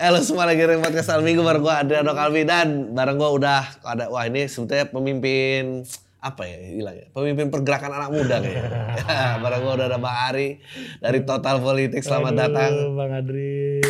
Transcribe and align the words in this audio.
Halo 0.00 0.24
semua 0.24 0.48
lagi 0.48 0.64
di 0.64 0.80
podcast 0.80 1.12
Al 1.12 1.20
Minggu 1.20 1.44
bareng 1.44 1.60
gue 1.60 1.74
Adriano 1.76 2.16
Kalbi 2.16 2.48
dan 2.48 2.96
bareng 2.96 3.20
gue 3.20 3.30
udah 3.36 3.84
ada 3.84 4.08
wah 4.08 4.24
ini 4.24 4.48
sebetulnya 4.48 4.88
pemimpin 4.88 5.84
apa 6.16 6.48
ya 6.48 6.56
bilangnya 6.72 7.06
pemimpin 7.12 7.52
pergerakan 7.52 7.92
anak 7.92 8.08
muda 8.08 8.40
kayaknya 8.40 8.80
bareng 9.44 9.60
gue 9.60 9.72
udah 9.76 9.86
ada 9.92 9.98
Bang 10.00 10.16
Ari 10.32 10.56
dari 11.04 11.20
Total 11.20 11.60
Politik 11.60 12.00
selamat 12.00 12.32
Aduh, 12.32 12.40
datang 12.40 12.72
Bang 12.96 13.12
Adri. 13.12 13.84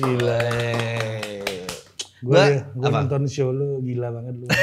Gila. 0.00 0.40
Gue 2.22 2.32
Gua- 2.32 2.64
gue 2.72 2.88
nonton 2.88 3.22
show 3.28 3.52
lu 3.52 3.84
gila 3.84 4.08
banget 4.08 4.34
lu. 4.40 4.46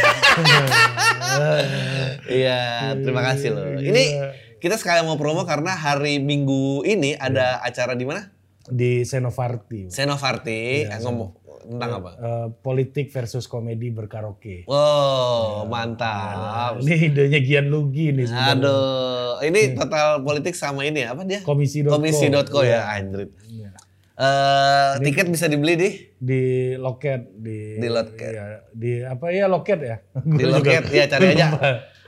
Iya 2.29 2.59
terima 2.97 3.21
kasih 3.21 3.53
Gila. 3.53 3.77
ini 3.85 4.03
kita 4.57 4.75
sekalian 4.75 5.05
mau 5.05 5.21
promo 5.21 5.45
karena 5.45 5.77
hari 5.77 6.17
Minggu 6.17 6.81
ini 6.81 7.13
ada 7.13 7.61
acara 7.61 7.93
di 7.93 8.09
mana 8.09 8.33
Di 8.69 9.03
Senovarti. 9.03 9.89
Senovarti 9.89 10.85
Iya, 10.85 11.01
ngomong 11.01 11.29
tentang 11.59 11.91
apa 11.99 12.09
Eh, 12.15 12.47
politik 12.61 13.11
versus 13.11 13.45
komedi 13.45 13.91
berkaraoke. 13.91 14.63
Wow 14.65 15.67
mantap 15.67 16.79
Ini 16.79 16.95
idenya 17.09 17.39
Gian 17.39 17.67
Lugi 17.67 18.09
nih 18.09 18.25
sebenarnya. 18.25 18.55
Aduh, 18.55 19.31
ini 19.43 19.59
total 19.73 20.21
politik 20.21 20.55
sama 20.55 20.81
ini 20.83 21.03
ya, 21.03 21.13
apa 21.13 21.23
dia? 21.23 21.41
Komisi.co. 21.41 21.93
Komisi.co 21.93 22.59
ya, 22.61 22.69
Iya. 22.69 22.81
anjrit. 22.95 23.29
Iya. 24.19 24.99
Eh, 24.99 25.01
tiket 25.01 25.27
bisa 25.27 25.47
dibeli 25.47 25.73
di 25.73 25.89
Di 26.13 26.41
loket 26.75 27.31
di 27.33 27.79
Di 27.79 27.87
loket. 27.87 28.29
iya, 28.29 28.45
di 28.69 28.91
apa 28.99 29.31
ya 29.31 29.47
loket 29.47 29.79
ya? 29.79 29.97
di 30.19 30.43
loket 30.43 30.83
ya 30.89 31.07
cari 31.07 31.25
aja. 31.31 31.47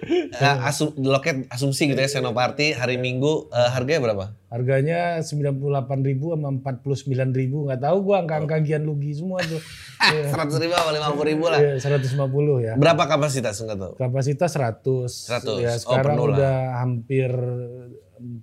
Eh, 0.02 0.58
asum, 0.66 0.92
di 0.92 1.06
loket 1.06 1.46
asumsi 1.48 1.86
gitu 1.86 1.96
ya 1.96 2.10
Senoparty 2.10 2.74
hari 2.74 2.98
Minggu 2.98 3.48
eh, 3.48 3.70
harganya 3.70 4.02
berapa? 4.04 4.26
Harganya 4.50 5.22
98.000 5.22 5.88
sama 6.34 6.50
49.000 6.52 7.32
nggak 7.70 7.80
tahu 7.80 7.98
gua 8.02 8.16
angka-angka 8.20 8.60
Gian 8.60 8.84
Lugi 8.84 9.14
semua 9.14 9.40
tuh. 9.40 9.62
Iya. 10.04 10.28
Seratus 10.34 10.58
ribu 10.58 10.74
apa 10.74 10.92
lima 10.92 11.08
puluh 11.12 11.28
ribu 11.30 11.46
lah. 11.48 11.62
Iya, 11.62 11.80
150 11.80 12.18
ya. 12.60 12.74
Berapa 12.76 13.08
kapasitas 13.08 13.56
nggak 13.56 13.78
tahu? 13.80 13.94
Kapasitas 13.96 14.52
100. 14.52 15.08
100. 15.08 15.64
Ya, 15.64 15.72
Oh, 15.72 15.80
sekarang 15.80 16.18
lah. 16.18 16.26
udah 16.28 16.56
hampir 16.82 17.30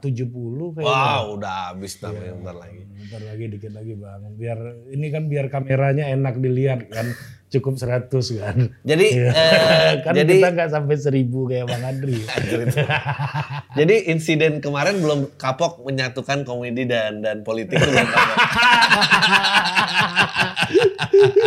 70 0.03 0.77
kayaknya. 0.77 0.85
Wow, 0.85 1.39
udah 1.39 1.55
habis 1.73 1.93
namanya 2.03 2.33
bentar 2.37 2.57
lagi. 2.59 2.81
Bentar 2.85 3.23
lagi 3.25 3.45
dikit 3.49 3.73
lagi 3.73 3.93
Bang. 3.95 4.23
Biar 4.35 4.59
ini 4.93 5.07
kan 5.09 5.23
biar 5.31 5.47
kameranya 5.49 6.05
enak 6.13 6.35
dilihat 6.39 6.91
kan. 6.91 7.07
Cukup 7.49 7.81
100 7.81 8.13
kan. 8.13 8.77
Jadi 8.85 9.07
eh, 9.25 9.93
kan 10.05 10.13
jadi 10.13 10.35
kita 10.37 10.49
nggak 10.53 10.69
sampai 10.69 10.97
1000 11.01 11.33
kayak 11.33 11.65
Bang 11.65 11.85
Adri. 11.87 12.21
Jadi 13.79 13.95
insiden 14.13 14.61
kemarin 14.61 15.01
belum 15.01 15.39
kapok 15.41 15.81
menyatukan 15.87 16.45
komedi 16.45 16.85
dan 16.85 17.25
dan 17.25 17.41
politik 17.47 17.81
belum. 17.81 18.05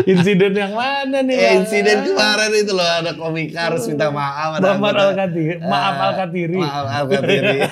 Insiden 0.04 0.54
yang 0.54 0.74
mana 0.74 1.22
nih? 1.22 1.36
Eh, 1.36 1.52
insiden 1.58 2.04
kemarin 2.04 2.52
itu 2.54 2.72
loh 2.72 2.84
ada 2.84 3.14
komika 3.14 3.68
harus 3.68 3.86
minta 3.86 4.10
maaf 4.10 4.58
ada 4.58 4.74
Muhammad 4.74 4.92
anggota- 4.92 5.08
Al-Katiri. 5.08 5.54
Maaf 5.62 5.94
Eh, 5.94 6.04
Al-Katiri. 6.04 6.58
Maaf 6.58 6.86
Al-Katiri. 6.92 7.58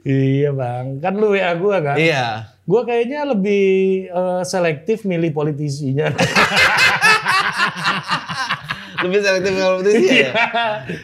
Iya 0.00 0.50
Bang. 0.50 0.98
Kan 0.98 1.14
lu 1.14 1.30
WA 1.30 1.52
gua 1.54 1.82
kan. 1.82 1.96
iya. 1.96 2.48
Gua 2.62 2.82
kayaknya 2.82 3.26
lebih 3.26 3.64
eh, 4.06 4.42
selektif 4.42 5.04
milih 5.04 5.30
politisinya. 5.30 6.08
Lebih 9.00 9.16
selektif 9.18 9.52
itu 9.56 9.90
sih 9.98 10.16
ya. 10.20 10.32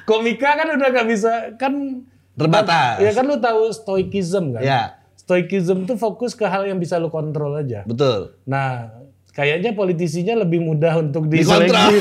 Komika 0.05 0.53
kan 0.53 0.69
udah 0.71 0.89
gak 0.91 1.09
bisa 1.09 1.33
kan 1.57 2.05
Terbatas. 2.33 3.01
ya 3.01 3.09
kan 3.11 3.25
lu 3.25 3.41
tahu 3.41 3.73
stoikism 3.73 4.53
kan? 4.53 4.61
Ya, 4.61 4.96
Stoikism 5.27 5.91
tuh 5.91 5.99
fokus 5.99 6.39
ke 6.39 6.47
hal 6.47 6.71
yang 6.71 6.79
bisa 6.79 7.03
lu 7.03 7.11
kontrol 7.11 7.59
aja. 7.59 7.83
betul. 7.83 8.39
Nah, 8.47 8.95
kayaknya 9.35 9.75
politisinya 9.75 10.47
lebih 10.47 10.63
mudah 10.63 11.03
untuk 11.03 11.27
diseleksi. 11.27 11.99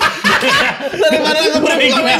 Daripada 1.01 1.39
ini. 1.81 2.13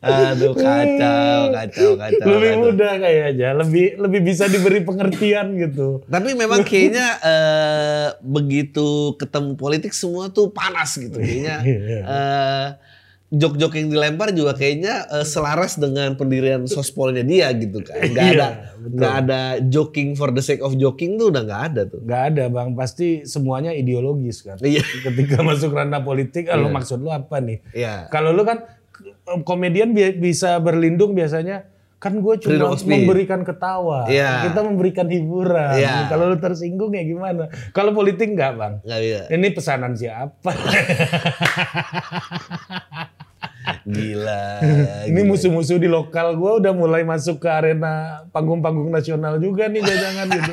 Aduh 0.00 0.56
kacau, 0.56 1.52
kacau, 1.52 1.90
kacau. 2.00 2.28
lebih 2.32 2.52
kacau. 2.56 2.64
mudah 2.64 2.92
kayaknya, 2.96 3.48
lebih 3.52 3.86
lebih 4.00 4.20
bisa 4.24 4.48
diberi 4.48 4.80
pengertian 4.80 5.52
gitu. 5.60 6.00
Tapi 6.08 6.32
memang 6.32 6.64
kayaknya 6.64 7.20
eh, 7.20 8.08
begitu 8.24 9.20
ketemu 9.20 9.60
politik 9.60 9.92
semua 9.92 10.32
tuh 10.32 10.48
panas 10.48 10.96
gitu 10.96 11.20
kayaknya. 11.20 11.60
Iya. 11.70 12.02
eh, 12.08 12.66
jok-jok 13.30 13.72
yang 13.72 13.86
dilempar 13.88 14.30
juga 14.30 14.52
kayaknya 14.52 15.06
eh, 15.08 15.22
selaras 15.22 15.74
dengan 15.74 16.12
pendirian 16.12 16.66
sospolnya 16.66 17.22
dia 17.22 17.48
gitu 17.52 17.80
kan. 17.80 17.96
Gak 18.10 18.24
Iya, 18.24 18.34
ada 18.34 18.46
nggak 18.80 19.12
ada 19.20 19.40
joking 19.62 20.12
for 20.12 20.28
the 20.28 20.40
sake 20.40 20.58
of 20.58 20.74
joking 20.74 21.14
tuh 21.14 21.28
udah 21.28 21.40
nggak 21.40 21.60
ada 21.64 21.80
tuh. 21.86 22.00
Gak 22.02 22.32
ada 22.32 22.48
bang, 22.48 22.72
pasti 22.72 23.22
semuanya 23.24 23.70
ideologis 23.70 24.40
kan. 24.40 24.56
Iya. 24.58 24.80
Ketika 25.04 25.40
masuk 25.40 25.70
ranah 25.70 26.00
politik, 26.00 26.48
lu 26.48 26.64
Iya. 26.64 26.72
maksud 26.72 26.98
lu 26.98 27.08
apa 27.08 27.38
nih? 27.38 27.60
Iya. 27.70 28.08
Kalau 28.08 28.30
lu 28.30 28.42
kan 28.42 28.64
komedian 29.42 29.90
bi- 29.90 30.12
bisa 30.12 30.58
berlindung 30.58 31.12
biasanya 31.12 31.64
kan 31.96 32.16
gue 32.16 32.32
cuma 32.40 32.72
memberikan 32.72 33.44
ketawa, 33.44 34.08
Iya. 34.08 34.48
kita 34.48 34.60
memberikan 34.64 35.06
hiburan. 35.06 35.76
Iya. 35.76 36.08
Kalau 36.08 36.26
lu 36.26 36.36
tersinggung 36.36 36.90
ya 36.90 37.04
gimana? 37.04 37.46
Kalau 37.70 37.92
politik 37.92 38.32
enggak 38.32 38.56
bang? 38.56 38.72
Nggak 38.80 38.98
bisa. 38.98 39.20
Ini 39.28 39.46
pesanan 39.52 39.92
siapa? 39.92 40.50
Gila. 43.84 44.42
Ini 45.04 45.20
musuh-musuh 45.26 45.76
di 45.76 45.88
lokal 45.88 46.36
gue 46.36 46.52
udah 46.64 46.72
mulai 46.72 47.04
masuk 47.04 47.44
ke 47.44 47.48
arena 47.48 48.24
panggung-panggung 48.32 48.88
nasional 48.88 49.36
juga 49.36 49.68
nih 49.68 49.84
jangan 49.84 50.26
gitu. 50.32 50.52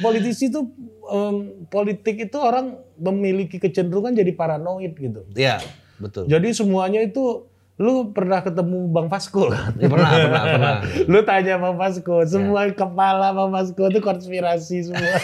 Politisi 0.00 0.48
tuh 0.48 0.68
em, 1.08 1.66
politik 1.68 2.16
itu 2.16 2.36
orang 2.40 2.80
memiliki 2.96 3.60
kecenderungan 3.60 4.16
jadi 4.16 4.32
paranoid 4.32 4.92
gitu. 4.96 5.24
Iya, 5.36 5.60
betul. 6.00 6.28
Jadi 6.28 6.48
semuanya 6.56 7.00
itu 7.04 7.49
lu 7.80 8.12
pernah 8.12 8.44
ketemu 8.44 8.92
Bang 8.92 9.08
Fasko 9.08 9.48
kan? 9.48 9.72
Ya, 9.80 9.88
pernah, 9.88 10.10
pernah, 10.12 10.42
pernah. 10.44 10.76
Lu 11.08 11.18
tanya 11.24 11.56
Bang 11.56 11.80
Fasko, 11.80 12.28
semua 12.28 12.68
kepala 12.68 13.32
Bang 13.32 13.48
Fasko 13.56 13.88
itu 13.88 14.04
konspirasi 14.04 14.92
semua. 14.92 15.00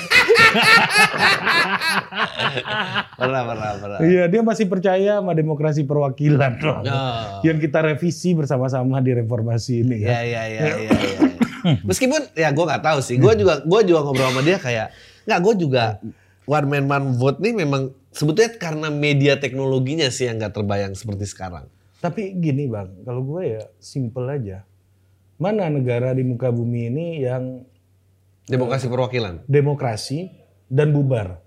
Pernah, 3.16 3.42
pernah, 3.48 3.70
pernah. 3.76 3.98
Iya, 4.00 4.24
dia 4.28 4.40
masih 4.40 4.66
percaya 4.68 5.20
sama 5.20 5.32
demokrasi 5.36 5.84
perwakilan 5.84 6.52
dong. 6.60 6.84
Oh. 6.84 7.40
Yang 7.44 7.68
kita 7.68 7.84
revisi 7.84 8.32
bersama-sama 8.32 9.00
di 9.04 9.12
reformasi 9.12 9.84
ini 9.84 10.00
Iya, 10.00 10.08
kan. 10.08 10.22
iya, 10.24 10.42
iya, 10.48 10.60
iya. 10.64 10.76
iya. 10.80 11.28
Meskipun 11.84 12.20
ya 12.32 12.48
gue 12.52 12.64
nggak 12.64 12.84
tahu 12.84 12.98
sih. 13.02 13.16
Gue 13.18 13.34
juga 13.36 13.60
gue 13.64 13.80
juga 13.84 14.00
ngobrol 14.06 14.30
sama 14.32 14.40
dia 14.44 14.56
kayak 14.56 14.92
nggak 15.26 15.40
gue 15.42 15.54
juga 15.66 15.84
one 16.46 16.66
man 16.70 16.84
man 16.86 17.04
vote 17.18 17.42
nih 17.42 17.52
memang 17.52 17.90
sebetulnya 18.14 18.54
karena 18.56 18.88
media 18.88 19.34
teknologinya 19.36 20.06
sih 20.08 20.30
yang 20.30 20.38
nggak 20.38 20.54
terbayang 20.54 20.94
seperti 20.94 21.26
sekarang. 21.26 21.66
Tapi 22.06 22.38
gini 22.38 22.64
Bang, 22.66 23.02
kalau 23.02 23.26
gue 23.26 23.42
ya 23.50 23.62
simple 23.76 24.30
aja. 24.30 24.62
Mana 25.36 25.66
negara 25.66 26.14
di 26.14 26.22
muka 26.22 26.48
bumi 26.48 26.86
ini 26.86 27.06
yang 27.20 27.66
Demokrasi 28.46 28.86
perwakilan. 28.86 29.42
demokrasi 29.44 30.30
dan 30.64 30.94
bubar? 30.94 31.42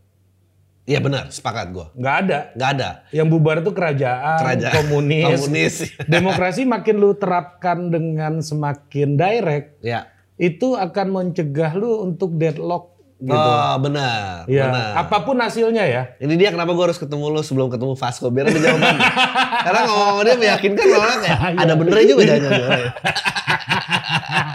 Iya 0.83 0.99
benar, 0.99 1.29
sepakat 1.29 1.69
gue. 1.69 1.87
Nggak 1.95 2.15
ada. 2.19 2.39
Nggak 2.53 2.71
ada. 2.71 2.89
Yang 3.09 3.27
bubar 3.29 3.55
itu 3.59 3.71
kerajaan, 3.71 4.39
Kerajaan, 4.41 4.73
komunis. 4.75 5.25
komunis. 5.37 5.75
Demokrasi 6.11 6.61
makin 6.65 6.95
lu 6.97 7.13
terapkan 7.13 7.87
dengan 7.87 8.41
semakin 8.41 9.13
direct, 9.13 9.79
Ya. 9.79 10.09
itu 10.35 10.73
akan 10.73 11.07
mencegah 11.09 11.71
lu 11.73 12.03
untuk 12.03 12.35
deadlock 12.35 12.88
gitu. 13.19 13.35
Oh 13.35 13.75
benar, 13.83 14.47
ya, 14.47 14.71
benar. 14.71 14.91
apa 15.03 15.17
pun 15.27 15.35
hasilnya 15.37 15.83
ya. 15.83 16.03
Ini 16.23 16.33
dia 16.39 16.49
kenapa 16.55 16.71
gue 16.71 16.85
harus 16.87 16.99
ketemu 16.99 17.29
lo 17.29 17.43
sebelum 17.43 17.67
ketemu 17.67 17.93
Vasco 17.99 18.31
biar 18.31 18.47
ada 18.47 18.59
jawabannya. 18.59 18.99
Karena 19.67 19.81
ngomong 19.91 20.23
dia 20.23 20.35
meyakinkan 20.39 20.85
orang 20.95 21.19
kayak 21.19 21.39
ada 21.59 21.73
benernya 21.75 22.05
juga 22.07 22.23
jangan-jangan. 22.23 22.81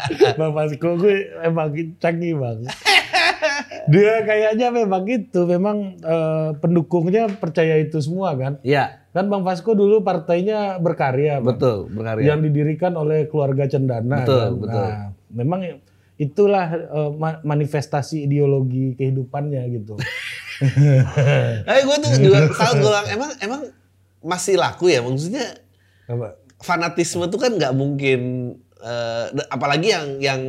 Bang 0.40 0.52
Fasko 0.56 0.88
gue 1.00 1.16
emang 1.44 1.68
canggih 2.00 2.34
bang. 2.36 2.58
Dia 3.92 4.24
kayaknya 4.24 4.72
memang 4.72 5.04
gitu, 5.04 5.44
memang 5.44 6.00
eh, 6.00 6.50
pendukungnya 6.56 7.28
percaya 7.36 7.76
itu 7.76 8.00
semua 8.00 8.32
kan. 8.32 8.56
Iya, 8.64 9.04
Kan 9.14 9.30
Bang 9.30 9.46
Fasko 9.46 9.78
dulu 9.78 10.02
partainya 10.02 10.82
berkarya, 10.82 11.38
Bang. 11.38 11.54
betul, 11.54 11.86
berkarya. 11.86 12.34
yang 12.34 12.42
didirikan 12.42 12.98
oleh 12.98 13.30
keluarga 13.30 13.70
Cendana. 13.70 14.26
Betul, 14.26 14.40
kan. 14.42 14.52
betul. 14.58 14.82
Nah, 14.82 15.02
memang 15.30 15.60
itulah 16.14 16.66
ma- 17.18 17.42
manifestasi 17.42 18.24
ideologi 18.24 18.94
kehidupannya 18.94 19.62
gitu. 19.74 19.94
Eh 21.66 21.82
gue 21.82 21.96
tuh 21.98 22.10
juga 22.22 22.46
selalu 22.54 22.74
gue 22.78 22.86
bilang 22.86 23.06
emang 23.10 23.30
emang 23.42 23.60
masih 24.22 24.54
laku 24.54 24.86
ya 24.86 25.02
maksudnya 25.02 25.58
Apa? 26.06 26.38
fanatisme 26.62 27.26
tuh 27.26 27.42
kan 27.42 27.58
nggak 27.58 27.74
mungkin 27.74 28.20
eh, 28.78 29.24
apalagi 29.50 29.90
yang 29.90 30.06
yang 30.22 30.42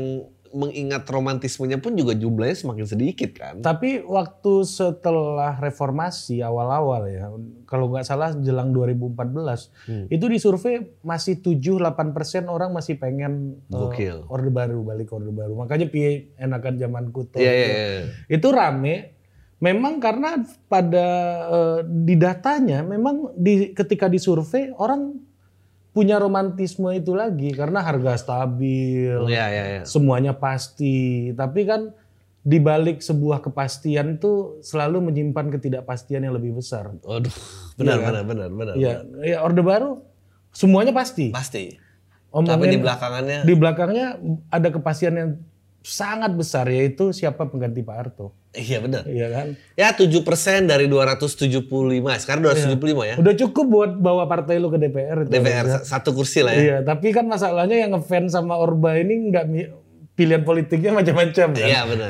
mengingat 0.55 1.03
romantismenya 1.05 1.77
pun 1.77 1.91
juga 1.93 2.15
jumlahnya 2.15 2.55
semakin 2.55 2.87
sedikit 2.87 3.35
kan. 3.35 3.59
Tapi 3.59 3.99
waktu 4.01 4.63
setelah 4.63 5.59
reformasi 5.59 6.39
awal-awal 6.39 7.11
ya, 7.11 7.27
kalau 7.67 7.91
nggak 7.91 8.07
salah 8.07 8.31
jelang 8.39 8.71
2014, 8.71 9.67
Hmm. 9.83 10.07
itu 10.07 10.25
di 10.25 10.39
survei 10.39 10.79
masih 11.03 11.43
7-8 11.43 12.15
persen 12.15 12.47
orang 12.47 12.71
masih 12.71 12.95
pengen 12.95 13.59
Gokil. 13.67 14.23
orde 14.31 14.47
baru, 14.47 14.79
balik 14.81 15.11
orde 15.11 15.29
baru. 15.29 15.59
Makanya 15.59 15.91
piye 15.91 16.31
enakan 16.39 16.79
zaman 16.79 17.05
kuto. 17.11 17.35
Iya 17.35 17.51
iya 17.51 17.67
iya. 17.67 18.03
Itu 18.31 18.55
rame. 18.55 19.11
Memang 19.55 19.99
karena 19.99 20.39
pada 20.67 21.07
eh, 21.47 21.79
di 21.83 22.15
datanya, 22.15 22.79
memang 22.79 23.35
di 23.35 23.71
ketika 23.71 24.07
disurvei 24.07 24.71
orang 24.71 25.15
punya 25.95 26.19
romantisme 26.19 26.91
itu 26.91 27.15
lagi 27.15 27.55
karena 27.55 27.79
harga 27.79 28.19
stabil 28.19 29.15
Iya 29.31 29.45
iya 29.47 29.63
iya. 29.79 29.81
semuanya 29.87 30.35
pasti. 30.35 31.31
Tapi 31.31 31.63
kan 31.63 31.95
di 32.45 32.59
balik 32.59 32.99
sebuah 32.99 33.39
kepastian 33.41 34.19
itu 34.19 34.59
selalu 34.59 35.09
menyimpan 35.09 35.55
ketidakpastian 35.55 36.27
yang 36.27 36.35
lebih 36.35 36.59
besar. 36.59 36.91
Waduh, 37.01 37.31
benar 37.79 37.95
Iya 37.97 38.03
kan? 38.03 38.11
benar 38.11 38.23
benar 38.27 38.49
benar. 38.51 38.73
Ya, 38.75 38.93
ya 39.23 39.37
orde 39.39 39.63
baru 39.63 40.03
semuanya 40.51 40.91
pasti. 40.91 41.31
Pasti. 41.31 41.79
Tapi 42.35 42.43
Omongin 42.51 42.75
di 42.75 42.79
belakangnya 42.83 43.39
di 43.47 43.53
belakangnya 43.55 44.07
ada 44.51 44.67
kepastian 44.67 45.15
yang 45.15 45.31
sangat 45.79 46.35
besar 46.35 46.67
yaitu 46.67 47.15
siapa 47.15 47.47
pengganti 47.47 47.79
Pak 47.79 47.95
Harto. 47.95 48.35
Iya 48.57 48.77
benar. 48.79 49.03
Iya 49.03 49.27
kan? 49.29 49.47
Ya 49.73 49.91
7% 49.91 50.23
dari 50.65 50.87
275. 50.87 51.61
Sekarang 52.17 52.41
275 52.43 52.75
ya. 53.03 53.15
Udah 53.15 53.33
cukup 53.35 53.65
buat 53.65 53.91
bawa 53.93 54.25
partai 54.25 54.57
lu 54.57 54.67
ke 54.67 54.77
DPR 54.77 55.23
itu. 55.23 55.29
DPR 55.29 55.65
sa- 55.69 55.99
satu 55.99 56.11
kursi 56.11 56.39
lah 56.39 56.51
ya. 56.51 56.61
Iya, 56.61 56.77
tapi 56.81 57.11
kan 57.11 57.25
masalahnya 57.25 57.77
yang 57.77 57.93
ngefans 57.93 58.31
sama 58.31 58.55
Orba 58.55 58.95
ini 58.95 59.29
nggak 59.29 59.45
mi- 59.45 59.71
pilihan 60.15 60.47
politiknya 60.47 60.95
macam-macam 60.95 61.47
kan. 61.51 61.67
Iya 61.67 61.81
benar. 61.83 62.07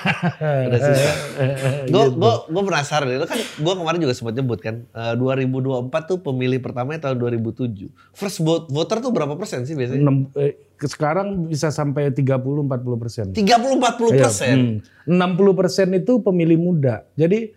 Udah 0.68 0.80
susah. 0.80 1.14
Gue 1.92 2.04
gue 2.16 2.32
gue 2.48 2.62
penasaran 2.64 3.08
itu 3.12 3.26
kan 3.28 3.36
gue 3.38 3.74
kemarin 3.76 3.98
juga 4.00 4.14
sempat 4.16 4.32
nyebut 4.32 4.58
kan 4.64 4.88
eh, 4.88 5.14
2024 5.20 5.92
tuh 6.08 6.18
pemilih 6.24 6.64
pertamanya 6.64 7.12
tahun 7.12 7.20
2007. 7.20 7.92
First 8.16 8.40
vote 8.40 8.72
voter 8.72 9.04
tuh 9.04 9.12
berapa 9.12 9.36
persen 9.36 9.68
sih 9.68 9.76
biasanya? 9.76 10.00
Enam- 10.00 10.32
eh, 10.34 10.56
ke 10.74 10.88
sekarang 10.88 11.46
bisa 11.46 11.68
sampai 11.68 12.08
30-40 12.10 12.64
persen. 12.96 13.26
30 13.30 13.44
40 13.76 14.16
persen. 14.16 14.80
Hmm. 15.04 15.36
60 15.36 15.52
persen 15.52 15.88
itu 15.92 16.24
pemilih 16.24 16.56
muda. 16.56 17.04
Jadi 17.12 17.52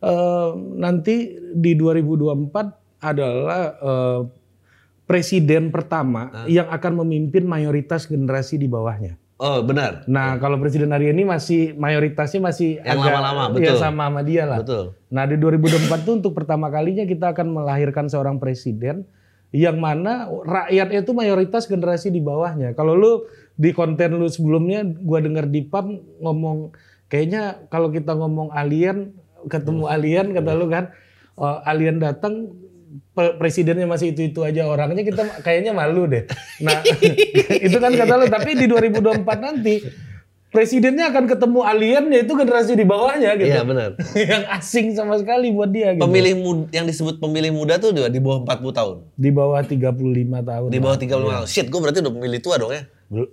eh, 0.00 0.50
nanti 0.76 1.16
di 1.56 1.72
2024 1.74 3.00
adalah 3.00 3.62
eh, 3.80 4.20
presiden 5.08 5.72
pertama 5.72 6.28
yang 6.46 6.70
akan 6.70 7.02
memimpin 7.02 7.42
mayoritas 7.42 8.04
generasi 8.04 8.54
di 8.54 8.68
bawahnya. 8.68 9.16
Oh 9.40 9.64
benar. 9.64 10.04
Nah 10.04 10.36
kalau 10.36 10.60
presiden 10.60 10.92
hari 10.92 11.08
ini 11.08 11.24
masih 11.24 11.72
mayoritasnya 11.72 12.44
masih 12.44 12.76
Yang 12.84 13.00
agak 13.00 13.12
lama-lama, 13.16 13.56
ya 13.56 13.72
betul. 13.72 13.76
sama 13.80 14.02
sama 14.12 14.20
dia 14.20 14.44
lah. 14.44 14.60
Betul. 14.60 14.84
Nah 15.08 15.24
di 15.24 15.36
2024 15.40 16.04
itu 16.04 16.12
untuk 16.12 16.32
pertama 16.36 16.68
kalinya 16.68 17.08
kita 17.08 17.32
akan 17.32 17.48
melahirkan 17.48 18.04
seorang 18.12 18.36
presiden 18.36 19.08
yang 19.48 19.80
mana 19.80 20.28
rakyatnya 20.28 21.00
itu 21.00 21.16
mayoritas 21.16 21.64
generasi 21.64 22.12
di 22.12 22.20
bawahnya. 22.20 22.76
Kalau 22.76 22.92
lu 22.92 23.24
di 23.56 23.72
konten 23.72 24.20
lu 24.20 24.28
sebelumnya 24.28 24.84
gua 24.84 25.24
dengar 25.24 25.48
di 25.48 25.64
pub 25.64 25.88
ngomong 26.20 26.76
kayaknya 27.08 27.64
kalau 27.72 27.88
kita 27.88 28.12
ngomong 28.12 28.52
alien 28.52 29.16
ketemu 29.48 29.88
alien 29.88 30.36
kata 30.36 30.52
lu 30.52 30.68
kan 30.68 30.92
oh, 31.40 31.64
alien 31.64 31.96
datang 31.96 32.52
presidennya 33.14 33.86
masih 33.86 34.10
itu-itu 34.14 34.42
aja 34.42 34.66
orangnya 34.66 35.02
kita 35.06 35.22
kayaknya 35.42 35.70
malu 35.70 36.10
deh. 36.10 36.26
Nah, 36.62 36.82
itu 37.66 37.76
kan 37.78 37.92
kata 37.94 38.14
lu 38.18 38.26
tapi 38.26 38.58
di 38.58 38.66
2024 38.66 39.22
nanti 39.38 39.74
presidennya 40.50 41.14
akan 41.14 41.30
ketemu 41.30 41.60
alien 41.62 42.04
yaitu 42.10 42.34
generasi 42.34 42.74
di 42.74 42.82
bawahnya 42.82 43.38
gitu 43.38 43.54
Iya 43.54 43.62
benar. 43.62 43.94
yang 44.34 44.44
asing 44.50 44.92
sama 44.98 45.14
sekali 45.22 45.54
buat 45.54 45.70
dia 45.70 45.94
gitu. 45.94 46.02
Pemilih 46.02 46.34
muda, 46.42 46.66
yang 46.74 46.86
disebut 46.90 47.22
pemilih 47.22 47.54
muda 47.54 47.78
tuh 47.78 47.94
di 47.94 48.02
di 48.10 48.20
bawah 48.20 48.42
40 48.42 48.78
tahun. 48.78 48.96
Di 49.14 49.30
bawah 49.30 49.60
35 49.62 50.50
tahun. 50.50 50.68
Di 50.74 50.78
bawah 50.82 50.98
lah. 50.98 51.04
35 51.06 51.30
tahun. 51.30 51.46
Shit, 51.46 51.66
gue 51.70 51.80
berarti 51.80 51.98
udah 52.02 52.14
pemilih 52.18 52.40
tua 52.42 52.58
dong 52.58 52.74
ya. 52.74 52.82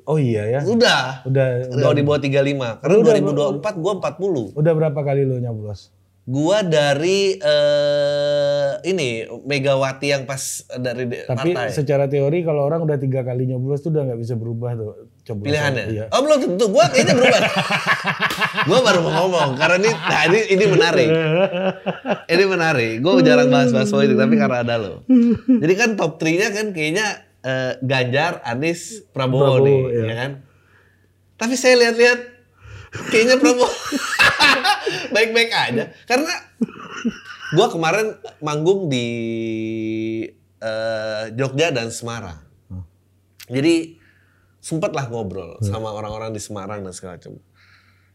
Oh 0.09 0.17
iya 0.17 0.43
ya. 0.57 0.61
Udah. 0.65 1.21
Udah 1.25 1.69
Kalau 1.69 1.93
di 1.97 2.03
bawah 2.05 2.21
35. 2.21 2.81
Karena 2.81 2.95
Udah, 2.97 3.13
2024 3.61 3.83
gue 3.83 3.93
40. 3.97 4.57
udah 4.57 4.73
berapa 4.73 4.99
kali 5.01 5.21
lu 5.25 5.37
nyoblos? 5.41 5.93
Gua 6.27 6.59
dari 6.59 7.39
eh 7.39 8.16
ini 8.85 9.25
Megawati 9.25 10.07
yang 10.11 10.23
pas 10.27 10.61
dari 10.77 11.07
Tapi 11.09 11.55
partai. 11.55 11.73
secara 11.73 12.05
teori 12.05 12.43
kalau 12.43 12.65
orang 12.67 12.83
udah 12.83 12.97
tiga 12.99 13.23
kali 13.23 13.47
nyoblos 13.49 13.81
tuh 13.81 13.95
udah 13.95 14.03
nggak 14.11 14.19
bisa 14.19 14.33
berubah 14.35 14.77
tuh 14.77 14.91
coblosan. 15.25 15.47
Pilihannya. 15.47 15.85
Iya. 15.89 16.05
Oh 16.11 16.21
belum 16.21 16.37
tentu. 16.43 16.65
Gua 16.69 16.85
kayaknya 16.91 17.13
berubah. 17.17 17.41
gua 18.69 18.79
baru 18.83 18.99
mau 19.03 19.13
ngomong 19.25 19.49
karena 19.55 19.75
ini 19.81 19.91
nah 19.91 20.21
ini 20.27 20.39
ini 20.53 20.65
menarik. 20.67 21.09
Ini 22.27 22.43
menarik. 22.43 22.93
Gue 22.99 23.23
jarang 23.23 23.49
bahas-bahas 23.49 23.89
politik 23.89 24.17
tapi 24.19 24.35
karena 24.35 24.57
ada 24.63 24.75
lo. 24.75 24.93
Jadi 25.47 25.73
kan 25.73 25.89
top 25.95 26.19
3-nya 26.19 26.49
kan 26.51 26.65
kayaknya 26.75 27.07
eh, 27.43 27.71
Ganjar, 27.83 28.43
Anies, 28.43 29.07
Prabowo, 29.15 29.59
Prabowo, 29.59 29.65
nih, 29.65 29.79
iya. 29.93 30.03
ya 30.03 30.15
kan? 30.15 30.31
Tapi 31.37 31.53
saya 31.55 31.75
lihat-lihat 31.79 32.19
kayaknya 33.13 33.35
Prabowo 33.39 33.69
baik-baik 35.15 35.51
aja. 35.53 35.93
Karena 36.09 36.33
gua 37.55 37.67
kemarin 37.71 38.17
manggung 38.43 38.91
di 38.91 39.07
eh, 40.59 41.23
Jogja 41.37 41.71
dan 41.71 41.93
Semarang. 41.93 42.43
Jadi 43.47 43.95
sempat 44.59 44.91
lah 44.91 45.07
ngobrol 45.07 45.55
sama 45.63 45.95
orang-orang 45.95 46.35
di 46.35 46.41
Semarang 46.43 46.83
dan 46.83 46.91
segala 46.91 47.15
macam. 47.15 47.39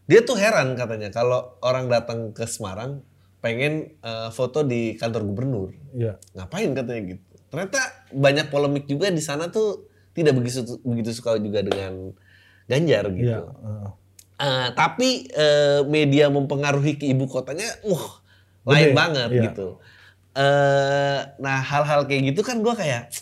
Dia 0.05 0.21
tuh 0.21 0.37
heran 0.37 0.77
katanya 0.77 1.09
kalau 1.09 1.57
orang 1.65 1.89
datang 1.89 2.35
ke 2.35 2.45
Semarang 2.45 3.01
pengen 3.41 3.97
eh, 3.99 4.29
foto 4.29 4.61
di 4.61 4.93
kantor 4.95 5.25
gubernur. 5.25 5.69
Iya. 5.97 6.21
Ngapain 6.37 6.71
katanya 6.77 7.01
gitu. 7.17 7.23
Ternyata 7.49 7.81
banyak 8.13 8.47
polemik 8.53 8.85
juga 8.85 9.09
di 9.09 9.21
sana 9.21 9.49
tuh 9.49 9.89
tidak 10.13 10.37
begitu 10.37 10.77
begitu 10.85 11.09
suka 11.13 11.41
juga 11.41 11.65
dengan 11.65 12.13
Ganjar 12.63 13.11
gitu. 13.11 13.27
Iya. 13.27 13.43
heeh. 13.43 13.89
Eh, 14.43 14.69
tapi 14.73 15.29
eh, 15.29 15.81
media 15.85 16.31
mempengaruhi 16.31 16.97
ke 16.97 17.05
ibu 17.11 17.27
kotanya, 17.27 17.67
wah 17.85 18.22
lain 18.63 18.91
Gede, 18.91 18.95
banget 18.95 19.29
iya. 19.29 19.43
gitu. 19.51 19.67
Eh, 20.33 21.19
nah 21.37 21.59
hal-hal 21.61 22.09
kayak 22.09 22.33
gitu 22.33 22.41
kan 22.41 22.65
gue 22.65 22.73
kayak, 22.73 23.13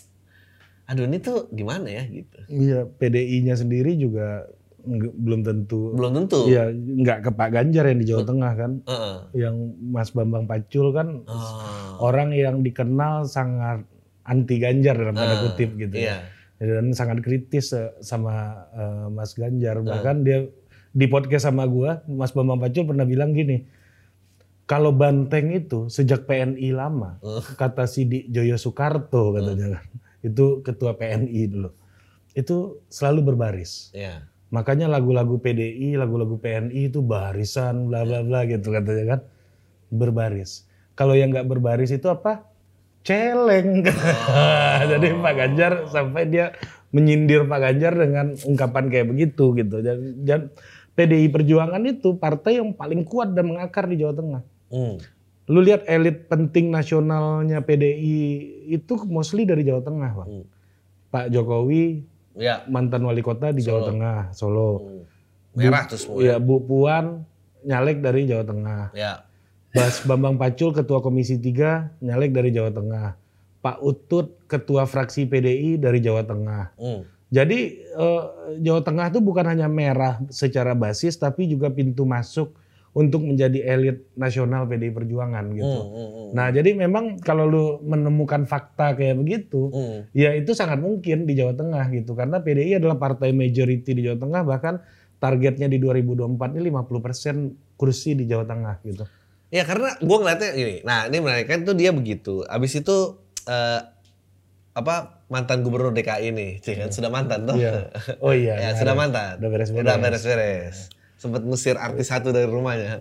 aduh 0.88 1.04
ini 1.04 1.20
tuh 1.20 1.52
gimana 1.52 1.92
ya 1.92 2.04
gitu. 2.08 2.38
Iya, 2.48 2.80
PDI-nya 2.88 3.60
sendiri 3.60 4.00
juga 4.00 4.48
belum 5.18 5.46
tentu. 5.46 5.94
Belum 5.94 6.12
tentu. 6.16 6.50
Iya, 6.50 6.74
nggak 6.74 7.20
ke 7.28 7.30
Pak 7.36 7.50
Ganjar 7.54 7.86
yang 7.92 8.00
di 8.02 8.08
Jawa 8.08 8.24
Tengah 8.26 8.52
kan. 8.58 8.72
Heeh. 8.88 9.18
Yang 9.46 9.56
Mas 9.78 10.10
Bambang 10.10 10.50
Pacul 10.50 10.90
kan 10.90 11.22
Oh, 11.30 12.02
orang 12.02 12.34
yang 12.34 12.66
dikenal 12.66 13.30
sangat 13.30 13.86
anti 14.26 14.58
Ganjar 14.58 14.98
dalam 14.98 15.14
tanda 15.14 15.38
Ah, 15.38 15.42
kutip 15.46 15.78
gitu 15.78 15.96
iya. 15.98 16.26
ya. 16.62 16.80
Dan 16.80 16.94
sangat 16.94 17.22
kritis 17.26 17.74
sama 18.02 18.66
eh, 18.74 19.08
Mas 19.10 19.34
Ganjar. 19.38 19.82
Bahkan 19.82 20.26
dia 20.26 20.50
di 20.92 21.06
podcast 21.08 21.48
sama 21.48 21.64
gua, 21.70 22.02
Mas 22.10 22.34
Bambang 22.34 22.60
Pacul 22.60 22.90
pernah 22.90 23.06
bilang 23.06 23.32
gini, 23.32 23.64
kalau 24.72 24.96
Banteng 24.96 25.52
itu 25.52 25.92
sejak 25.92 26.24
PNI 26.24 26.72
lama, 26.72 27.20
kata 27.60 27.84
Sidik 27.84 28.32
Joyo 28.32 28.56
Soekarto 28.56 29.36
katanya 29.36 29.76
kan, 29.76 29.86
itu 30.24 30.64
ketua 30.64 30.96
PNI 30.96 31.42
dulu, 31.52 31.76
itu 32.32 32.80
selalu 32.88 33.36
berbaris. 33.36 33.92
Iya. 33.92 34.24
Makanya 34.48 34.88
lagu-lagu 34.88 35.44
PDI, 35.44 36.00
lagu-lagu 36.00 36.40
PNI 36.40 36.88
itu 36.88 37.04
barisan, 37.04 37.92
bla 37.92 38.08
bla 38.08 38.24
bla 38.24 38.48
gitu 38.48 38.72
katanya 38.72 39.20
kan, 39.20 39.22
berbaris. 39.92 40.64
Kalau 40.96 41.20
yang 41.20 41.36
nggak 41.36 41.52
berbaris 41.52 41.92
itu 41.92 42.08
apa? 42.08 42.48
Celeng. 43.04 43.84
Jadi 44.96 45.08
Pak 45.20 45.34
Ganjar 45.36 45.74
sampai 45.92 46.32
dia 46.32 46.56
menyindir 46.96 47.44
Pak 47.44 47.60
Ganjar 47.60 47.92
dengan 48.00 48.40
ungkapan 48.48 48.88
kayak 48.88 49.08
begitu 49.12 49.52
gitu. 49.52 49.84
Dan, 49.84 50.24
dan 50.24 50.48
PDI 50.96 51.28
Perjuangan 51.28 51.84
itu 51.84 52.16
partai 52.16 52.64
yang 52.64 52.72
paling 52.72 53.04
kuat 53.04 53.36
dan 53.36 53.52
mengakar 53.52 53.92
di 53.92 54.00
Jawa 54.00 54.16
Tengah. 54.16 54.61
Hmm. 54.72 54.98
Lu 55.52 55.60
lihat 55.60 55.84
elit 55.86 56.32
penting 56.32 56.72
nasionalnya 56.72 57.60
PDI 57.60 58.20
itu 58.72 58.94
mostly 59.06 59.44
dari 59.44 59.68
Jawa 59.68 59.84
Tengah, 59.84 60.12
Pak. 60.16 60.28
Hmm. 60.28 60.46
Pak 61.12 61.26
Jokowi 61.30 62.08
Ya. 62.32 62.64
mantan 62.72 63.04
wali 63.04 63.20
kota 63.20 63.52
di 63.52 63.60
Jawa 63.60 63.92
Tengah, 63.92 64.20
Solo. 64.32 64.80
Hmm. 64.80 65.04
Merah 65.60 65.84
tuh 65.84 66.00
semua. 66.00 66.24
Ya, 66.24 66.40
Bu 66.40 66.64
Puan 66.64 67.28
nyalek 67.68 68.00
dari 68.00 68.24
Jawa 68.24 68.48
Tengah. 68.48 68.84
Ya. 68.96 69.28
Bas 69.72 70.04
Bambang 70.04 70.36
Pacul 70.36 70.76
ketua 70.76 71.00
Komisi 71.00 71.40
3 71.40 72.00
nyalek 72.04 72.32
dari 72.32 72.56
Jawa 72.56 72.72
Tengah. 72.72 73.20
Pak 73.62 73.78
Utut 73.84 74.40
ketua 74.50 74.88
fraksi 74.90 75.28
PDI 75.28 75.78
dari 75.80 76.00
Jawa 76.00 76.24
Tengah. 76.24 76.76
Hmm. 76.80 77.04
Jadi 77.32 77.60
eh, 77.84 78.24
Jawa 78.60 78.82
Tengah 78.84 79.08
itu 79.12 79.20
bukan 79.24 79.48
hanya 79.48 79.72
merah 79.72 80.20
secara 80.28 80.76
basis 80.76 81.16
tapi 81.16 81.48
juga 81.48 81.72
pintu 81.72 82.04
masuk 82.04 82.52
untuk 82.92 83.24
menjadi 83.24 83.64
elit 83.72 84.12
nasional 84.20 84.68
PDI 84.68 84.92
Perjuangan 84.92 85.48
gitu. 85.56 85.64
Hmm, 85.64 85.92
hmm, 85.96 86.10
hmm. 86.12 86.30
Nah, 86.36 86.48
jadi 86.52 86.76
memang 86.76 87.24
kalau 87.24 87.48
lu 87.48 87.66
menemukan 87.88 88.44
fakta 88.44 89.00
kayak 89.00 89.16
begitu, 89.16 89.72
Hmm. 89.72 90.00
ya 90.12 90.36
itu 90.36 90.52
sangat 90.52 90.84
mungkin 90.84 91.24
di 91.24 91.40
Jawa 91.40 91.56
Tengah 91.56 91.88
gitu. 91.96 92.12
Karena 92.20 92.44
PDI 92.44 92.84
adalah 92.84 93.00
partai 93.00 93.32
majority 93.32 93.96
di 93.96 94.02
Jawa 94.04 94.20
Tengah 94.20 94.42
bahkan 94.44 94.84
targetnya 95.24 95.72
di 95.72 95.80
2024 95.80 96.60
ini 96.60 96.68
50% 96.68 97.80
kursi 97.80 98.12
di 98.20 98.28
Jawa 98.28 98.44
Tengah 98.44 98.76
gitu. 98.84 99.08
Ya 99.52 99.64
karena 99.64 99.96
gue 100.00 100.18
ngeliatnya 100.20 100.50
gini, 100.56 100.76
nah 100.84 101.08
ini 101.08 101.18
menarik 101.20 101.48
kan 101.48 101.64
tuh 101.64 101.76
dia 101.76 101.92
begitu. 101.96 102.44
Abis 102.48 102.76
itu 102.76 103.20
eh, 103.48 103.80
apa 104.72 105.24
mantan 105.28 105.64
gubernur 105.64 105.92
DKI 105.92 106.32
ini, 106.32 106.48
sih 106.64 106.76
kan 106.76 106.92
sudah 106.92 107.12
mantan 107.12 107.48
tuh. 107.48 107.60
Iya. 107.60 107.92
Oh 108.24 108.32
iya. 108.32 108.56
ya, 108.64 108.72
iya. 108.72 108.80
sudah 108.80 108.96
mantan. 108.96 109.40
Udah 109.40 109.50
beres-beres. 109.52 109.84
Udah 109.84 109.96
beres-beres. 110.00 110.78
Sempat 111.22 111.46
ngusir 111.46 111.78
artis 111.78 112.10
satu 112.10 112.34
dari 112.34 112.50
rumahnya. 112.50 112.98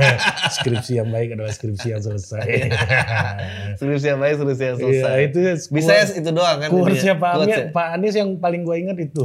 skripsi 0.58 0.98
yang 0.98 1.06
baik 1.06 1.38
adalah 1.38 1.54
skripsi 1.54 1.94
yang 1.94 2.02
selesai. 2.02 2.42
Skripsi 3.78 4.10
yang 4.10 4.18
baik, 4.18 4.42
skripsi 4.42 4.64
yang 4.66 4.74
Iya, 4.74 4.82
selesai. 4.82 5.18
itu 5.30 5.38
Bisa 5.70 5.92
ya 5.94 6.04
itu 6.10 6.30
doang 6.34 6.58
kan. 6.58 6.68
Kursnya 6.74 7.14
Pak 7.14 7.30
Anies. 7.38 7.70
Pak 7.70 7.86
Anies 7.94 8.14
yang 8.18 8.34
paling 8.42 8.66
gue 8.66 8.74
inget 8.74 8.98
itu. 9.06 9.22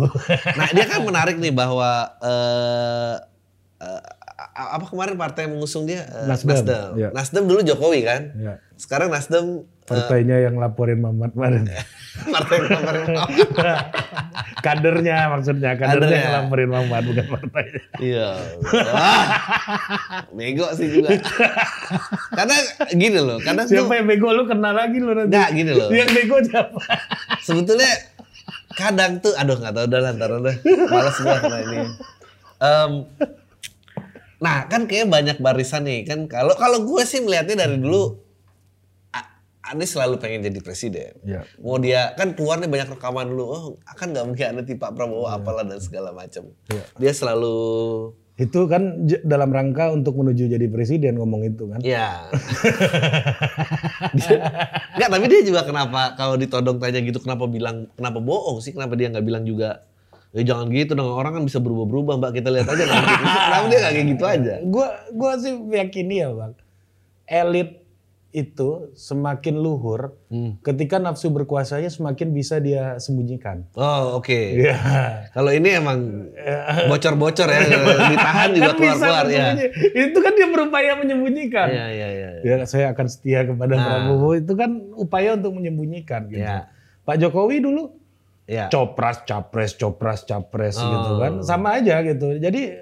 Nah 0.54 0.70
dia 0.70 0.86
kan 0.86 1.02
menarik 1.02 1.42
nih 1.42 1.50
bahwa 1.50 1.90
eh, 2.22 3.16
apa 4.56 4.88
kemarin 4.88 5.16
partai 5.16 5.46
yang 5.46 5.54
mengusung 5.54 5.84
dia 5.84 6.08
Eh, 6.08 6.26
Nasdem, 6.26 6.56
Nasdem. 6.56 6.90
iya. 6.96 7.10
Nasdem 7.12 7.44
dulu 7.44 7.60
Jokowi 7.62 8.02
kan. 8.02 8.22
Ya. 8.34 8.54
Sekarang 8.74 9.12
Nasdem 9.12 9.68
Partainya 9.86 10.42
yang 10.42 10.58
laporin 10.58 10.98
Mamat 10.98 11.30
kemarin. 11.32 11.70
partai 12.34 12.58
yang 12.58 12.68
kemarin 12.74 13.04
kadernya 14.66 15.30
maksudnya, 15.30 15.78
kadernya 15.78 16.10
Kadernya. 16.10 16.22
yang 16.26 16.36
laporin 16.42 16.70
Mamat 16.72 17.04
bukan 17.06 17.26
partainya. 17.30 17.82
Iya. 18.00 18.30
Bego 20.32 20.66
sih 20.74 20.88
juga. 20.90 21.10
karena 22.34 22.58
gini 22.90 23.20
loh, 23.20 23.38
karena 23.40 23.62
tuh 23.64 23.78
Siapa 23.78 23.94
yang 23.94 24.08
bego 24.08 24.30
lu 24.32 24.44
kenal 24.46 24.74
lagi 24.74 24.98
lu 24.98 25.14
nanti. 25.14 25.32
Nggak, 25.32 25.50
gini 25.54 25.72
loh. 25.72 25.90
Yang 25.92 26.10
bego 26.14 26.36
siapa? 26.42 26.80
sebetulnya 27.42 27.92
kadang 28.74 29.12
tuh, 29.20 29.38
aduh 29.38 29.56
nggak 29.56 29.70
tahu 29.72 29.86
udah 29.86 30.00
lah, 30.02 30.12
ntar 30.14 30.30
udah, 30.34 30.56
malas 30.90 31.18
karena 31.20 31.58
ini. 31.62 31.78
Em, 32.58 32.92
nah 34.46 34.70
kan 34.70 34.86
kayak 34.86 35.10
banyak 35.10 35.38
barisan 35.40 35.82
nih 35.84 36.06
kan 36.06 36.30
kalau 36.30 36.54
kalau 36.54 36.86
gue 36.86 37.02
sih 37.04 37.18
melihatnya 37.20 37.58
dari 37.60 37.82
dulu 37.82 38.22
A- 39.10 39.32
Anies 39.66 39.90
selalu 39.90 40.22
pengen 40.22 40.46
jadi 40.46 40.62
presiden. 40.62 41.18
Iya. 41.26 41.42
Mau 41.58 41.82
dia 41.82 42.14
kan 42.14 42.38
keluar 42.38 42.62
nih 42.62 42.70
banyak 42.70 42.94
rekaman 42.94 43.26
dulu, 43.26 43.44
oh 43.48 43.64
akan 43.88 44.14
nggak 44.14 44.26
mungkin 44.28 44.46
ada 44.46 44.62
Pak 44.62 44.92
Prabowo 44.94 45.26
apalah 45.26 45.66
dan 45.66 45.82
segala 45.82 46.14
macam. 46.14 46.54
Iya. 46.70 46.86
Dia 46.94 47.12
selalu 47.12 47.56
Itu 48.36 48.68
kan 48.68 48.84
dalam 49.24 49.48
rangka 49.48 49.90
untuk 49.90 50.20
menuju 50.20 50.52
jadi 50.52 50.68
presiden 50.68 51.16
ngomong 51.16 51.48
itu 51.48 51.72
kan. 51.72 51.80
Ya. 51.80 52.28
Dia- 54.16 54.44
Enggak, 54.96 55.10
tapi 55.10 55.26
dia 55.28 55.42
juga 55.42 55.64
kenapa 55.64 56.16
kalau 56.16 56.36
ditodong 56.36 56.78
tanya 56.78 57.00
gitu 57.00 57.20
kenapa 57.20 57.48
bilang 57.48 57.88
kenapa 57.96 58.20
bohong 58.20 58.60
sih? 58.60 58.72
Kenapa 58.72 58.96
dia 58.96 59.08
nggak 59.08 59.24
bilang 59.24 59.44
juga 59.44 59.88
ya 60.36 60.42
jangan 60.44 60.68
gitu 60.68 60.92
dong 60.94 61.08
orang 61.08 61.40
kan 61.40 61.44
bisa 61.48 61.64
berubah-berubah 61.64 62.20
mbak 62.20 62.32
kita 62.36 62.52
lihat 62.52 62.68
aja 62.68 62.84
nanti. 62.84 63.14
kenapa 63.24 63.66
dia 63.72 63.80
kayak 63.80 64.06
gitu 64.12 64.24
aja? 64.28 64.54
Gua 64.68 64.88
gua 65.16 65.32
sih 65.40 65.56
meyakini 65.56 66.20
ya, 66.20 66.30
Bang. 66.36 66.54
Elit 67.26 67.82
itu 68.30 68.92
semakin 69.00 69.56
luhur 69.56 70.12
Hmm. 70.28 70.60
ketika 70.60 71.00
nafsu 71.00 71.32
berkuasanya 71.32 71.88
semakin 71.88 72.36
bisa 72.36 72.60
dia 72.60 73.00
sembunyikan. 73.00 73.64
Oh 73.80 74.20
oke. 74.20 74.36
Iya. 74.36 74.76
Kalau 75.32 75.56
ini 75.56 75.72
emang 75.72 76.28
bocor-bocor 76.92 77.48
ya, 77.48 77.64
ditahan 78.12 78.52
juga 78.52 78.76
Kan 78.76 78.78
keluar-keluar 78.78 79.26
ya. 79.32 79.56
Itu 79.96 80.20
kan 80.20 80.36
dia 80.36 80.52
berupaya 80.52 81.00
menyembunyikan. 81.00 81.68
Iya 81.72 81.86
iya 81.88 82.08
iya. 82.12 82.30
Ya, 82.44 82.56
saya 82.68 82.92
akan 82.92 83.08
setia 83.08 83.48
kepada 83.48 83.80
Nah. 83.80 83.84
Prabowo 83.88 84.36
itu 84.36 84.52
kan 84.52 84.84
upaya 85.00 85.40
untuk 85.40 85.56
menyembunyikan 85.56 86.28
gitu. 86.28 86.44
Iya. 86.44 86.68
Pak 87.08 87.16
Jokowi 87.24 87.64
dulu 87.64 87.96
Iya. 88.46 88.70
copras 88.70 89.22
capres 89.22 89.74
copras 89.74 90.22
capres 90.22 90.76
Oh. 90.76 90.86
gitu 90.86 91.12
kan 91.18 91.34
sama 91.42 91.78
aja 91.78 92.00
gitu. 92.02 92.38
Jadi 92.38 92.78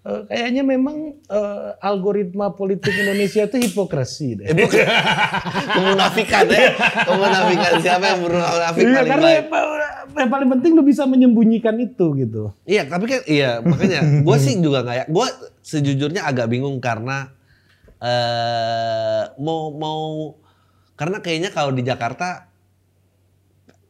eh, 0.00 0.20
kayaknya 0.24 0.62
memang 0.62 0.96
eh, 1.18 1.70
algoritma 1.80 2.52
politik 2.52 2.94
Indonesia 2.94 3.42
itu 3.42 3.58
hipokresi 3.60 4.38
deh. 4.38 4.46
Eh, 4.46 4.54
kemunafikan 5.74 6.46
ya. 6.46 6.70
Kemunafikan 7.02 7.72
siapa 7.78 8.04
yang 8.08 8.20
munafik 8.22 8.80
Iya 8.80 8.92
paling 8.92 9.10
karena 9.10 9.26
baik? 9.26 9.34
yang, 9.34 9.46
pa- 9.48 9.72
yang 10.14 10.30
paling 10.30 10.48
penting 10.52 10.70
lu 10.72 10.82
bisa 10.82 11.02
menyembunyikan 11.04 11.74
itu 11.76 12.06
gitu. 12.14 12.54
Iya, 12.62 12.86
tapi 12.86 13.04
kan 13.08 13.20
iya 13.26 13.58
makanya 13.60 14.00
gue 14.22 14.36
sih 14.38 14.54
juga 14.56 14.80
nggak 14.80 14.96
ya. 14.96 15.04
Gue 15.06 15.26
sejujurnya 15.60 16.22
agak 16.22 16.46
bingung 16.46 16.78
karena 16.78 17.34
eh 17.98 19.22
mau 19.36 19.72
mau 19.72 20.02
karena 20.94 21.18
kayaknya 21.18 21.50
kalau 21.50 21.72
di 21.72 21.82
Jakarta 21.82 22.52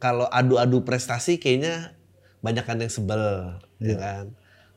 kalau 0.05 0.29
adu-adu 0.29 0.85
prestasi 0.85 1.41
kayaknya 1.41 1.97
banyak 2.45 2.61
kan 2.61 2.77
yang 2.77 2.93
sebel, 2.93 3.57
ya 3.81 3.97
kan. 3.97 4.25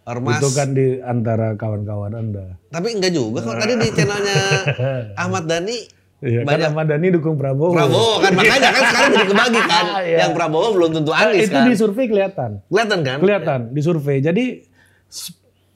Ormas. 0.09 0.41
Itu 0.41 0.49
kan 0.57 0.73
di 0.73 1.05
antara 1.05 1.53
kawan-kawan 1.53 2.17
Anda. 2.17 2.57
Tapi 2.73 2.97
enggak 2.97 3.13
juga 3.13 3.45
kalau 3.45 3.61
tadi 3.61 3.77
di 3.77 3.93
channelnya 3.93 4.41
Ahmad 5.23 5.45
Dhani 5.45 6.01
Iya 6.19 6.43
kan 6.43 6.47
banyak 6.49 6.69
Ahmad 6.73 6.87
Dhani 6.89 7.09
dukung 7.13 7.37
Prabowo. 7.37 7.77
Prabowo 7.77 8.25
kan 8.25 8.33
makanya 8.33 8.73
kan 8.73 8.83
sekarang 8.89 9.11
jadi 9.13 9.27
kebagi 9.29 9.61
kan. 9.69 9.85
Iya. 10.09 10.17
Yang 10.25 10.33
Prabowo 10.33 10.69
belum 10.73 10.91
tentu 10.97 11.13
Nah, 11.13 11.29
Anies 11.29 11.45
itu 11.45 11.55
kan. 11.61 11.69
di 11.69 11.75
survei 11.77 12.07
kelihatan. 12.09 12.51
Kelihatan 12.73 12.99
kan? 13.05 13.19
Kelihatan 13.21 13.61
di 13.77 13.81
survei. 13.85 14.19
Jadi 14.25 14.45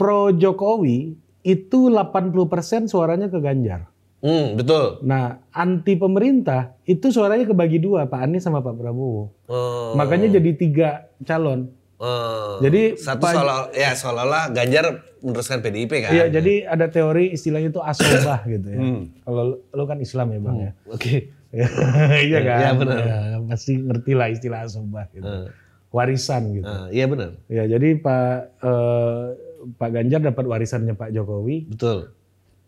pro 0.01 0.33
Jokowi 0.33 1.13
itu 1.45 1.81
80% 1.93 2.89
suaranya 2.89 3.29
ke 3.29 3.37
Ganjar. 3.37 3.92
Hmm, 4.23 4.55
betul. 4.55 5.03
Nah, 5.03 5.43
anti 5.51 5.99
pemerintah 5.99 6.79
itu 6.83 7.11
suaranya 7.11 7.43
kebagi 7.43 7.77
dua, 7.77 8.07
Pak 8.07 8.23
Anies 8.23 8.47
sama 8.47 8.63
Pak 8.63 8.73
Prabowo. 8.73 9.35
Oh. 9.45 9.93
Makanya 9.93 10.31
jadi 10.33 10.51
tiga 10.55 10.89
calon. 11.21 11.75
Oh. 11.99 12.59
Jadi, 12.59 12.95
satu 12.97 13.19
Pak- 13.21 13.35
seolah 13.35 13.59
ya 13.71 13.91
seolah-olah 13.93 14.51
Ganjar 14.51 14.85
meneruskan 15.19 15.59
PDIP 15.59 15.93
kan. 16.01 16.11
Iya, 16.11 16.31
jadi 16.31 16.67
ada 16.67 16.87
teori 16.87 17.31
istilahnya 17.31 17.71
itu 17.71 17.79
asobah 17.79 18.47
gitu 18.53 18.67
ya. 18.69 18.79
Hmm. 18.79 19.03
Kalau 19.21 19.43
lu- 19.45 19.61
lu 19.69 19.85
kan 19.85 19.99
Islam 19.99 20.27
ya, 20.31 20.39
Bang 20.39 20.59
ya. 20.61 20.71
Oke. 20.87 21.15
iya 22.27 22.39
kan? 22.41 22.59
Iya, 22.59 22.71
benar. 22.75 22.97
Ya, 23.03 23.19
pasti 23.45 23.73
ngerti 23.77 24.13
lah 24.15 24.29
istilah 24.31 24.61
asobah 24.63 25.11
gitu. 25.11 25.27
Eh, 25.27 25.47
Warisan 25.91 26.57
gitu. 26.57 26.65
eh, 26.65 26.87
iya 26.95 27.05
benar. 27.05 27.37
Ya, 27.47 27.69
jadi 27.69 27.99
Pak 27.99 28.25
eh, 28.63 29.25
Pak 29.73 29.91
Ganjar 29.93 30.21
dapat 30.25 30.43
warisannya 30.43 30.95
Pak 30.95 31.13
Jokowi, 31.13 31.69
Betul. 31.69 32.11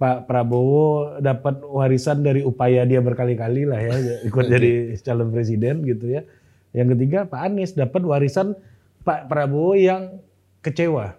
Pak 0.05 0.29
Prabowo 0.29 1.17
dapat 1.17 1.65
warisan 1.65 2.21
dari 2.21 2.45
upaya 2.45 2.85
dia 2.85 3.01
berkali-kali 3.01 3.65
lah 3.65 3.81
ya 3.81 3.97
ikut 4.29 4.45
jadi 4.53 4.93
calon 5.01 5.33
presiden 5.33 5.81
gitu 5.81 6.13
ya. 6.13 6.29
Yang 6.77 6.93
ketiga 6.93 7.25
Pak 7.25 7.41
Anies 7.41 7.73
dapat 7.73 8.05
warisan 8.05 8.53
Pak 9.01 9.33
Prabowo 9.33 9.73
yang 9.73 10.21
kecewa. 10.61 11.17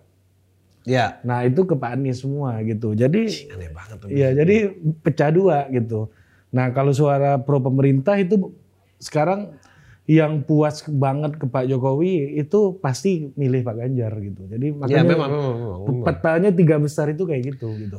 Ya. 0.85 1.17
Nah 1.25 1.41
itu 1.49 1.65
ke 1.65 1.73
Pak 1.73 1.97
Anies 1.97 2.21
semua 2.21 2.61
gitu. 2.61 2.93
Jadi 2.93 3.49
Aneh 3.49 3.73
banget 3.73 3.97
tuh. 3.97 4.07
ya 4.13 4.29
jadi 4.37 4.69
pecah 5.01 5.33
dua 5.33 5.65
gitu. 5.73 6.13
Nah 6.53 6.69
kalau 6.69 6.93
suara 6.93 7.41
pro 7.41 7.57
pemerintah 7.57 8.13
itu 8.21 8.53
sekarang 9.01 9.57
yang 10.05 10.45
puas 10.45 10.85
banget 10.85 11.41
ke 11.41 11.49
Pak 11.49 11.65
Jokowi 11.65 12.37
itu 12.37 12.77
pasti 12.77 13.33
milih 13.33 13.65
Pak 13.65 13.81
Ganjar 13.81 14.13
gitu. 14.21 14.45
Jadi 14.45 14.69
Ya 14.69 14.77
makanya 14.77 15.01
memang 15.01 15.09
memang. 15.09 15.31
memang, 15.33 15.79
memang. 15.89 16.05
petanya 16.05 16.49
tiga 16.53 16.77
besar 16.77 17.09
itu 17.09 17.25
kayak 17.25 17.57
gitu 17.57 17.73
gitu. 17.81 17.97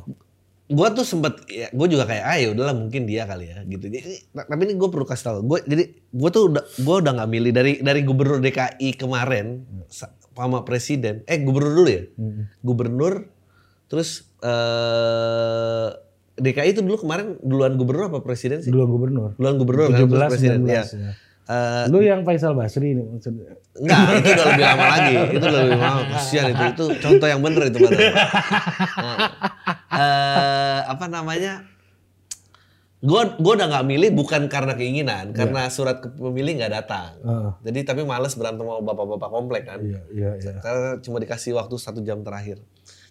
Gue 0.66 0.88
tuh 0.90 1.02
sempet, 1.02 1.46
ya, 1.46 1.70
gue 1.70 1.86
juga 1.86 2.04
kayak, 2.04 2.24
ah 2.24 2.36
ya 2.36 2.50
udahlah 2.50 2.74
mungkin 2.74 3.06
dia 3.06 3.22
kali 3.22 3.46
ya 3.46 3.62
gitu. 3.64 3.86
Jadi, 3.86 4.18
tapi 4.32 4.62
ini 4.62 4.74
gue 4.74 4.88
perlu 4.88 5.02
kasih 5.02 5.24
tahu. 5.24 5.38
Gue 5.46 5.58
jadi 5.62 5.84
gue 5.94 6.30
tuh 6.32 6.50
udah 6.50 6.64
gue 6.66 6.96
udah 7.00 7.12
nggak 7.14 7.30
milih 7.30 7.52
dari 7.52 7.72
dari 7.78 8.00
gubernur 8.02 8.38
DKI 8.40 8.98
kemarin 8.98 9.62
sa- 9.86 10.10
sama 10.32 10.62
presiden. 10.62 11.22
Eh 11.24 11.38
gubernur 11.38 11.70
dulu 11.72 11.86
ya. 11.88 12.02
Hmm. 12.12 12.50
Gubernur, 12.60 13.30
terus 13.86 14.26
eh 14.42 15.88
DKI 16.36 16.68
itu 16.70 16.82
dulu 16.82 16.98
kemarin 16.98 17.38
duluan 17.40 17.74
gubernur 17.74 18.10
apa 18.10 18.20
presiden 18.20 18.58
sih? 18.58 18.68
Dua 18.68 18.84
gubernur. 18.84 19.32
Duluan 19.34 19.56
gubernur 19.56 19.88
kan, 19.88 20.02
terus 20.02 20.10
17 20.10 20.28
presiden. 20.28 20.58
19 20.62 20.68
Ya. 20.68 20.82
ya. 20.82 21.12
Eh, 21.46 21.84
Lu 21.88 22.02
yang 22.02 22.26
Faisal 22.26 22.58
Basri 22.58 22.90
ini 22.90 23.06
maksudnya. 23.06 23.54
Enggak, 23.72 24.18
itu 24.18 24.30
udah 24.34 24.46
lebih 24.50 24.64
lama 24.66 24.84
lagi. 24.90 25.14
Itu 25.30 25.44
udah 25.46 25.60
lebih 25.62 25.78
lama. 25.78 26.00
Kasihan 26.10 26.46
itu. 26.50 26.64
Itu 26.66 26.84
contoh 26.98 27.26
yang 27.30 27.38
bener 27.38 27.62
itu 27.70 27.78
padahal. 27.78 28.02
Eh, 29.96 30.80
apa 30.84 31.06
namanya? 31.06 31.64
Gue 32.96 33.22
gua 33.38 33.52
udah 33.54 33.68
nggak 33.70 33.86
milih 33.86 34.10
bukan 34.12 34.48
karena 34.48 34.72
keinginan, 34.72 35.30
karena 35.30 35.68
surat 35.68 36.00
pemilih 36.00 36.58
nggak 36.58 36.72
datang. 36.74 37.12
Heeh. 37.20 37.50
Jadi 37.62 37.78
tapi 37.84 38.02
males 38.02 38.32
berantem 38.34 38.64
sama 38.64 38.80
bapak-bapak 38.82 39.30
komplek 39.30 39.62
kan. 39.64 39.78
Iya, 39.80 40.00
iya, 40.10 40.30
iya. 40.36 40.52
Karena 40.58 40.96
cuma 40.98 41.16
dikasih 41.16 41.54
waktu 41.54 41.76
satu 41.76 42.00
jam 42.00 42.20
terakhir. 42.20 42.60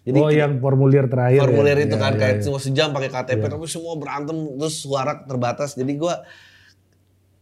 Jadi 0.02 0.18
oh 0.18 0.30
yang 0.30 0.58
formulir 0.58 1.10
terakhir 1.10 1.42
formulir 1.42 1.78
ya? 1.78 1.86
itu 1.86 1.96
Iya, 1.98 2.02
kan 2.02 2.12
iya, 2.14 2.20
kayak 2.20 2.36
iya. 2.38 2.42
cuma 2.46 2.58
sejam 2.62 2.88
pakai 2.94 3.10
KTP 3.10 3.42
tapi 3.42 3.66
semua 3.66 3.94
berantem 3.98 4.36
terus 4.54 4.74
suara 4.78 5.18
terbatas 5.22 5.74
jadi 5.74 5.92
gua 5.98 6.22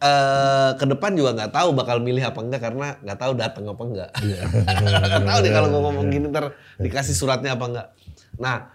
eh 0.00 0.70
ke 0.76 0.84
depan 0.84 1.12
juga 1.12 1.32
nggak 1.32 1.52
tahu 1.52 1.72
bakal 1.72 1.96
milih 2.00 2.20
apa 2.20 2.40
enggak 2.40 2.60
karena 2.60 2.96
nggak 3.00 3.18
tahu 3.20 3.32
datang 3.36 3.64
apa 3.68 3.82
enggak 3.84 4.10
Iya. 4.20 4.40
nggak 5.12 5.24
tahu 5.24 5.38
deh 5.40 5.52
kalau 5.52 5.68
ngomong 5.72 6.06
gini 6.08 6.26
ntar 6.28 6.52
dikasih 6.76 7.12
suratnya 7.12 7.52
apa 7.52 7.64
enggak 7.68 7.88
nah 8.36 8.73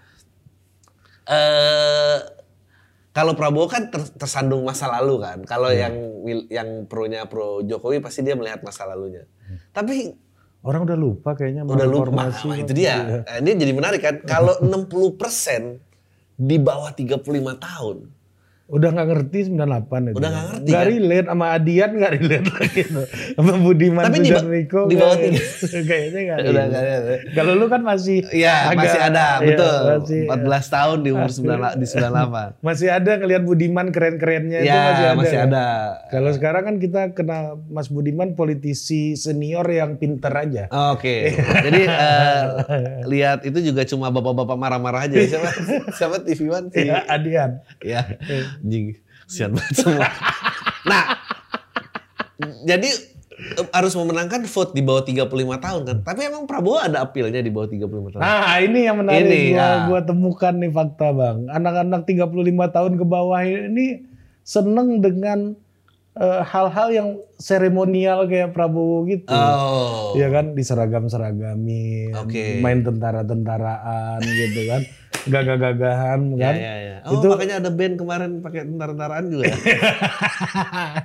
eh 1.29 2.17
kalau 3.09 3.33
Prabowo 3.33 3.65
kan 3.65 3.89
ter- 3.89 4.13
tersandung 4.15 4.63
masa 4.63 4.89
lalu 4.89 5.19
kan. 5.19 5.41
Kalau 5.43 5.69
yang 5.73 5.93
wil- 6.21 6.47
yang 6.47 6.85
pro-nya 6.85 7.25
pro 7.25 7.61
Jokowi 7.61 7.99
pasti 7.99 8.21
dia 8.21 8.33
melihat 8.33 8.61
masa 8.61 8.85
lalunya. 8.85 9.25
Tapi 9.69 10.13
Orang 10.59 10.83
udah 10.83 10.99
lupa 10.99 11.33
kayaknya 11.33 11.63
udah 11.63 11.87
lupa 11.87 12.21
itu 12.59 12.73
dia. 12.75 13.23
Nah, 13.23 13.39
ini 13.39 13.55
jadi 13.55 13.71
menarik 13.71 14.01
kan. 14.03 14.15
Kalau 14.21 14.59
60% 14.67 15.79
di 16.35 16.59
bawah 16.59 16.91
35 16.91 17.23
tahun. 17.57 17.97
Udah 18.69 18.89
nggak 18.91 19.07
ngerti 19.07 19.39
98 19.49 19.57
itu. 20.05 20.15
Udah 20.15 20.29
nggak 20.29 20.45
ngerti, 20.47 20.67
Nggak 20.67 20.77
kan? 20.79 20.91
relate 20.91 21.27
sama 21.27 21.45
Adian 21.51 21.89
nggak 21.91 22.11
relate 22.13 22.47
lagi 22.51 22.81
tuh. 22.85 23.05
Sama 23.39 23.53
Budiman 23.57 24.03
Tapi 24.03 24.17
di 24.17 24.29
Sujarniko 24.29 24.79
di 24.85 24.95
bawah 24.95 25.17
tiga. 25.17 25.41
kayaknya 25.89 26.19
nggak 26.21 26.37
Udah 26.37 26.51
relate. 26.51 26.69
nggak 26.69 26.83
ada. 26.85 27.13
Kalau 27.33 27.51
lu 27.53 27.65
kan 27.65 27.81
masih 27.81 28.17
Iya, 28.29 28.55
masih 28.71 28.99
ada, 29.01 29.27
iya, 29.37 29.47
betul. 29.47 29.77
masih, 29.91 30.21
14 30.29 30.45
tahun 30.69 30.97
di 31.01 31.09
umur 31.09 31.29
9 31.29 31.41
di 31.73 31.85
98. 31.87 32.61
masih 32.67 32.87
ada 32.89 33.11
ngelihat 33.15 33.41
Budiman 33.41 33.87
keren-kerennya 33.89 34.59
itu 34.59 34.69
Ya, 34.69 34.81
masih 34.85 35.03
ada. 35.03 35.15
masih 35.15 35.35
kan? 35.35 35.47
ada. 35.49 35.67
Kalau 36.07 36.29
sekarang 36.29 36.63
kan 36.63 36.75
kita 36.77 37.01
kenal 37.11 37.43
Mas 37.67 37.87
Budiman 37.87 38.33
politisi 38.33 39.13
senior 39.15 39.65
yang 39.65 39.95
pinter 39.95 40.29
aja. 40.29 40.69
Oke. 40.93 41.33
Jadi 41.33 41.81
eh, 41.83 42.41
lihat 43.03 43.41
itu 43.43 43.59
juga 43.63 43.81
cuma 43.83 44.09
bapak-bapak 44.09 44.53
marah-marah 44.55 45.01
aja. 45.03 45.17
Siapa 45.17 45.49
siapa 45.91 46.15
TV 46.21 46.45
One 46.47 46.69
sih? 46.69 46.85
Ya, 46.85 47.01
Adian. 47.07 47.51
Ya. 47.79 48.01
Anjing. 48.63 48.97
Sian 49.29 49.51
banget 49.53 49.75
semua. 49.77 50.09
Nah, 50.87 51.03
jadi 52.65 52.89
harus 53.71 53.93
memenangkan 53.95 54.43
vote 54.47 54.75
di 54.75 54.81
bawah 54.83 55.03
35 55.03 55.31
tahun 55.59 55.81
kan. 55.87 55.97
Tapi 56.03 56.19
emang 56.27 56.43
Prabowo 56.43 56.79
ada 56.79 57.03
apilnya 57.03 57.39
di 57.39 57.51
bawah 57.51 57.71
35 57.71 58.15
tahun. 58.15 58.21
Nah, 58.21 58.59
ini 58.59 58.79
yang 58.83 58.97
menarik 58.99 59.23
Ini, 59.27 59.41
gua, 59.55 59.59
ya. 59.59 59.69
gua 59.87 59.99
temukan 60.03 60.53
nih 60.55 60.71
fakta, 60.71 61.07
Bang. 61.15 61.47
Anak-anak 61.47 62.03
35 62.03 62.75
tahun 62.75 62.93
ke 62.99 63.05
bawah 63.07 63.39
ini 63.43 64.03
seneng 64.43 64.99
dengan 64.99 65.55
eh, 66.19 66.41
hal-hal 66.43 66.87
yang 66.91 67.09
seremonial 67.39 68.27
kayak 68.27 68.51
Prabowo 68.51 69.07
gitu. 69.07 69.31
Oh. 69.31 70.17
Iya 70.19 70.27
kan 70.33 70.51
diseragam-seragamin, 70.57 72.11
Oke. 72.17 72.59
main 72.59 72.83
tentara-tentaraan 72.83 74.19
gitu 74.25 74.61
kan. 74.67 74.83
Gagah-gagahan 75.25 76.21
Ya, 76.33 76.41
kan. 76.41 76.55
ya, 76.55 76.73
ya. 76.79 76.97
Oh, 77.03 77.19
Itu- 77.19 77.29
makanya 77.29 77.55
ada 77.59 77.69
band 77.69 77.95
kemarin 77.95 78.31
pakai 78.39 78.61
tentara-tentaraan 78.63 79.25
juga 79.27 79.43
ya. 79.47 79.57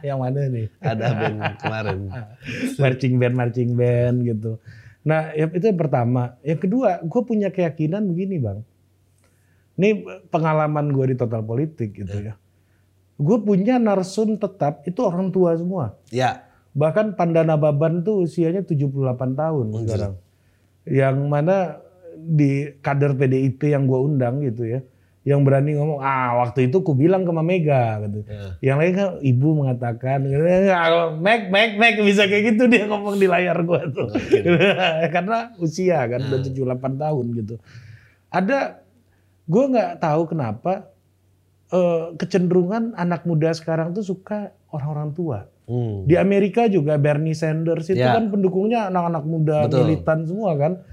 yang 0.12 0.18
mana 0.21 0.47
nih? 0.47 0.66
ada 0.78 1.06
band 1.11 1.37
kemarin. 1.59 1.99
marching 2.83 3.14
band 3.16 3.35
marching 3.35 3.71
band 3.75 4.16
gitu. 4.23 4.62
Nah, 5.02 5.35
ya, 5.35 5.44
itu 5.47 5.64
yang 5.64 5.76
pertama. 5.76 6.38
Yang 6.40 6.61
kedua, 6.64 7.02
gue 7.02 7.23
punya 7.23 7.49
keyakinan 7.49 8.06
begini, 8.06 8.38
bang. 8.38 8.59
Ini 9.75 9.88
pengalaman 10.30 10.94
gue 10.94 11.12
di 11.12 11.16
total 11.18 11.42
politik 11.42 11.92
gitu 11.92 12.14
ya. 12.23 12.35
Gue 13.14 13.38
punya 13.38 13.76
narsum 13.76 14.38
tetap 14.38 14.87
itu 14.87 15.00
orang 15.02 15.28
tua 15.28 15.59
semua. 15.59 15.99
Ya. 16.09 16.47
Bahkan 16.73 17.14
Pandana 17.14 17.54
Baban 17.54 18.02
tuh 18.02 18.23
usianya 18.23 18.62
78 18.62 18.90
tahun 19.35 19.66
Anjir. 19.68 19.83
sekarang. 19.85 20.14
Yang 20.85 21.16
mana 21.23 21.56
di 22.25 22.73
kader 22.81 23.12
PDIP 23.14 23.69
yang 23.69 23.85
gue 23.85 24.00
undang 24.00 24.40
gitu 24.40 24.64
ya. 24.64 24.81
Yang 25.25 25.40
berani 25.40 25.73
ngomong, 25.81 26.04
ah 26.04 26.45
waktu 26.45 26.69
itu 26.69 26.85
ku 26.85 26.93
bilang 26.93 27.25
ke 27.25 27.33
Mega 27.33 27.97
gitu. 28.04 28.28
Ya. 28.28 28.61
Yang 28.61 28.76
lain 28.76 28.93
kan 28.93 29.09
ibu 29.25 29.49
mengatakan, 29.57 30.19
Meg, 31.16 31.49
Meg, 31.49 31.71
Meg 31.81 31.97
bisa 32.04 32.28
kayak 32.28 32.52
gitu 32.52 32.69
dia 32.69 32.85
ngomong 32.85 33.16
di 33.16 33.25
layar 33.25 33.57
gua 33.64 33.88
tuh. 33.88 34.12
Karena 35.16 35.49
usia 35.57 36.05
kan 36.05 36.29
udah 36.29 36.40
78 36.44 36.77
tahun 37.01 37.25
gitu. 37.40 37.55
Ada, 38.29 38.85
gua 39.48 39.64
nggak 39.72 39.92
tahu 40.05 40.22
kenapa 40.29 40.92
eh, 41.72 42.05
kecenderungan 42.20 42.92
anak 42.92 43.25
muda 43.25 43.48
sekarang 43.57 43.96
tuh 43.96 44.05
suka 44.05 44.53
orang-orang 44.77 45.16
tua. 45.16 45.38
Hmm. 45.64 46.05
Di 46.05 46.20
Amerika 46.20 46.68
juga 46.68 47.01
Bernie 47.01 47.33
Sanders 47.33 47.88
itu 47.88 47.96
Ya. 47.96 48.12
kan 48.12 48.29
pendukungnya 48.29 48.92
anak-anak 48.92 49.25
muda 49.25 49.57
Betul. 49.64 49.88
militan 49.88 50.29
semua 50.29 50.53
kan. 50.61 50.85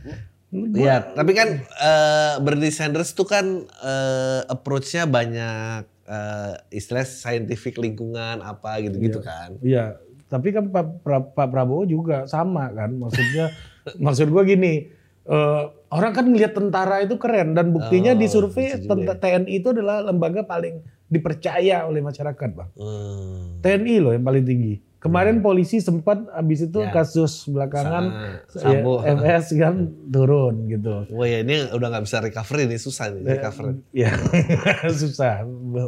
Iya, 0.51 1.15
tapi 1.15 1.31
kan 1.31 1.63
eh, 1.63 2.33
Bernie 2.43 2.75
Sanders 2.75 3.15
tuh 3.15 3.23
kan 3.23 3.63
eh, 3.63 4.41
approach-nya 4.51 5.07
banyak 5.07 5.87
eh, 6.11 6.53
istilah 6.75 7.07
scientific 7.07 7.79
lingkungan 7.79 8.43
apa 8.43 8.83
gitu-gitu 8.83 9.23
kan. 9.23 9.55
Iya, 9.63 9.95
tapi 10.27 10.51
kan 10.51 10.67
Pak, 10.67 11.07
Pra- 11.07 11.31
Pak 11.31 11.47
Prabowo 11.47 11.87
juga 11.87 12.27
sama 12.27 12.67
kan, 12.75 12.91
maksudnya 12.91 13.47
maksud 14.03 14.27
gua 14.27 14.43
gini, 14.43 14.91
eh, 15.23 15.63
orang 15.87 16.11
kan 16.11 16.27
ngelihat 16.27 16.51
tentara 16.51 16.99
itu 16.99 17.15
keren 17.15 17.55
dan 17.55 17.71
buktinya 17.71 18.11
Oh, 18.11 18.19
di 18.19 18.27
survei 18.27 18.75
TNI 18.75 19.51
itu 19.55 19.71
adalah 19.71 20.03
lembaga 20.03 20.43
paling 20.43 20.83
dipercaya 21.07 21.87
oleh 21.87 22.03
masyarakat, 22.03 22.49
bang. 22.51 22.69
Hmm. 22.75 23.63
TNI 23.63 23.95
loh 24.03 24.11
yang 24.11 24.27
paling 24.27 24.43
tinggi. 24.43 24.75
Kemarin 25.01 25.41
polisi 25.41 25.81
sempat 25.81 26.29
habis 26.29 26.61
itu 26.61 26.77
Ya. 26.77 26.93
kasus 26.93 27.49
belakangan 27.49 28.37
Sa- 28.45 28.69
ya. 28.69 28.85
FS 29.17 29.57
kan 29.57 29.75
turun 30.05 30.69
gitu. 30.69 31.09
Wah 31.09 31.25
ya 31.25 31.41
ini 31.41 31.67
udah 31.67 31.87
nggak 31.89 32.05
bisa 32.05 32.21
recovery 32.21 32.69
nih 32.69 32.77
susah 32.77 33.09
nih 33.09 33.25
recovery. 33.33 33.81
Ya 33.91 34.13
susah, 34.93 35.41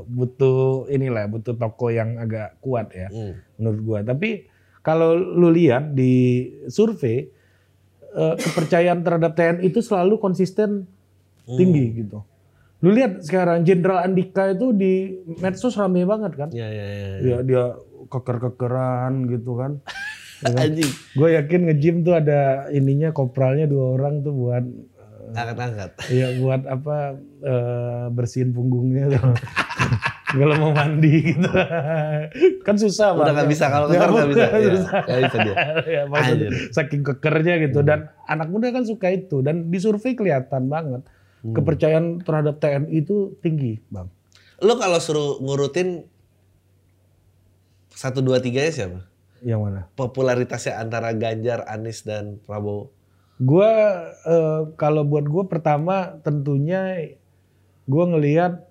butuh 0.03 0.89
inilah 0.89 1.29
butuh 1.29 1.53
toko 1.53 1.87
yang 1.87 2.17
agak 2.17 2.57
kuat 2.57 2.89
ya. 2.89 3.07
Hmm. 3.07 3.37
menurut 3.55 3.79
gua. 3.79 3.99
Tapi 4.01 4.49
kalau 4.81 5.13
lu 5.13 5.47
lihat 5.47 5.93
di 5.93 6.13
survei 6.67 7.29
eh, 8.09 8.35
kepercayaan 8.35 8.99
terhadap 8.99 9.33
TNI 9.33 9.61
itu 9.63 9.77
selalu 9.79 10.17
konsisten 10.17 10.89
tinggi 11.45 12.01
gitu. 12.01 12.25
Lu 12.79 12.89
lihat 12.89 13.21
sekarang 13.21 13.61
Jenderal 13.61 14.01
Andika 14.01 14.49
itu 14.49 14.73
di 14.73 15.15
medsos 15.37 15.71
rame 15.73 16.03
banget 16.03 16.33
kan? 16.33 16.49
Ya 16.49 16.65
ya 16.65 16.83
ya. 16.83 17.07
Ya 17.21 17.37
dia 17.39 17.63
keker-kekeran 18.05 19.27
gitu 19.27 19.55
kan. 19.55 19.71
Anjing. 20.59 20.89
Gue 21.13 21.33
yakin 21.33 21.61
nge-gym 21.65 21.95
tuh 22.01 22.13
ada 22.13 22.67
ininya 22.69 23.09
kopralnya 23.09 23.63
dua 23.63 23.95
orang 23.95 24.19
tuh 24.19 24.33
buat 24.33 24.65
Angkat-angkat. 25.33 25.89
ya 26.11 26.35
buat 26.37 26.61
apa 26.63 27.15
eh, 27.41 28.05
bersihin 28.09 28.51
punggungnya 28.51 29.07
tuh. 29.09 29.33
kalau 30.33 30.55
mau 30.57 30.71
mandi 30.71 31.31
gitu. 31.31 31.45
kan 32.65 32.75
susah 32.75 33.13
Udah 33.13 33.31
nggak 33.31 33.47
bisa 33.47 33.65
kalau 33.67 33.85
Ya, 33.87 33.97
keker 33.97 34.09
nggak 34.11 34.29
bisa. 34.29 34.45
Iya, 34.51 34.69
susah. 34.73 34.91
nggak 35.01 35.21
bisa 35.21 35.37
dia. 35.39 35.55
ya, 35.87 36.01
Anjir. 36.05 36.51
saking 36.69 37.01
kekernya 37.03 37.55
gitu 37.61 37.79
dan 37.81 37.99
anak 38.25 38.47
muda 38.47 38.69
kan 38.69 38.83
suka 38.83 39.09
itu 39.09 39.39
dan 39.39 39.69
di 39.69 39.77
survei 39.77 40.13
kelihatan 40.13 40.67
banget 40.67 41.01
Hmm. 41.39 41.51
kepercayaan 41.53 42.05
terhadap 42.19 42.55
TNI 42.57 42.87
itu 42.95 43.35
tinggi 43.37 43.75
bang 43.89 44.07
Lo 44.59 44.75
kalau 44.75 44.95
suruh 44.95 45.43
ngurutin 45.43 46.07
satu 47.93 48.19
dua 48.19 48.41
tiga 48.41 48.65
siapa? 48.67 49.05
yang 49.43 49.59
mana 49.59 49.91
Popularitasnya 49.93 50.79
antara 50.79 51.11
Ganjar, 51.11 51.67
Anies 51.67 52.01
dan 52.01 52.39
Prabowo. 52.41 52.95
Gua 53.37 53.71
eh, 54.23 54.61
kalau 54.75 55.03
buat 55.03 55.27
gue 55.27 55.43
pertama 55.45 56.15
tentunya 56.21 57.11
gue 57.83 58.05
ngelihat 58.07 58.63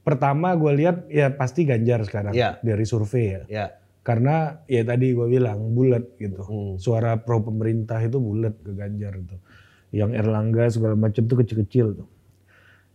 pertama 0.00 0.54
gue 0.54 0.72
lihat 0.72 1.10
ya 1.10 1.34
pasti 1.34 1.66
Ganjar 1.66 2.06
sekarang 2.06 2.30
Iya. 2.32 2.62
dari 2.62 2.84
survei 2.86 3.26
ya 3.26 3.42
Ya. 3.50 3.66
karena 4.06 4.62
ya 4.64 4.86
tadi 4.86 5.10
gue 5.10 5.26
bilang 5.26 5.74
bulat 5.74 6.14
gitu 6.16 6.40
Hmm. 6.46 6.72
suara 6.78 7.18
pro 7.18 7.42
pemerintah 7.42 7.98
itu 7.98 8.16
bulat 8.16 8.54
ke 8.62 8.70
Ganjar 8.70 9.18
itu 9.18 9.36
yang 9.90 10.14
Erlangga 10.14 10.70
segala 10.70 10.94
macam 10.94 11.26
tuh 11.26 11.42
kecil-kecil 11.42 11.86
tuh 11.98 12.08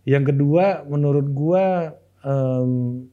yang 0.02 0.24
kedua 0.24 0.88
menurut 0.88 1.28
gua 1.30 1.92
em, 2.24 3.06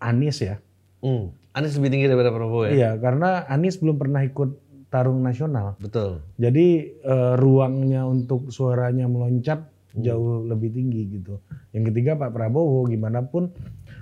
Anies 0.00 0.40
ya 0.40 0.56
Hmm. 1.00 1.32
Anies 1.50 1.74
lebih 1.74 1.90
tinggi 1.90 2.06
daripada 2.06 2.28
Prabowo 2.28 2.64
ya? 2.64 2.70
iya 2.70 2.90
karena 2.94 3.44
Anies 3.46 3.76
belum 3.76 3.96
pernah 3.96 4.20
ikut 4.20 4.50
tarung 4.88 5.20
nasional 5.20 5.76
Betul. 5.76 6.20
jadi 6.34 6.66
eh, 6.94 7.32
ruangnya 7.36 8.04
untuk 8.04 8.48
suaranya 8.48 9.06
meloncat 9.06 9.64
jauh 9.92 10.44
lebih 10.44 10.70
tinggi 10.70 11.02
gitu 11.10 11.40
yang 11.70 11.82
ketiga 11.84 12.14
Pak 12.14 12.30
Prabowo 12.30 12.84
gimana 12.84 13.22
pun 13.22 13.50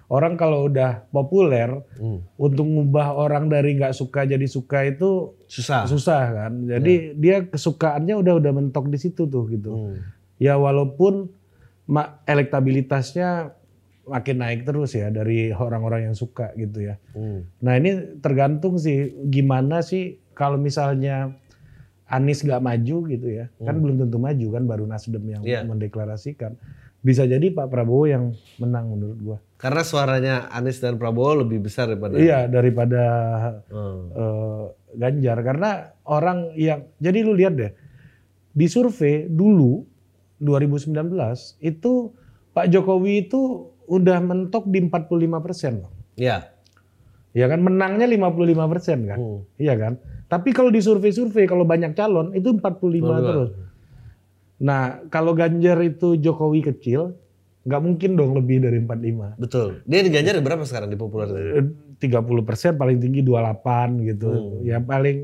orang 0.08 0.34
kalau 0.34 0.66
udah 0.66 1.04
populer 1.08 1.68
Hmm. 1.96 2.24
untuk 2.34 2.64
ngubah 2.64 3.14
orang 3.14 3.46
dari 3.46 3.72
nggak 3.74 3.92
suka 3.92 4.24
jadi 4.24 4.44
suka 4.44 4.84
itu 4.86 5.36
Susah. 5.46 5.84
susah 5.84 6.22
kan. 6.30 6.52
Jadi 6.64 7.12
dia 7.14 7.44
kesukaannya 7.44 8.16
udah 8.16 8.34
udah 8.36 8.52
mentok 8.54 8.88
di 8.88 8.96
situ 8.96 9.24
tuh 9.24 9.44
gitu. 9.46 9.68
Hmm. 9.68 9.96
Ya 10.36 10.56
walaupun 10.56 11.28
elektabilitasnya 12.28 13.57
makin 14.08 14.40
naik 14.40 14.64
terus 14.64 14.92
ya 14.92 15.08
dari 15.08 15.52
orang-orang 15.54 16.10
yang 16.10 16.16
suka 16.16 16.50
gitu 16.56 16.82
ya. 16.82 16.96
Hmm. 17.12 17.44
Nah 17.60 17.76
ini 17.76 18.18
tergantung 18.18 18.76
sih 18.76 19.12
gimana 19.24 19.80
sih 19.80 20.16
kalau 20.32 20.56
misalnya 20.56 21.36
Anies 22.08 22.40
nggak 22.40 22.64
maju 22.64 22.96
gitu 23.04 23.28
ya, 23.28 23.52
kan 23.60 23.76
belum 23.76 24.00
tentu 24.00 24.16
maju 24.16 24.46
kan 24.48 24.64
baru 24.64 24.88
Nasdem 24.88 25.20
yang 25.28 25.44
Iya. 25.44 25.60
mendeklarasikan. 25.60 26.56
Bisa 26.98 27.28
jadi 27.28 27.52
Pak 27.52 27.68
Prabowo 27.68 28.08
yang 28.08 28.32
menang 28.56 28.88
menurut 28.88 29.18
gua. 29.20 29.38
Karena 29.54 29.84
suaranya 29.84 30.34
Anies 30.48 30.80
dan 30.80 30.96
Prabowo 30.96 31.44
lebih 31.44 31.60
besar 31.60 31.84
daripada. 31.86 32.16
Iya 32.16 32.48
daripada 32.48 33.02
Hmm. 33.68 34.08
eh, 34.10 34.64
Ganjar 34.88 35.36
karena 35.44 35.92
orang 36.08 36.56
yang 36.56 36.88
jadi 36.96 37.20
lu 37.20 37.36
lihat 37.36 37.54
deh 37.54 37.72
di 38.50 38.66
survei 38.66 39.28
dulu 39.28 39.84
2019 40.40 41.12
itu 41.60 42.08
Pak 42.56 42.72
Jokowi 42.72 43.28
itu 43.28 43.68
udah 43.88 44.20
mentok 44.20 44.68
di 44.68 44.84
45 44.84 45.44
persen 45.44 45.72
loh. 45.82 45.92
Ya. 46.14 46.52
Ya 47.32 47.46
kan 47.48 47.60
menangnya 47.64 48.04
55 48.04 48.72
persen 48.72 48.98
kan. 49.08 49.18
Hmm. 49.18 49.40
Iya 49.56 49.74
kan. 49.80 49.92
Tapi 50.28 50.52
kalau 50.52 50.68
di 50.68 50.80
survei-survei 50.84 51.48
kalau 51.48 51.64
banyak 51.64 51.96
calon 51.96 52.36
itu 52.36 52.52
45 52.56 52.60
45. 52.60 53.28
terus. 53.28 53.50
Nah 54.60 55.00
kalau 55.08 55.32
Ganjar 55.32 55.80
itu 55.80 56.20
Jokowi 56.20 56.60
kecil 56.68 57.16
nggak 57.68 57.82
mungkin 57.84 58.10
dong 58.16 58.32
lebih 58.36 58.64
dari 58.64 58.80
45. 58.80 59.40
Betul. 59.40 59.68
Dia 59.84 60.00
di 60.04 60.10
Ganjar 60.12 60.40
berapa 60.40 60.64
sekarang 60.64 60.88
di 60.88 60.96
popularitas? 60.96 61.36
Eh, 61.36 61.66
30 62.00 62.48
persen 62.48 62.72
paling 62.76 62.98
tinggi 63.00 63.20
28 63.24 64.08
gitu. 64.08 64.28
Hmm. 64.28 64.64
Ya 64.64 64.78
paling 64.80 65.16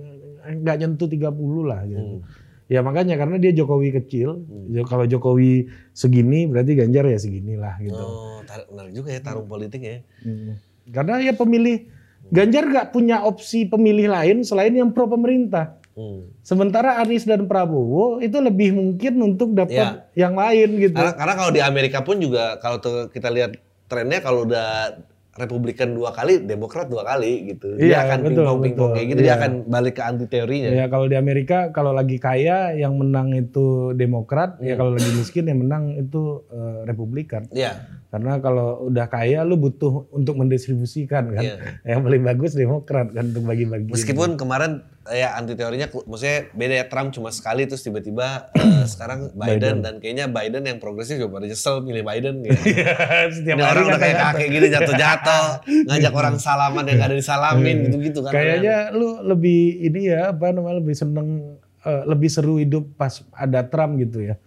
nggak 0.45 0.77
nyentuh 0.81 1.09
30 1.09 1.65
lah 1.65 1.81
gitu. 1.89 2.21
Hmm. 2.21 2.44
Ya 2.65 2.81
makanya 2.81 3.21
karena 3.21 3.37
dia 3.37 3.53
Jokowi 3.53 3.93
kecil, 3.93 4.41
ya 4.73 4.89
kalau 4.89 5.05
Jokowi 5.05 5.69
segini 5.93 6.49
berarti 6.49 6.73
Ganjar 6.73 7.05
ya 7.05 7.21
seginilah 7.21 7.77
gitu. 7.85 8.01
Oh, 8.01 8.41
menarik 8.73 8.93
juga 8.97 9.13
ya 9.13 9.21
tarung 9.21 9.45
politik 9.45 9.85
ya. 9.85 10.01
Hmm. 10.25 10.57
Karena 10.89 11.21
ya 11.21 11.37
pemilih 11.37 11.93
Ganjar 12.33 12.65
nggak 12.65 12.89
punya 12.97 13.21
opsi 13.21 13.69
pemilih 13.69 14.09
lain 14.09 14.49
selain 14.49 14.73
yang 14.73 14.97
pro 14.97 15.05
pemerintah. 15.05 15.77
Hmm. 15.93 16.33
Sementara 16.41 16.99
Anies 17.05 17.29
dan 17.29 17.45
Prabowo 17.45 18.19
itu 18.25 18.41
lebih 18.41 18.73
mungkin 18.75 19.21
untuk 19.21 19.53
dapat 19.53 20.09
yang 20.17 20.33
lain 20.33 20.69
gitu. 20.81 20.97
Karena, 20.97 21.15
karena 21.15 21.35
kalau 21.37 21.53
di 21.53 21.61
Amerika 21.61 22.01
pun 22.01 22.17
juga 22.17 22.57
kalau 22.65 22.81
kita 23.13 23.29
lihat 23.29 23.61
trennya 23.93 24.25
kalau 24.25 24.49
udah 24.49 24.99
Republikan 25.35 25.91
dua 25.91 26.15
kali, 26.15 26.47
Demokrat 26.47 26.87
dua 26.87 27.03
kali 27.03 27.51
gitu. 27.51 27.75
Dia 27.75 27.87
Iya, 27.87 27.99
akan 28.07 28.19
betul, 28.23 28.31
pingpong 28.39 28.61
pingpong 28.63 28.91
betul. 28.91 28.95
kayak 28.95 29.07
gitu. 29.11 29.21
Dia 29.21 29.27
Iya. 29.27 29.37
akan 29.37 29.51
balik 29.67 29.95
ke 29.99 30.03
anti 30.07 30.27
teorinya. 30.31 30.71
Ya 30.71 30.87
kalau 30.87 31.07
di 31.11 31.17
Amerika 31.19 31.59
kalau 31.75 31.91
lagi 31.91 32.17
kaya 32.19 32.71
yang 32.73 32.95
menang 32.95 33.35
itu 33.35 33.91
Demokrat, 33.99 34.63
ya 34.63 34.79
kalau 34.79 34.95
lagi 34.95 35.11
miskin 35.11 35.51
yang 35.51 35.59
menang 35.67 35.99
itu 35.99 36.47
eh, 36.49 36.87
Republikan. 36.87 37.51
Iya. 37.51 37.83
Karena 38.15 38.39
kalau 38.39 38.87
udah 38.87 39.11
kaya 39.11 39.43
lu 39.43 39.59
butuh 39.59 40.07
untuk 40.15 40.39
mendistribusikan 40.39 41.35
kan. 41.35 41.43
Iya. 41.43 41.59
Yang 41.99 42.01
paling 42.07 42.23
bagus 42.23 42.55
Demokrat 42.55 43.11
kan 43.11 43.35
untuk 43.35 43.43
bagi-bagi. 43.43 43.91
Meskipun 43.91 44.39
kemarin 44.39 44.87
eh, 45.11 45.27
ya 45.27 45.35
anti 45.35 45.59
teorinya, 45.59 45.91
maksudnya 45.91 46.47
beda 46.55 46.75
ya 46.79 46.87
Trump 46.87 47.11
cuma 47.11 47.35
sekali 47.35 47.67
terus 47.67 47.83
tiba-tiba 47.83 48.55
eh, 48.55 48.87
sekarang 48.87 49.35
Biden, 49.35 49.83
dan 49.83 49.99
kayaknya 49.99 50.31
Biden 50.31 50.63
yang 50.63 50.79
progresif 50.79 51.19
juga 51.19 51.43
pada 51.43 51.51
nyesel 51.51 51.83
milih 51.83 52.07
Biden. 52.07 52.47
Gitu. 52.47 52.55
setiap 53.35 53.57
Ini 53.59 53.67
orang 53.67 53.85
udah 53.91 53.99
kayak 53.99 54.19
kakek 54.31 54.47
gini 54.47 54.67
jatuh-jatuh, 54.71 55.47
ngajak 55.91 56.15
orang 56.15 56.37
salaman 56.39 56.87
yang 56.87 57.03
gak 57.03 57.11
ada 57.11 57.19
disalamin 57.19 57.77
gitu-gitu 57.91 58.23
kan. 58.23 58.31
Kayaknya 58.31 58.95
lu 58.95 59.27
lebih 59.27 59.91
ini 59.91 60.15
ya 60.15 60.31
apa 60.31 60.55
namanya 60.55 60.79
lebih 60.79 60.95
seneng 60.95 61.59
eh, 61.83 62.03
lebih 62.07 62.31
seru 62.31 62.63
hidup 62.63 62.95
pas 62.95 63.27
ada 63.35 63.67
Trump 63.67 63.99
gitu 63.99 64.23
ya. 64.23 64.39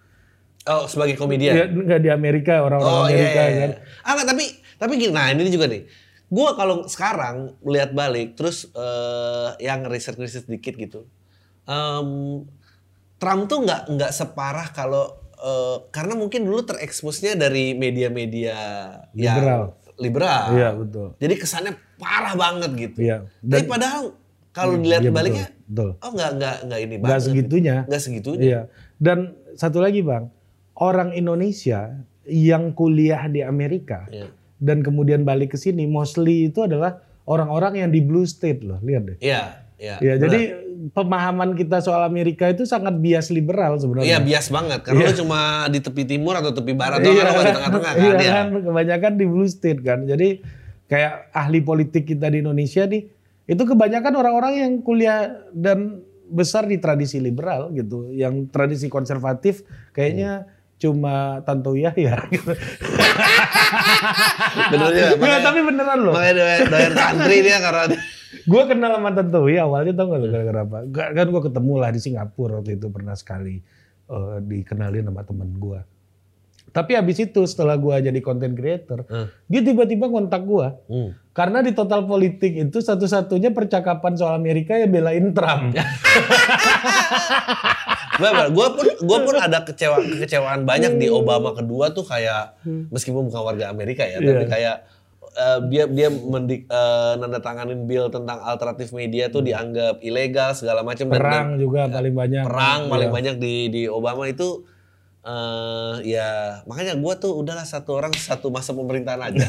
Oh 0.68 0.84
sebagai 0.84 1.16
komedian. 1.16 1.54
Ya 1.56 1.64
enggak 1.64 2.00
di 2.00 2.10
Amerika 2.12 2.60
orang-orang 2.60 2.92
Oh 2.94 3.06
iya, 3.08 3.16
Amerika 3.16 3.40
iya, 3.40 3.48
iya. 3.48 3.60
kan. 3.60 3.70
Ah, 4.04 4.12
nggak, 4.14 4.26
tapi 4.28 4.44
tapi 4.76 4.92
gini, 4.94 5.12
nah 5.12 5.26
ini 5.32 5.48
juga 5.48 5.66
nih. 5.66 5.82
Gua 6.28 6.52
kalau 6.52 6.84
sekarang 6.84 7.56
melihat 7.64 7.90
balik 7.90 8.36
terus 8.36 8.68
eh, 8.70 9.48
yang 9.58 9.88
riset-riset 9.88 10.44
dikit 10.44 10.76
gitu. 10.76 11.08
em, 11.64 12.44
Trump 13.18 13.42
tuh 13.44 13.64
nggak 13.64 13.92
nggak 13.92 14.12
separah 14.12 14.70
kalau 14.70 15.08
eh, 15.34 15.76
karena 15.88 16.14
mungkin 16.14 16.44
dulu 16.44 16.62
tereksposnya 16.64 17.34
dari 17.34 17.72
media-media 17.72 18.56
Liberal. 19.12 19.72
yang 19.72 19.96
liberal. 19.98 20.44
Iya 20.54 20.68
betul. 20.72 21.08
Jadi 21.18 21.34
kesannya 21.34 21.72
parah 21.98 22.34
banget 22.38 22.70
gitu. 22.78 22.98
Iya. 23.02 23.26
Tapi 23.42 23.66
padahal 23.66 24.14
kalau 24.54 24.78
dilihat 24.78 25.02
iya, 25.02 25.12
baliknya 25.12 25.46
betul. 25.66 25.90
oh 25.98 26.10
nggak 26.10 26.30
nggak 26.38 26.56
nggak 26.66 26.80
ini 26.80 26.94
Enggak 26.94 27.10
banget. 27.10 27.26
segitunya. 27.26 27.76
Nggak 27.84 28.02
segitunya. 28.02 28.42
Iya. 28.46 28.60
Dan 28.98 29.18
satu 29.54 29.78
lagi 29.82 30.00
Bang, 30.00 30.30
orang 30.78 31.10
Indonesia 31.12 31.94
yang 32.24 32.70
kuliah 32.72 33.26
di 33.26 33.40
Amerika 33.40 34.06
Iya. 34.08 34.28
dan 34.58 34.82
kemudian 34.82 35.22
balik 35.22 35.54
ke 35.54 35.58
sini 35.58 35.84
mostly 35.84 36.48
itu 36.48 36.62
adalah 36.62 37.00
orang-orang 37.24 37.82
yang 37.82 37.90
di 37.90 38.00
blue 38.00 38.24
state 38.24 38.62
loh, 38.62 38.78
lihat 38.80 39.02
deh. 39.04 39.18
Iya, 39.18 39.42
iya. 39.76 39.96
Ya, 39.98 40.14
benar. 40.16 40.22
jadi 40.24 40.40
pemahaman 40.88 41.50
kita 41.52 41.82
soal 41.82 42.06
Amerika 42.06 42.46
itu 42.46 42.62
sangat 42.62 42.94
bias 42.96 43.28
liberal 43.28 43.74
Iya 43.74 43.82
sebenarnya. 43.82 44.18
bias 44.22 44.46
banget 44.48 44.80
karena 44.86 45.10
lu 45.10 45.12
cuma 45.18 45.38
di 45.66 45.80
tepi 45.82 46.06
timur 46.06 46.38
atau 46.38 46.54
tepi 46.54 46.72
barat 46.72 47.02
doang 47.02 47.18
Iya, 47.18 47.24
lu 47.26 47.42
di 47.42 47.52
tengah-tengah 47.52 47.92
kan 47.92 48.00
iya 48.00 48.14
ya. 48.14 48.30
kan, 48.32 48.46
kebanyakan 48.62 49.12
di 49.18 49.24
blue 49.26 49.50
state 49.50 49.80
kan. 49.82 50.06
Jadi 50.06 50.28
kayak 50.86 51.34
ahli 51.34 51.60
politik 51.60 52.06
kita 52.06 52.30
di 52.30 52.40
Indonesia 52.40 52.86
nih, 52.86 53.02
itu 53.44 53.62
kebanyakan 53.64 54.12
orang-orang 54.14 54.52
yang 54.56 54.72
kuliah 54.80 55.42
dan 55.50 56.00
besar 56.28 56.64
di 56.64 56.76
tradisi 56.76 57.18
liberal 57.18 57.72
gitu, 57.72 58.12
yang 58.12 58.46
tradisi 58.48 58.86
konservatif 58.86 59.64
kayaknya 59.92 60.44
cuma 60.78 61.42
Tanto 61.42 61.74
Yahya 61.74 62.22
gitu. 62.34 62.54
Bener. 64.70 64.90
Nggak, 64.94 65.18
Makanya, 65.18 65.40
tapi 65.42 65.60
beneran 65.66 65.98
loh. 66.06 66.14
makanya 66.14 66.34
doyan, 66.38 66.60
doyan 66.70 66.92
country 66.94 67.36
dia 67.42 67.58
karena 67.58 67.84
Gue 68.48 68.62
kenal 68.68 68.92
sama 68.96 69.10
Tantowi 69.12 69.56
awalnya 69.56 69.92
tau 69.96 70.12
gak 70.12 70.20
lo 70.20 70.28
gara-gara 70.28 70.60
apa? 70.64 70.78
Kan 70.92 71.26
gue 71.32 71.42
ketemu 71.48 71.72
lah 71.80 71.90
di 71.92 72.00
Singapura 72.00 72.60
waktu 72.60 72.76
itu 72.76 72.86
pernah 72.92 73.16
sekali 73.16 73.60
eh, 74.08 74.36
dikenalin 74.44 75.08
sama 75.08 75.22
temen 75.24 75.48
gue. 75.56 75.80
Tapi 76.68 76.92
habis 76.92 77.18
itu 77.18 77.40
setelah 77.42 77.74
gue 77.74 77.94
jadi 78.02 78.18
content 78.18 78.52
creator, 78.52 79.02
Hmm. 79.02 79.26
dia 79.44 79.60
tiba-tiba 79.60 80.06
kontak 80.06 80.42
gue. 80.42 80.68
Hmm. 80.86 81.10
Karena 81.30 81.60
di 81.60 81.70
total 81.70 82.02
politik 82.02 82.50
itu 82.52 82.78
satu-satunya 82.78 83.50
percakapan 83.50 84.12
soal 84.12 84.34
Amerika 84.34 84.74
ya 84.74 84.86
belain 84.86 85.30
Trump. 85.32 85.70
gue 88.50 88.66
pun 88.68 88.86
gue 88.98 89.18
pun 89.20 89.34
ada 89.36 89.62
kecewa 89.62 90.02
kekecewaan 90.02 90.64
banyak 90.64 90.98
di 90.98 91.06
Obama 91.06 91.54
kedua 91.54 91.88
tuh 91.88 92.02
kayak 92.02 92.58
meskipun 92.90 93.30
bukan 93.30 93.42
warga 93.44 93.68
Amerika 93.68 94.02
ya 94.02 94.18
tapi 94.18 94.34
Iya. 94.36 94.48
kayak 94.48 94.76
eh, 95.30 95.58
dia 95.68 95.84
dia 95.86 96.08
mendik, 96.10 96.66
eh, 96.66 97.12
nanda 97.14 97.38
tanganin 97.38 97.86
bill 97.86 98.10
tentang 98.10 98.42
alternatif 98.42 98.90
media 98.90 99.28
tuh 99.28 99.38
dianggap 99.40 100.02
ilegal 100.02 100.50
segala 100.52 100.82
macam 100.82 101.06
dan- 101.06 101.14
Perang 101.14 101.48
juga 101.56 101.86
paling 101.86 102.10
banyak. 102.12 102.42
perang 102.42 102.80
Iya. 102.80 102.90
paling 102.90 103.10
banyak 103.12 103.34
di 103.36 103.54
di 103.68 103.82
Obama 103.86 104.26
itu 104.26 104.66
eh 105.26 105.94
ya 106.14 106.62
makanya 106.64 106.94
gue 106.94 107.14
tuh 107.18 107.34
udahlah 107.34 107.66
satu 107.66 107.98
orang 107.98 108.14
satu 108.14 108.48
masa 108.54 108.72
pemerintahan 108.72 109.18
aja. 109.18 109.46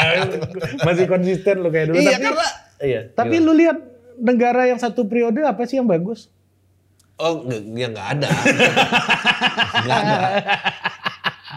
Masih 0.86 1.10
konsisten 1.10 1.60
lo 1.60 1.68
kayak 1.68 1.92
dulu. 1.92 1.98
iya 1.98 2.16
tapi 2.16 2.24
karena 2.24 2.48
iya. 2.80 3.00
tapi 3.12 3.36
lu 3.42 3.52
lihat 3.52 3.78
negara 4.20 4.70
yang 4.70 4.78
satu 4.78 5.04
periode 5.10 5.42
apa 5.42 5.66
sih 5.66 5.82
yang 5.82 5.90
bagus? 5.90 6.30
oh 7.18 7.46
nggak 7.46 7.62
ya 7.74 7.86
nggak 7.90 8.08
ada. 8.18 8.28
Nggak 9.84 9.98
ada. 10.00 10.16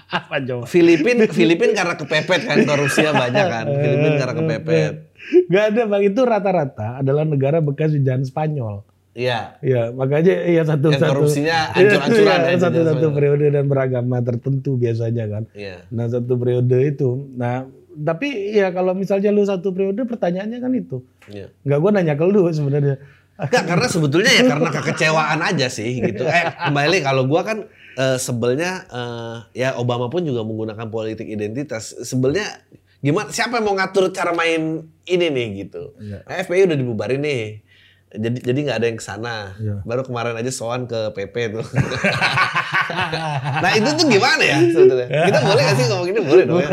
Apa 0.08 0.36
coba? 0.39 0.63
Filipin 0.69 1.17
Filipin 1.32 1.71
karena 1.73 1.95
kepepet 1.97 2.41
kan 2.45 2.58
korupsinya 2.63 3.13
banyak 3.13 3.45
kan. 3.45 3.65
Filipin 3.65 4.13
karena 4.19 4.34
kepepet. 4.34 4.93
Gak 5.52 5.76
ada 5.76 5.82
bang, 5.91 6.04
itu 6.08 6.21
rata-rata 6.23 7.04
adalah 7.04 7.28
negara 7.28 7.60
bekas 7.60 7.91
jajahan 7.91 8.23
Spanyol. 8.23 8.88
Iya. 9.17 9.58
Ya, 9.65 9.89
makanya 9.89 10.45
ya 10.45 10.62
satu 10.62 10.93
Yang 10.93 11.01
satu 11.01 11.12
korupsinya 11.17 11.58
hancur-hancuran 11.73 12.38
ya, 12.38 12.53
satu 12.53 12.53
jajahan 12.53 12.62
satu 12.62 12.80
Spanyol. 13.01 13.15
periode 13.17 13.45
dan 13.49 13.65
beragama 13.65 14.17
tertentu 14.21 14.77
biasanya 14.77 15.25
kan. 15.25 15.43
Iya. 15.58 15.82
Nah 15.89 16.06
satu 16.06 16.38
periode 16.38 16.77
itu, 16.86 17.10
nah 17.34 17.65
tapi 17.97 18.53
ya 18.53 18.69
kalau 18.69 18.93
misalnya 18.93 19.34
lu 19.34 19.41
satu 19.41 19.73
periode 19.73 20.06
pertanyaannya 20.06 20.62
kan 20.62 20.69
itu, 20.77 21.01
Iya. 21.34 21.49
nggak 21.65 21.80
gua 21.82 21.91
nanya 21.97 22.13
ke 22.13 22.25
lu 22.30 22.45
sebenarnya. 22.53 23.01
Enggak, 23.38 23.63
karena 23.69 23.88
sebetulnya 23.89 24.32
ya 24.34 24.43
karena 24.49 24.69
kekecewaan 24.69 25.39
aja 25.41 25.67
sih 25.69 25.97
gitu. 25.97 26.21
Eh, 26.25 26.45
kembali 26.69 26.97
kalau 27.01 27.25
gua 27.25 27.41
kan 27.41 27.65
eh, 27.97 28.17
sebelnya 28.17 28.86
eh, 28.86 29.36
ya 29.58 29.73
Obama 29.82 30.13
pun 30.13 30.21
juga 30.21 30.45
menggunakan 30.45 30.86
politik 30.89 31.25
identitas. 31.25 31.89
Sebelnya 32.06 32.45
gimana 32.97 33.30
siapa 33.30 33.62
yang 33.62 33.65
mau 33.65 33.77
ngatur 33.77 34.10
cara 34.10 34.30
main 34.34 34.86
ini 35.06 35.27
nih 35.34 35.47
gitu. 35.65 35.97
Iya. 35.97 36.21
Nah, 36.21 36.36
FPI 36.45 36.69
udah 36.69 36.77
dibubarin 36.77 37.21
nih. 37.21 37.65
Jadi 38.08 38.39
jadi 38.39 38.60
nggak 38.63 38.78
ada 38.80 38.88
yang 38.88 39.00
ke 39.00 39.04
sana. 39.04 39.52
Iya. 39.60 39.84
Baru 39.84 40.08
kemarin 40.08 40.39
aja 40.39 40.48
soan 40.48 40.88
ke 40.88 41.12
PP 41.12 41.60
tuh. 41.60 41.65
nah 43.63 43.72
itu 43.76 43.89
tuh 44.00 44.08
gimana 44.08 44.43
ya 44.48 44.58
sebetulnya? 44.63 45.08
Kita 45.28 45.39
boleh 45.43 45.62
gak 45.67 45.76
sih 45.76 45.86
ngomong 45.91 46.08
ini 46.08 46.20
boleh 46.24 46.43
dong 46.48 46.63
ya? 46.63 46.72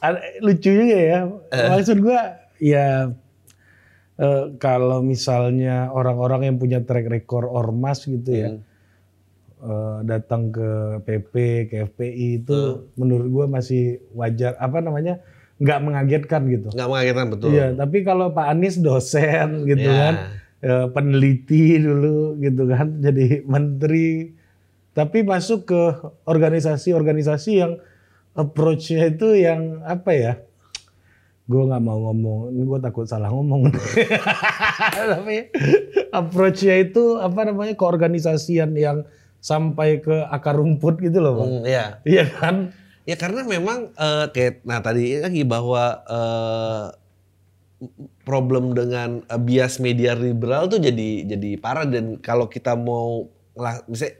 Lucu 0.44 0.70
juga 0.72 0.96
ya. 0.96 1.18
Eh. 1.52 1.68
Maksud 1.68 1.96
gua 2.00 2.40
ya 2.56 3.12
eh, 4.16 4.44
kalau 4.56 5.04
misalnya 5.04 5.92
orang-orang 5.92 6.48
yang 6.48 6.56
punya 6.56 6.80
track 6.80 7.12
record 7.12 7.44
ormas 7.44 8.08
gitu 8.08 8.32
ya. 8.32 8.48
Hmm. 8.56 8.64
eh, 9.60 9.98
datang 10.08 10.48
ke 10.48 10.68
PP, 11.04 11.34
ke 11.68 11.74
FPI 11.92 12.40
itu 12.40 12.56
Hmm. 12.56 12.88
menurut 12.96 13.28
gua 13.28 13.44
masih 13.52 14.00
wajar 14.16 14.56
apa 14.56 14.80
namanya 14.80 15.20
nggak 15.60 15.78
mengagetkan 15.84 16.42
gitu. 16.48 16.68
Nggak 16.72 16.88
mengagetkan 16.88 17.26
betul. 17.28 17.48
Iya, 17.52 17.66
tapi 17.76 17.98
kalau 18.00 18.32
Pak 18.32 18.46
Anies 18.48 18.80
dosen 18.80 19.68
gitu 19.68 19.84
Iya. 19.84 20.00
kan, 20.00 20.14
eh, 20.64 20.86
peneliti 20.88 21.76
dulu 21.76 22.40
gitu 22.40 22.64
kan, 22.64 22.96
jadi 22.98 23.44
menteri, 23.44 24.32
tapi 24.96 25.20
masuk 25.20 25.68
ke 25.68 25.82
organisasi-organisasi 26.24 27.50
yang 27.60 27.76
approach-nya 28.32 29.12
itu 29.12 29.36
yang 29.36 29.84
apa 29.84 30.10
ya? 30.16 30.32
Gue 31.44 31.66
nggak 31.66 31.82
mau 31.82 32.08
ngomong, 32.08 32.56
gue 32.56 32.78
takut 32.80 33.04
salah 33.04 33.28
ngomong. 33.28 33.68
tapi 35.12 35.50
approach-nya 36.08 36.88
itu 36.88 37.20
apa 37.20 37.44
namanya 37.44 37.76
keorganisasian 37.76 38.72
yang 38.80 39.04
sampai 39.40 40.00
ke 40.00 40.24
akar 40.28 40.56
rumput 40.56 41.00
gitu 41.04 41.20
loh, 41.20 41.42
Bang. 41.42 41.48
Hmm, 41.52 41.62
iya. 41.68 41.84
Iya 42.04 42.24
kan? 42.28 42.72
Ya 43.10 43.16
karena 43.18 43.42
memang 43.42 43.90
eh, 43.98 44.26
kayak 44.30 44.62
nah 44.62 44.78
tadi 44.78 45.18
lagi 45.18 45.42
bahwa 45.42 45.84
eh, 46.06 46.86
problem 48.22 48.76
dengan 48.78 49.24
eh, 49.26 49.40
bias 49.40 49.82
media 49.82 50.14
liberal 50.14 50.70
tuh 50.70 50.78
jadi 50.78 51.26
jadi 51.26 51.50
parah. 51.58 51.86
Dan 51.90 52.22
kalau 52.22 52.46
kita 52.46 52.78
mau 52.78 53.26
ngelah- 53.58 53.82
misalnya 53.90 54.14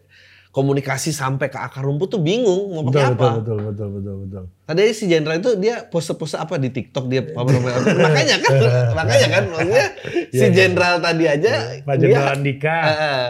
komunikasi 0.51 1.15
sampai 1.15 1.47
ke 1.47 1.55
akar 1.55 1.87
rumput 1.87 2.11
tuh 2.11 2.19
bingung 2.19 2.75
mau 2.75 2.83
pakai 2.83 3.15
Betul, 3.15 3.15
apa. 3.15 3.29
betul, 3.39 3.39
betul, 3.39 3.57
betul, 3.63 3.89
betul, 3.95 4.15
betul. 4.27 4.45
Tadi 4.67 4.83
si 4.91 5.05
Jenderal 5.07 5.39
itu 5.39 5.51
dia 5.55 5.87
pose-pose 5.87 6.35
apa 6.35 6.59
di 6.59 6.71
TikTok 6.71 7.07
dia 7.07 7.23
makanya 7.23 8.37
kan 8.39 8.53
makanya 8.99 9.29
kan 9.31 9.43
maksudnya 9.47 9.87
si 10.31 10.37
Iya, 10.37 10.47
iya. 10.47 10.55
Jenderal 10.55 10.95
tadi 10.99 11.25
aja 11.27 11.53
Pak 11.83 11.95
dia 11.95 12.03
Jenderal 12.03 12.35
Andika. 12.35 12.79
Eh, 12.91 13.27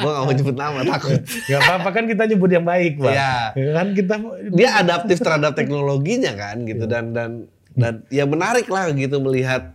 gua 0.00 0.10
gak 0.12 0.22
mau 0.24 0.32
nyebut 0.32 0.56
nama 0.56 0.80
takut. 0.86 1.18
Gak 1.46 1.60
apa-apa 1.60 1.88
kan 1.90 2.04
kita 2.06 2.22
nyebut 2.26 2.50
yang 2.50 2.62
baik, 2.62 2.98
Bang. 2.98 3.14
Iya. 3.14 3.32
Kan 3.74 3.86
kita 3.92 4.14
Dia 4.50 4.70
adaptif 4.78 5.18
terhadap 5.18 5.52
teknologinya 5.54 6.32
kan 6.34 6.62
gitu 6.62 6.86
Iya. 6.86 6.90
dan 6.90 7.04
dan 7.10 7.30
dan 7.74 7.94
ya 8.08 8.26
menarik 8.26 8.66
lah 8.66 8.90
gitu 8.90 9.18
melihat 9.18 9.74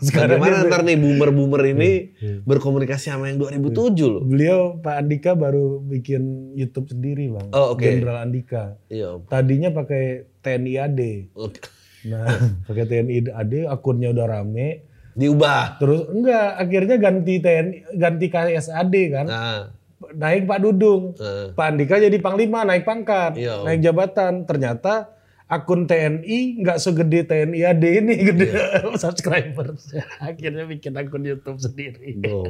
Sekarang 0.00 0.38
bagaimana 0.38 0.64
ntar 0.64 0.82
nih 0.82 0.94
boomer-boomer 0.94 1.62
ini 1.68 1.90
Iya. 2.14 2.36
berkomunikasi 2.42 3.10
sama 3.10 3.26
yang 3.26 3.38
2007 3.38 4.06
loh. 4.06 4.22
beliau 4.22 4.78
Pak 4.78 4.94
Andika 4.96 5.34
baru 5.34 5.78
bikin 5.80 6.22
YouTube 6.54 6.86
sendiri, 6.88 7.26
Bang. 7.28 7.50
Oh, 7.50 7.74
oke. 7.74 7.82
Jenderal 7.82 8.22
Andika. 8.22 8.78
Iya. 8.86 9.18
Tadinya 9.26 9.68
pakai 9.68 10.02
TNI 10.40 10.72
AD. 10.78 11.00
Oke. 11.34 11.58
Nah, 12.04 12.26
pakai 12.66 12.84
TNI 12.84 13.14
AD 13.28 13.52
akunnya 13.66 14.10
udah 14.10 14.26
rame. 14.28 14.86
Diubah. 15.12 15.78
Terus 15.78 16.06
enggak, 16.06 16.48
akhirnya 16.56 16.96
ganti 16.96 17.34
TNI 17.38 17.74
ganti 17.94 18.26
KSAD 18.28 18.94
kan. 19.10 19.26
Nah, 19.26 19.62
Naik 20.04 20.44
Pak 20.44 20.60
Dudung. 20.60 21.16
eh, 21.16 21.50
Pak 21.50 21.64
Andika 21.64 21.96
jadi 21.96 22.18
panglima, 22.18 22.60
naik 22.60 22.84
pangkat, 22.84 23.34
Iya. 23.34 23.64
naik 23.64 23.80
jabatan. 23.80 24.44
Ternyata 24.44 25.13
akun 25.44 25.84
TNI 25.84 26.38
nggak 26.58 26.78
segede 26.78 27.20
TNI 27.22 27.58
AD 27.66 27.84
ini 27.84 28.14
gede 28.18 28.48
Iya. 28.54 28.96
subscriber. 28.96 29.76
Akhirnya 30.18 30.64
bikin 30.64 30.94
akun 30.94 31.22
YouTube 31.22 31.58
sendiri. 31.58 32.16
go. 32.18 32.48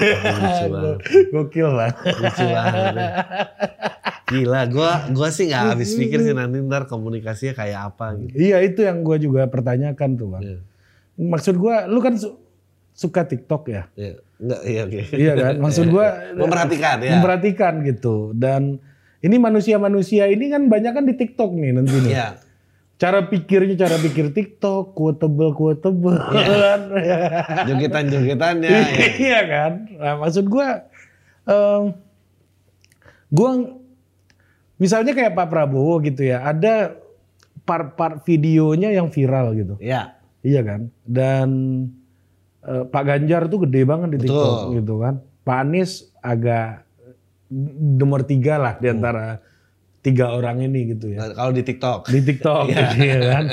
Banget. 0.72 0.98
Gokil 1.28 1.68
banget. 1.70 1.96
Lucu 2.12 2.44
banget. 2.44 2.94
Gila, 4.24 4.60
gua 4.66 4.90
gua 5.08 5.28
sih 5.28 5.46
nggak 5.46 5.64
habis 5.70 5.92
pikir 5.92 6.18
sih 6.20 6.32
nanti 6.32 6.58
ntar 6.60 6.86
komunikasinya 6.86 7.54
kayak 7.54 7.80
apa 7.86 8.16
gitu. 8.18 8.34
Iya 8.34 8.58
itu 8.60 8.80
yang 8.80 9.00
gue 9.00 9.16
juga 9.20 9.46
pertanyakan 9.46 10.10
tuh 10.14 10.28
bang. 10.30 10.42
Iya. 10.42 10.58
Maksud 11.14 11.54
gue, 11.54 11.74
lu 11.86 12.00
kan 12.00 12.16
su- 12.16 12.40
suka 12.90 13.22
TikTok 13.22 13.62
ya? 13.66 13.82
Iya. 13.92 14.16
Enggak, 14.38 14.60
iya 14.64 14.80
oke. 14.82 15.00
iya 15.14 15.32
kan? 15.36 15.54
Maksud 15.60 15.86
gue 15.86 16.06
Memperhatikan 16.34 16.96
ya. 16.98 17.12
memperhatikan 17.14 17.72
gitu. 17.84 18.32
Dan 18.34 18.80
ini 19.22 19.36
manusia-manusia 19.38 20.26
ini 20.26 20.50
kan 20.50 20.66
banyak 20.66 20.92
kan 20.92 21.04
di 21.06 21.14
TikTok 21.14 21.54
nih 21.54 21.70
nanti 21.78 21.96
nih. 22.02 22.12
Iya. 22.12 22.28
Cara 22.98 23.26
pikirnya 23.26 23.74
cara 23.74 23.98
pikir 23.98 24.30
TikTok, 24.30 24.94
quotable 24.94 25.54
quotable 25.54 26.18
kan. 26.34 26.80
Jogetan-jogetannya 27.66 28.70
ya. 28.70 28.86
iya 29.18 29.40
kan. 29.46 29.72
Nah, 29.98 30.14
maksud 30.22 30.46
gue, 30.46 30.68
em, 31.50 31.82
gue 33.30 33.50
misalnya 34.78 35.14
kayak 35.14 35.34
Pak 35.34 35.50
Prabowo 35.50 35.98
gitu 36.02 36.26
ya, 36.26 36.46
ada 36.46 36.94
part-part 37.62 38.22
videonya 38.26 38.90
yang 38.90 39.10
viral 39.10 39.54
gitu. 39.54 39.74
Iya. 39.78 40.18
Iya 40.42 40.60
kan? 40.66 40.80
Dan 41.06 41.48
eh, 42.66 42.84
Pak 42.86 43.02
Ganjar 43.06 43.46
tuh 43.46 43.66
gede 43.66 43.86
banget 43.86 44.18
di 44.18 44.26
Betul. 44.26 44.30
TikTok 44.30 44.58
gitu 44.78 44.94
kan. 44.98 45.14
Pak 45.42 45.58
Anies 45.58 46.10
agak 46.22 46.86
nomor 48.00 48.24
tiga 48.24 48.56
lah 48.56 48.74
di 48.80 48.88
antara 48.88 49.38
tiga 50.00 50.32
orang 50.32 50.64
ini 50.64 50.96
gitu 50.96 51.12
ya. 51.12 51.28
Nah, 51.28 51.36
kalau 51.36 51.52
di 51.52 51.62
TikTok. 51.62 52.00
Di 52.08 52.20
TikTok 52.20 52.64
Iya. 52.72 52.80
gitu 52.90 53.04
ya 53.04 53.18
kan. 53.28 53.44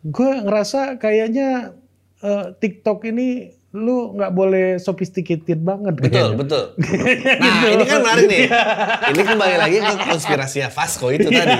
Gue 0.00 0.30
ngerasa 0.40 0.80
kayaknya 0.96 1.76
eh, 2.22 2.44
TikTok 2.56 3.04
ini 3.04 3.52
lu 3.70 4.18
nggak 4.18 4.32
boleh 4.32 4.66
sophisticated 4.80 5.60
banget. 5.60 5.94
Betul, 5.94 6.10
kayaknya. 6.10 6.38
betul. 6.38 6.64
Nah, 7.44 7.68
ini 7.70 7.84
kan 7.84 7.98
menarik 8.02 8.26
nih. 8.26 8.42
Ini 9.12 9.22
kembali 9.22 9.56
lagi 9.58 9.76
ke 9.78 9.94
konspirasinya 10.08 10.68
Vasco 10.70 11.06
itu 11.10 11.28
tadi. 11.28 11.54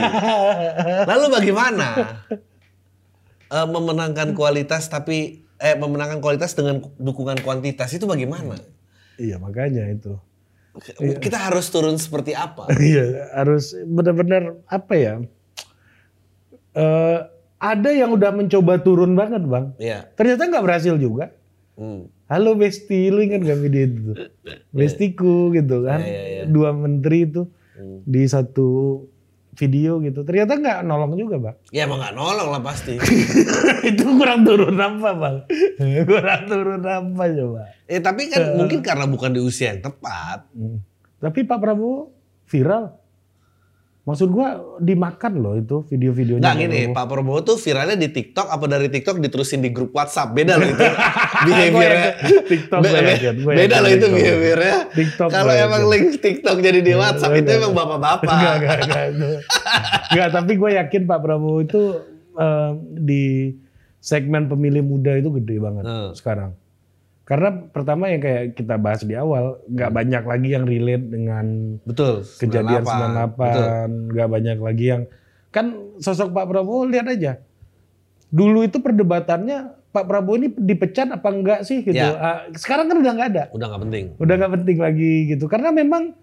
Lalu 1.06 1.24
bagaimana 1.30 1.86
eh, 3.50 3.66
memenangkan 3.68 4.32
kualitas 4.32 4.88
tapi 4.88 5.44
eh 5.60 5.76
memenangkan 5.76 6.24
kualitas 6.24 6.56
dengan 6.56 6.80
dukungan 6.96 7.44
kuantitas 7.44 7.92
itu 7.92 8.08
bagaimana? 8.08 8.56
Iya 9.20 9.36
makanya 9.36 9.84
itu. 9.92 10.16
Kita 11.18 11.38
harus 11.50 11.66
turun 11.68 11.98
seperti 11.98 12.32
apa? 12.32 12.70
Iya 12.78 13.34
harus 13.34 13.74
benar-benar 13.74 14.58
apa 14.70 14.94
ya? 14.94 15.14
Eh 16.72 17.18
ada 17.60 17.90
yang 17.92 18.14
udah 18.14 18.30
mencoba 18.32 18.80
turun 18.80 19.12
banget 19.18 19.42
bang. 19.44 19.74
Iya. 19.76 20.08
Ternyata 20.16 20.48
nggak 20.48 20.64
berhasil 20.64 20.94
juga. 20.96 21.34
Hmm. 21.76 22.08
Halo 22.30 22.54
Besti, 22.54 23.10
lu 23.10 23.26
ingat 23.26 23.42
gak 23.42 23.58
video 23.58 23.82
itu? 23.90 24.12
Bestiku 24.76 25.50
gitu 25.50 25.82
kan. 25.82 25.98
Iya, 25.98 26.06
iya, 26.06 26.22
iya. 26.30 26.42
Dua 26.46 26.70
menteri 26.70 27.26
itu 27.26 27.42
Hmm. 27.70 28.04
di 28.04 28.28
satu 28.28 29.00
video 29.60 30.00
gitu. 30.00 30.24
Ternyata 30.24 30.56
nggak 30.56 30.78
nolong 30.88 31.12
juga 31.20 31.36
bang. 31.36 31.56
Ya 31.76 31.84
emang 31.84 32.00
gak 32.00 32.16
nolong 32.16 32.48
lah 32.48 32.62
pasti. 32.64 32.96
itu 33.90 34.04
kurang 34.16 34.48
turun 34.48 34.80
apa 34.80 35.10
bang? 35.12 35.36
kurang 36.10 36.42
turun 36.48 36.82
apa 36.88 37.24
coba? 37.28 37.62
Eh 37.84 38.00
tapi 38.00 38.32
kan 38.32 38.56
mungkin 38.56 38.80
karena 38.80 39.04
bukan 39.04 39.36
di 39.36 39.40
usia 39.44 39.76
yang 39.76 39.84
tepat. 39.84 40.48
Hmm. 40.56 40.80
Tapi 41.20 41.44
Pak 41.44 41.60
Prabowo 41.60 42.16
viral. 42.48 42.96
Maksud 44.00 44.28
gua 44.28 44.48
dimakan 44.78 45.32
loh 45.36 45.54
itu 45.54 45.84
video-videonya. 45.86 46.40
Pak 46.42 46.54
gini, 46.56 46.78
Prabowo. 46.82 46.96
Pak 46.96 47.04
Prabowo 47.06 47.38
tuh 47.44 47.56
viralnya 47.56 47.94
di 47.94 48.08
TikTok 48.08 48.48
apa 48.48 48.64
dari 48.64 48.88
TikTok 48.88 49.16
diterusin 49.18 49.60
di 49.60 49.68
grup 49.68 49.92
WhatsApp. 49.92 50.32
Beda 50.32 50.56
loh 50.56 50.66
itu. 50.66 50.80
Behaviornya. 51.46 52.10
TikTok 52.42 52.78
Be- 52.80 52.90
be- 52.90 53.04
yakin, 53.20 53.34
beda 53.44 53.76
loh 53.78 53.90
itu 53.90 54.06
behaviornya. 54.08 54.76
TikTok 54.90 55.28
Kalau 55.28 55.52
emang 55.52 55.82
link 55.86 56.16
TikTok 56.16 56.56
jadi 56.58 56.80
di 56.80 56.92
WhatsApp 56.92 57.32
itu 57.34 57.50
emang 57.52 57.72
bapak-bapak. 57.72 58.24
Enggak, 58.26 58.54
enggak, 58.56 58.78
enggak. 58.80 59.38
Enggak, 60.10 60.28
tapi 60.32 60.52
gue 60.54 60.70
yakin 60.74 61.02
Pak 61.04 61.18
Prabowo 61.20 61.58
itu 61.60 61.82
eh, 62.34 62.70
di 62.96 63.24
segmen 63.98 64.46
pemilih 64.46 64.80
muda 64.80 65.12
itu 65.12 65.28
gede 65.30 65.56
banget 65.56 65.84
Hmm. 65.84 66.10
sekarang. 66.12 66.56
Karena 67.30 67.48
pertama 67.62 68.10
yang 68.10 68.18
kayak 68.18 68.58
kita 68.58 68.74
bahas 68.74 69.06
di 69.06 69.14
awal, 69.14 69.62
nggak 69.64 69.86
Hmm. 69.86 69.98
banyak 70.02 70.22
lagi 70.26 70.48
yang 70.50 70.64
relate 70.66 71.06
dengan 71.06 71.46
Betul. 71.86 72.26
kejadian 72.26 72.82
98. 72.82 73.30
98, 73.38 73.88
nggak 74.10 74.28
banyak 74.28 74.58
lagi 74.58 74.84
yang 74.88 75.02
kan 75.48 75.66
sosok 75.96 76.34
Pak 76.34 76.44
Prabowo 76.44 76.82
lihat 76.84 77.06
aja. 77.06 77.38
Dulu 78.28 78.62
itu 78.62 78.78
perdebatannya 78.78 79.58
Pak 79.90 80.06
Prabowo 80.06 80.34
ini 80.36 80.50
dipecat 80.50 81.10
apa 81.10 81.28
enggak 81.30 81.60
sih 81.62 81.82
gitu. 81.82 81.94
Ya. 81.94 82.14
Ah, 82.14 82.38
sekarang 82.50 82.86
kan 82.86 82.98
udah 82.98 83.12
nggak 83.12 83.28
ada, 83.30 83.44
Udah 83.50 83.66
nggak 83.68 83.82
penting. 83.84 84.04
udah 84.18 84.34
nggak 84.36 84.52
penting 84.56 84.78
lagi 84.78 85.12
gitu. 85.28 85.46
Karena 85.46 85.70
memang 85.70 86.14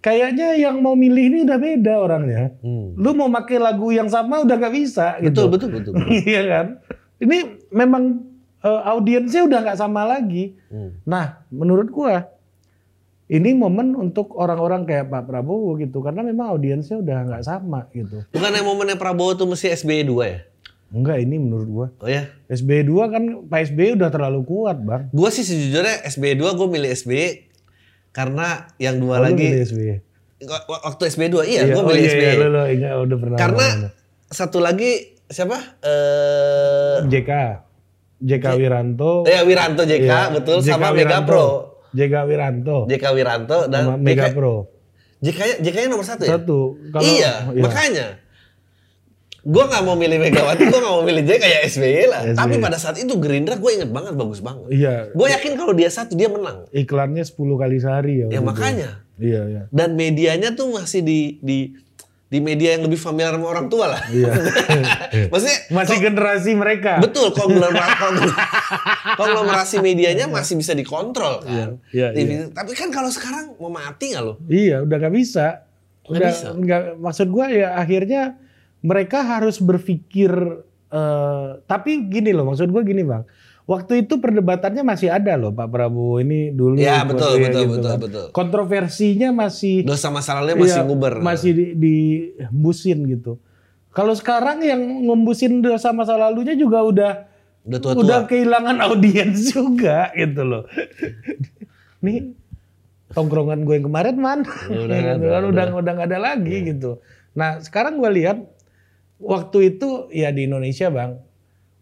kayaknya 0.00 0.52
yang 0.54 0.80
mau 0.80 0.92
milih 0.92 1.24
ini 1.26 1.38
udah 1.44 1.56
beda 1.56 1.94
orangnya. 1.98 2.52
Hmm. 2.60 2.92
Lu 2.94 3.12
mau 3.12 3.28
pakai 3.30 3.56
lagu 3.56 3.88
yang 3.88 4.08
sama 4.08 4.40
udah 4.40 4.52
nggak 4.54 4.74
bisa 4.74 5.20
Betul, 5.20 5.52
gitu. 5.52 5.68
betul, 5.68 5.68
betul. 5.72 5.92
Iya 6.28 6.42
kan? 6.44 6.66
Ini 7.16 7.36
memang 7.70 8.32
eh, 8.64 8.80
audiensnya 8.88 9.44
udah 9.44 9.58
nggak 9.60 9.78
sama 9.78 10.08
lagi. 10.08 10.56
Hmm. 10.72 10.96
Nah, 11.04 11.44
menurut 11.52 11.92
gua 11.92 12.32
ini 13.24 13.56
momen 13.56 13.96
untuk 13.96 14.36
orang-orang 14.36 14.84
kayak 14.84 15.08
Pak 15.08 15.24
Prabowo 15.24 15.76
gitu 15.76 16.00
karena 16.00 16.20
memang 16.20 16.52
audiensnya 16.52 17.00
udah 17.00 17.24
nggak 17.24 17.44
sama 17.44 17.88
gitu. 17.92 18.20
Bukannya 18.32 18.60
momennya 18.60 18.96
Prabowo 18.96 19.32
tuh 19.32 19.48
mesti 19.48 19.72
SBY 19.72 20.04
2 20.04 20.24
ya? 20.24 20.40
Enggak 20.94 21.18
ini 21.20 21.40
menurut 21.40 21.68
gua. 21.68 21.86
Oh 21.98 22.06
ya? 22.06 22.28
SBY 22.46 22.84
2 22.84 23.12
kan 23.12 23.22
Pak 23.48 23.72
SBY 23.72 23.96
udah 23.96 24.12
terlalu 24.12 24.44
kuat, 24.44 24.78
Bang. 24.78 25.08
Gue 25.10 25.26
sih 25.28 25.42
sejujurnya 25.42 26.04
SBY 26.06 26.36
2 26.38 26.54
gue 26.54 26.68
milih 26.68 26.90
SBY 26.92 27.26
karena 28.14 28.70
yang 28.78 29.02
dua 29.02 29.18
Oh, 29.18 29.24
lagi 29.26 29.42
milih 29.50 29.66
SBY. 29.66 29.94
Wak- 30.44 30.84
waktu 30.84 31.02
SBY 31.08 31.28
2 31.34 31.50
iya, 31.50 31.60
gue 31.66 31.80
oh, 31.80 31.88
milih 31.88 31.98
iya, 31.98 32.12
SBY. 32.12 32.22
Iya, 32.22 32.32
lu, 32.36 32.46
lu 32.46 32.62
ingat 32.68 32.92
udah 33.00 33.18
pernah. 33.18 33.38
Karena 33.40 33.66
ngomong. 33.66 33.90
satu 34.30 34.58
lagi 34.60 34.90
siapa? 35.26 35.56
Eh 35.82 36.96
JK. 37.08 37.30
JK 38.24 38.46
Wiranto. 38.56 39.28
ya 39.28 39.44
Wiranto 39.44 39.82
JK 39.84 40.08
Iya, 40.08 40.32
betul 40.32 40.64
JK 40.64 40.72
sama 40.72 40.96
Mega. 40.96 41.20
Pro. 41.28 41.46
JK 41.92 42.14
Wiranto. 42.24 42.78
JK 42.88 43.04
Wiranto 43.12 43.58
dan 43.68 43.82
sama 43.84 43.96
Mega 44.00 44.32
JK, 44.32 44.34
Pro. 44.34 44.54
JK 45.20 45.40
JK 45.60 45.76
nya 45.84 45.88
nomor 45.92 46.06
satu 46.08 46.22
ya? 46.24 46.40
Satu. 46.40 46.80
Kalau 46.90 47.04
iya, 47.04 47.32
makanya. 47.52 48.06
Gue 49.44 49.60
gak 49.68 49.84
mau 49.84 49.92
milih 49.92 50.16
Megawati, 50.24 50.72
gue 50.72 50.80
gak 50.80 50.88
mau 50.88 51.04
milih 51.04 51.20
JK 51.20 51.44
ya 51.44 51.60
SBY 51.68 52.08
lah. 52.08 52.22
SBY. 52.32 52.40
Tapi 52.40 52.54
pada 52.64 52.80
saat 52.80 52.96
itu 52.96 53.12
Gerindra 53.20 53.60
gue 53.60 53.70
inget 53.76 53.92
banget 53.92 54.16
bagus 54.16 54.40
banget. 54.40 54.72
Iya. 54.72 55.12
Gue 55.12 55.28
yakin 55.28 55.52
kalau 55.60 55.76
dia 55.76 55.92
satu 55.92 56.16
dia 56.16 56.32
menang. 56.32 56.64
Iklannya 56.72 57.20
10 57.20 57.36
kali 57.36 57.76
sehari 57.76 58.24
ya. 58.24 58.32
Ya 58.32 58.40
itu. 58.40 58.48
makanya. 58.48 59.04
Iya, 59.20 59.42
iya. 59.46 59.62
Dan 59.68 60.00
medianya 60.00 60.56
tuh 60.56 60.72
masih 60.72 61.04
di 61.04 61.36
di 61.44 61.76
di 62.24 62.40
media 62.40 62.74
yang 62.74 62.88
lebih 62.88 62.98
familiar 62.98 63.36
sama 63.36 63.46
orang 63.46 63.66
tua 63.68 63.94
lah. 63.94 64.02
Iya. 64.10 64.32
Maksudnya 65.32 65.58
Masih 65.70 65.96
generasi 66.02 66.50
mereka. 66.56 66.98
betul 66.98 67.30
konglomerasi 67.30 68.26
konglomerasi 69.20 69.76
medianya 69.78 70.26
masih 70.26 70.58
bisa 70.58 70.72
dikontrol 70.72 71.44
kan. 71.44 71.78
Iya, 71.92 72.10
TV. 72.10 72.50
Tapi 72.50 72.72
kan 72.74 72.88
kalau 72.90 73.12
sekarang 73.12 73.54
mau 73.56 73.70
mati 73.70 74.10
nggak 74.12 74.24
lo? 74.24 74.34
Iya, 74.48 74.82
udah 74.82 74.96
nggak 74.98 75.14
bisa. 75.14 75.62
Nggak 76.04 76.10
Udah 76.10 76.30
bisa. 76.32 76.46
nggak 76.52 76.82
maksud 76.98 77.28
gua 77.28 77.46
ya 77.48 77.68
akhirnya 77.76 78.36
mereka 78.80 79.24
harus 79.24 79.56
berpikir 79.56 80.32
eh, 80.90 81.48
tapi 81.64 82.08
gini 82.08 82.32
loh, 82.32 82.44
maksud 82.44 82.68
gua 82.68 82.82
gini, 82.82 83.00
Bang. 83.02 83.24
Waktu 83.64 84.04
itu 84.04 84.20
perdebatannya 84.20 84.84
masih 84.84 85.08
ada 85.08 85.40
loh 85.40 85.48
Pak 85.48 85.72
Prabowo 85.72 86.20
ini 86.20 86.52
dulu. 86.52 86.76
Ya 86.76 87.00
betul 87.00 87.40
ya, 87.40 87.48
betul 87.48 87.62
gitu 87.64 87.72
betul 87.80 87.90
kan. 87.90 87.98
betul. 88.04 88.24
Kontroversinya 88.36 89.28
masih 89.32 89.88
Dosa 89.88 90.12
masa 90.12 90.36
lalunya 90.36 90.60
masih 90.60 90.80
iya, 90.80 90.84
nguber. 90.84 91.14
Masih 91.24 91.50
di, 91.56 91.66
dihembusin 91.72 92.98
gitu. 93.08 93.40
Kalau 93.94 94.12
sekarang 94.12 94.60
yang 94.60 94.80
ngembusin 95.08 95.64
dosa 95.64 95.96
masa 95.96 96.18
lalunya 96.18 96.52
juga 96.52 96.84
udah 96.84 97.12
Udah 97.64 97.78
tua-tua. 97.80 98.02
udah 98.04 98.18
kehilangan 98.28 98.76
audiens 98.84 99.48
juga 99.56 100.12
gitu 100.12 100.44
loh. 100.44 100.68
Nih 102.04 102.36
tongkrongan 103.16 103.64
gue 103.64 103.80
yang 103.80 103.86
kemarin 103.88 104.16
man, 104.20 104.40
Udah 104.44 104.98
Gitu 105.08 105.24
ada, 105.24 105.40
kan, 105.40 105.42
udah 105.48 105.64
udah 105.80 105.92
nggak 105.96 106.08
ada 106.12 106.18
lagi 106.20 106.56
gitu. 106.68 107.00
Nah 107.32 107.64
sekarang 107.64 107.96
gue 107.96 108.10
lihat 108.12 108.44
waktu 109.16 109.72
itu 109.72 110.12
ya 110.12 110.28
di 110.34 110.44
Indonesia 110.44 110.92
bang, 110.92 111.16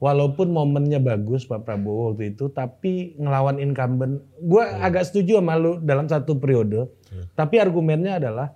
walaupun 0.03 0.51
momennya 0.51 0.99
bagus 0.99 1.47
Pak 1.47 1.63
Prabowo 1.63 2.11
waktu 2.11 2.35
itu, 2.35 2.51
tapi 2.51 3.15
ngelawan 3.15 3.63
incumbent, 3.63 4.19
gue 4.43 4.63
Hmm. 4.67 4.83
agak 4.83 5.07
setuju 5.07 5.39
sama 5.39 5.55
lu 5.55 5.79
dalam 5.79 6.11
satu 6.11 6.43
periode. 6.43 6.91
Tapi 7.39 7.63
argumennya 7.63 8.19
adalah 8.19 8.51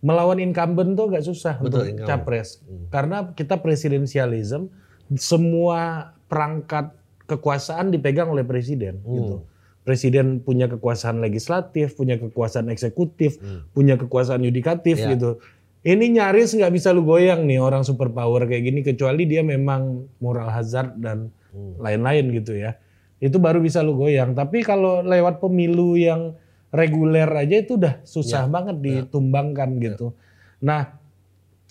melawan 0.00 0.42
incumbent 0.42 0.98
tuh 0.98 1.06
agak 1.06 1.22
susah 1.22 1.54
Betul, 1.62 1.66
untuk 1.70 1.82
incumbent. 1.86 2.08
capres, 2.10 2.48
karena 2.90 3.30
kita 3.30 3.62
presidensialism, 3.62 4.66
semua 5.14 6.12
perangkat 6.26 6.92
kekuasaan 7.26 7.90
dipegang 7.90 8.28
oleh 8.28 8.42
presiden 8.42 8.98
Hmm. 9.02 9.14
gitu. 9.14 9.36
Presiden 9.82 10.44
punya 10.44 10.68
kekuasaan 10.68 11.18
legislatif, 11.18 11.96
punya 11.96 12.20
kekuasaan 12.20 12.68
eksekutif, 12.68 13.40
Hmm. 13.40 13.64
punya 13.72 13.96
kekuasaan 13.96 14.44
yudikatif 14.44 15.00
Ya. 15.00 15.14
gitu. 15.14 15.40
Ini 15.78 16.10
nyaris 16.10 16.52
nggak 16.52 16.74
bisa 16.74 16.90
lu 16.90 17.02
goyang 17.02 17.46
nih 17.46 17.62
orang 17.62 17.82
superpower 17.82 18.44
kayak 18.44 18.64
gini 18.64 18.80
kecuali 18.82 19.24
dia 19.24 19.40
memang 19.40 20.10
moral 20.18 20.50
hazard 20.50 20.98
dan 20.98 21.30
Hmm. 21.48 21.80
lain-lain 21.80 22.28
gitu 22.34 22.52
ya. 22.54 22.76
Itu 23.18 23.40
baru 23.40 23.58
bisa 23.58 23.80
lu 23.80 23.96
goyang. 23.96 24.36
Tapi 24.36 24.60
kalau 24.60 25.00
lewat 25.00 25.40
pemilu 25.40 25.96
yang 25.96 26.36
reguler 26.68 27.24
aja 27.26 27.56
itu 27.58 27.74
udah 27.74 28.04
susah 28.04 28.44
Ya. 28.44 28.50
banget 28.50 28.76
ditumbangkan 28.78 29.80
gitu. 29.80 30.12
Nah, 30.60 30.98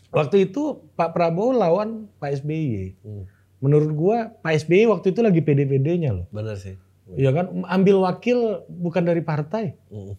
waktu 0.10 0.50
itu 0.50 0.82
Pak 0.98 1.14
Prabowo 1.14 1.54
lawan 1.54 2.10
Pak 2.18 2.42
SBY. 2.42 2.98
Hmm. 3.00 3.24
Menurut 3.58 3.92
gua 3.94 4.18
Pak 4.34 4.66
SBY 4.66 4.90
waktu 4.90 5.14
itu 5.14 5.22
lagi 5.22 5.42
pede-pedenya 5.42 6.12
loh. 6.14 6.26
Bener 6.30 6.58
sih. 6.58 6.74
Ya 7.16 7.32
kan 7.32 7.64
ambil 7.66 8.02
wakil 8.02 8.66
bukan 8.68 9.04
dari 9.06 9.22
partai. 9.22 9.78
Hmm. 9.88 10.18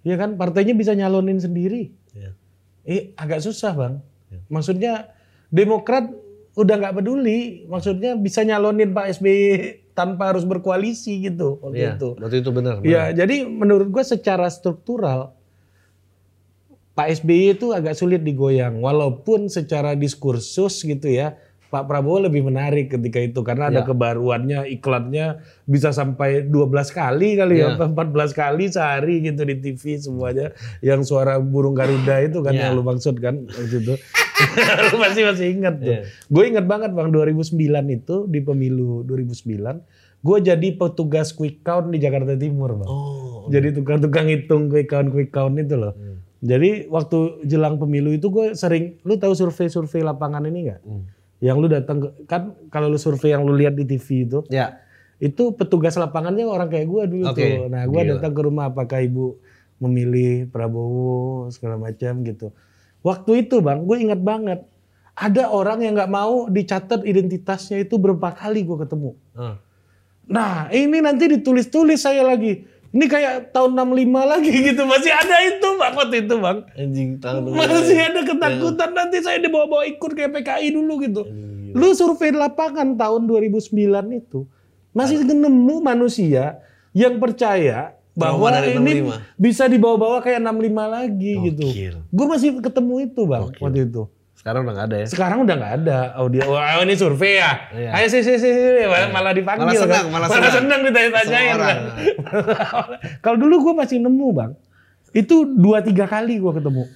Ya 0.00 0.16
kan 0.16 0.38
partainya 0.38 0.72
bisa 0.72 0.94
nyalonin 0.94 1.36
sendiri. 1.36 1.92
Iya. 2.14 2.32
Eh 2.90 3.14
agak 3.14 3.46
susah 3.46 3.70
bang. 3.70 3.94
Ya. 4.28 4.38
Maksudnya 4.50 4.92
Demokrat 5.50 6.10
udah 6.58 6.74
nggak 6.78 7.02
peduli. 7.02 7.66
Maksudnya 7.70 8.18
bisa 8.18 8.42
nyalonin 8.42 8.90
Pak 8.90 9.18
SBY 9.18 9.42
tanpa 9.94 10.30
harus 10.34 10.46
berkoalisi 10.46 11.22
gitu 11.22 11.58
waktu 11.62 11.78
Iya, 11.82 11.92
itu. 11.98 12.08
waktu 12.18 12.36
itu 12.42 12.50
benar. 12.50 12.74
Ya 12.82 13.10
jadi 13.10 13.46
menurut 13.46 13.90
gua 13.90 14.02
secara 14.06 14.46
struktural 14.50 15.34
Pak 16.94 17.22
SBY 17.22 17.58
itu 17.58 17.70
agak 17.70 17.94
sulit 17.94 18.22
digoyang. 18.22 18.82
Walaupun 18.82 19.46
secara 19.46 19.94
diskursus 19.94 20.82
gitu 20.82 21.06
ya. 21.06 21.38
Pak 21.70 21.86
Prabowo 21.86 22.26
lebih 22.26 22.42
menarik 22.42 22.90
ketika 22.90 23.22
itu 23.22 23.40
karena 23.46 23.70
ada 23.70 23.80
Ya. 23.80 23.86
kebaruannya 23.86 24.66
iklannya 24.74 25.38
bisa 25.64 25.94
sampai 25.94 26.42
12 26.42 26.90
kali 26.90 27.38
kali 27.38 27.62
ya, 27.62 27.78
Ya. 27.78 27.86
14 27.86 28.34
kali 28.34 28.66
sehari 28.66 29.22
gitu 29.22 29.46
di 29.46 29.54
TV 29.62 29.96
semuanya 29.96 30.50
yang 30.82 31.06
suara 31.06 31.38
burung 31.38 31.78
Garuda 31.78 32.18
itu 32.20 32.42
kan 32.42 32.52
Ya. 32.52 32.68
yang 32.68 32.74
lu 32.74 32.82
maksud 32.82 33.22
kan 33.22 33.46
waktu 33.46 33.86
itu. 33.86 33.94
lu 34.90 34.96
masih 34.98 35.22
masih 35.30 35.46
ingat 35.54 35.74
tuh. 35.78 35.94
Ya. 35.94 36.00
Gue 36.26 36.50
ingat 36.50 36.66
banget 36.66 36.90
Bang 36.90 37.14
2009 37.14 37.54
itu 37.88 38.26
di 38.26 38.40
pemilu 38.42 39.06
2009 39.06 39.86
gue 40.20 40.36
jadi 40.44 40.68
petugas 40.76 41.32
quick 41.32 41.64
count 41.64 41.88
di 41.88 41.96
Jakarta 41.96 42.36
Timur 42.36 42.76
Bang. 42.76 42.88
Oh. 42.88 43.48
Jadi 43.48 43.72
tukang-tukang 43.72 44.28
hitung 44.28 44.68
quick 44.68 44.92
count 44.92 45.08
quick 45.08 45.32
count 45.32 45.56
itu 45.56 45.80
loh. 45.80 45.96
Hmm. 45.96 46.20
Jadi 46.40 46.88
waktu 46.88 47.44
jelang 47.44 47.76
pemilu 47.76 48.12
itu 48.12 48.28
gue 48.28 48.52
sering, 48.52 48.96
lu 49.04 49.16
tahu 49.16 49.32
survei-survei 49.32 50.00
lapangan 50.00 50.44
ini 50.44 50.68
nggak? 50.68 50.80
Hmm. 50.84 51.04
Yang 51.40 51.56
lu 51.56 51.66
datang 51.72 51.96
kan 52.28 52.52
kalau 52.68 52.92
lu 52.92 53.00
survei 53.00 53.32
yang 53.32 53.42
lu 53.48 53.56
lihat 53.56 53.72
di 53.72 53.88
TV 53.88 54.28
itu, 54.28 54.44
Ya. 54.52 54.84
itu 55.20 55.56
petugas 55.56 55.96
lapangannya 55.96 56.44
orang 56.44 56.68
kayak 56.68 56.86
gue 56.88 57.02
dulu 57.16 57.24
Oke, 57.32 57.40
tuh. 57.40 57.68
Nah 57.72 57.84
gue 57.88 58.02
datang 58.16 58.32
ke 58.32 58.40
rumah 58.44 58.68
apakah 58.68 59.00
ibu 59.00 59.40
memilih 59.80 60.48
Prabowo 60.52 61.48
segala 61.48 61.80
macam 61.80 62.20
gitu. 62.24 62.52
Waktu 63.00 63.48
itu 63.48 63.64
bang, 63.64 63.88
gue 63.88 63.96
ingat 63.96 64.20
banget 64.20 64.60
ada 65.16 65.52
orang 65.52 65.84
yang 65.84 65.96
nggak 65.96 66.12
mau 66.12 66.48
dicatat 66.48 67.04
identitasnya 67.04 67.84
itu 67.84 67.96
berapa 67.96 68.32
kali 68.36 68.64
gue 68.64 68.76
ketemu. 68.84 69.10
Ah. 69.36 69.56
Nah 70.30 70.68
ini 70.70 71.00
nanti 71.00 71.26
ditulis-tulis 71.26 72.00
saya 72.00 72.24
lagi. 72.24 72.64
Ini 72.90 73.06
kayak 73.06 73.54
tahun 73.54 73.78
65 73.78 74.32
lagi 74.34 74.50
gitu. 74.72 74.82
Masih 74.82 75.12
ada 75.14 75.36
itu 75.46 75.68
bang 75.78 75.94
waktu 75.94 76.16
itu 76.26 76.34
bang. 76.42 76.58
Anjing 76.74 77.10
tahun 77.22 77.40
Masih 77.54 77.98
ada 78.02 78.20
ketakutan 78.26 78.90
nanti 78.90 79.16
saya 79.22 79.38
dibawa-bawa 79.38 79.86
ikut 79.86 80.10
kayak 80.10 80.30
PKI 80.42 80.68
dulu 80.74 80.92
gitu. 81.06 81.22
Lu 81.70 81.94
survei 81.94 82.34
lapangan 82.34 82.98
tahun 82.98 83.30
2009 83.30 83.70
itu. 84.10 84.50
Masih 84.90 85.22
nemu 85.22 85.76
manusia 85.86 86.58
yang 86.90 87.22
percaya 87.22 87.94
bahwa 88.10 88.50
ini 88.58 89.06
65. 89.06 89.38
bisa 89.38 89.64
dibawa-bawa 89.70 90.18
kayak 90.18 90.42
65 90.42 90.82
lagi 90.90 91.32
gitu. 91.46 91.66
Gue 92.10 92.26
masih 92.26 92.58
ketemu 92.58 92.94
itu 93.06 93.22
bang 93.22 93.42
Gokil. 93.46 93.62
waktu 93.62 93.80
itu. 93.86 94.02
Sekarang 94.40 94.64
udah 94.64 94.72
gak 94.72 94.86
ada 94.88 94.96
ya. 94.96 95.06
Sekarang 95.06 95.38
udah 95.44 95.54
nggak 95.54 95.74
ada 95.84 95.98
audio. 96.16 96.42
Wah 96.48 96.80
ini 96.80 96.96
survei 96.96 97.36
ya. 97.36 97.52
Iya. 97.70 97.90
Ayo 97.92 98.06
sih 98.08 98.24
sih 98.24 98.40
sih 98.40 98.48
sih. 98.50 98.88
Malah, 98.88 99.08
malah 99.12 99.32
dipanggil 99.36 99.68
Malah 99.68 99.76
senang, 99.76 100.04
kan. 100.08 100.12
malah 100.16 100.28
malah 100.32 100.48
senang. 100.50 100.80
ditanya-tanyain 100.80 101.56
kan. 101.60 101.76
Kalau 103.24 103.36
dulu 103.36 103.54
gue 103.60 103.74
masih 103.76 104.00
nemu 104.00 104.28
bang. 104.32 104.52
Itu 105.12 105.44
dua 105.44 105.84
tiga 105.84 106.08
kali 106.08 106.40
gue 106.40 106.52
ketemu. 106.56 106.88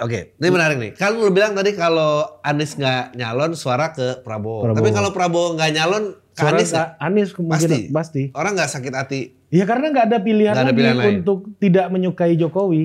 Oke, 0.00 0.36
ini 0.36 0.48
menarik 0.48 0.76
nih. 0.76 0.92
Kan 0.92 1.14
lu 1.14 1.28
bilang 1.30 1.52
tadi 1.52 1.72
kalau 1.72 2.24
Anies 2.40 2.74
nggak 2.74 3.12
nyalon 3.14 3.52
suara 3.52 3.92
ke 3.92 4.20
Prabowo. 4.20 4.64
Prabowo. 4.66 4.76
Tapi 4.76 4.88
kalau 4.90 5.10
Prabowo 5.12 5.48
nggak 5.54 5.70
nyalon 5.72 6.04
ke 6.28 6.40
Suara 6.42 6.56
Anies 6.56 6.70
nggak? 6.72 6.88
Anies 6.98 7.30
kemungkinan 7.30 7.80
Pasti. 7.88 7.92
pasti. 7.92 8.22
Orang 8.32 8.52
nggak 8.52 8.68
sakit 8.68 8.92
hati. 8.92 9.20
Ya 9.48 9.64
karena 9.64 9.92
nggak 9.92 10.06
ada 10.08 10.18
pilihan 10.18 10.52
Nggak 10.52 10.64
ada 10.64 10.68
lagi 10.68 10.80
pilihan 10.80 10.96
lain. 10.96 11.14
untuk 11.20 11.38
tidak 11.56 11.86
menyukai 11.88 12.34
Jokowi. 12.36 12.82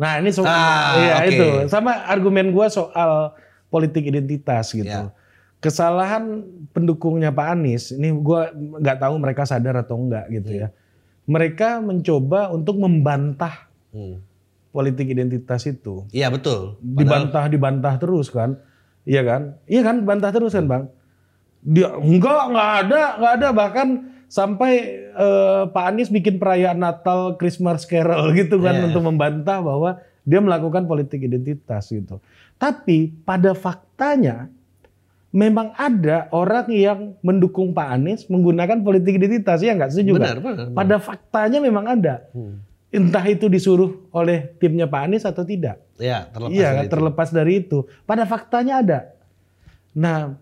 Nah 0.00 0.16
ini 0.16 0.32
so 0.32 0.40
Ah, 0.42 0.96
iya 0.96 1.14
oke. 1.20 1.28
itu 1.28 1.46
sama 1.68 1.92
argumen 2.08 2.48
gua 2.50 2.72
soal 2.72 3.36
politik 3.68 4.08
identitas 4.08 4.72
gitu. 4.72 4.88
Ya. 4.88 5.12
Kesalahan 5.60 6.40
pendukungnya 6.72 7.28
Pak 7.28 7.46
Anies 7.52 7.92
ini 7.92 8.08
gua 8.10 8.48
nggak 8.50 8.96
tahu 8.96 9.14
mereka 9.20 9.44
sadar 9.44 9.76
atau 9.76 10.00
enggak 10.00 10.24
gitu 10.32 10.50
Hmm. 10.50 10.60
ya. 10.64 10.68
Mereka 11.28 11.84
mencoba 11.84 12.48
untuk 12.48 12.80
membantah 12.80 13.68
Hmm. 13.92 14.24
politik 14.72 15.04
identitas 15.04 15.68
itu. 15.68 16.08
Iya 16.08 16.32
betul. 16.32 16.80
Padahal 16.80 16.96
Dibantah 16.96 17.44
dibantah 17.46 17.94
terus 18.00 18.32
kan. 18.32 18.56
Iya 19.04 19.20
kan? 19.20 19.42
Iya 19.66 19.80
kan 19.82 19.96
bantah 20.00 20.30
terus 20.30 20.52
kan, 20.52 20.64
Bang? 20.64 20.84
Dia 21.60 21.92
enggak, 21.92 22.42
enggak 22.48 22.70
ada, 22.84 23.02
enggak 23.16 23.32
ada 23.36 23.48
bahkan 23.50 23.88
sampai 24.30 24.72
eh, 25.10 25.62
Pak 25.66 25.84
Anies 25.84 26.08
bikin 26.08 26.38
perayaan 26.38 26.78
Natal, 26.78 27.34
Christmas 27.34 27.82
Carol 27.82 28.30
gitu 28.38 28.62
kan 28.62 28.78
Iya. 28.78 28.84
untuk 28.86 29.02
membantah 29.02 29.58
bahwa 29.58 29.98
dia 30.22 30.38
melakukan 30.38 30.86
politik 30.86 31.20
identitas 31.20 31.90
gitu. 31.90 32.22
Tapi 32.54 33.10
pada 33.24 33.50
faktanya 33.52 34.46
memang 35.30 35.74
ada 35.74 36.30
orang 36.30 36.66
yang 36.68 37.18
mendukung 37.20 37.70
Pak 37.70 37.88
Anies 37.90 38.20
menggunakan 38.26 38.78
politik 38.80 39.16
identitas 39.16 39.58
ya 39.60 39.74
nggak 39.74 39.90
setuju 39.90 40.14
benar, 40.14 40.38
nggak? 40.38 40.42
benar. 40.44 40.66
Pada 40.72 40.96
faktanya 40.96 41.58
memang 41.58 41.86
ada. 41.88 42.22
Hmm. 42.30 42.62
Entah 42.90 43.22
itu 43.24 43.46
disuruh 43.46 44.06
oleh 44.10 44.50
timnya 44.58 44.86
Pak 44.86 45.00
Anies 45.00 45.22
atau 45.22 45.42
tidak. 45.42 45.78
Iya, 45.96 46.26
terlepas 46.28 46.50
Iya, 46.50 46.68
dari 46.68 46.82
itu. 46.82 46.90
terlepas 46.90 47.28
dari 47.30 47.52
itu. 47.56 47.78
Pada 48.02 48.26
faktanya 48.26 48.74
ada. 48.78 48.98
Nah, 49.90 50.34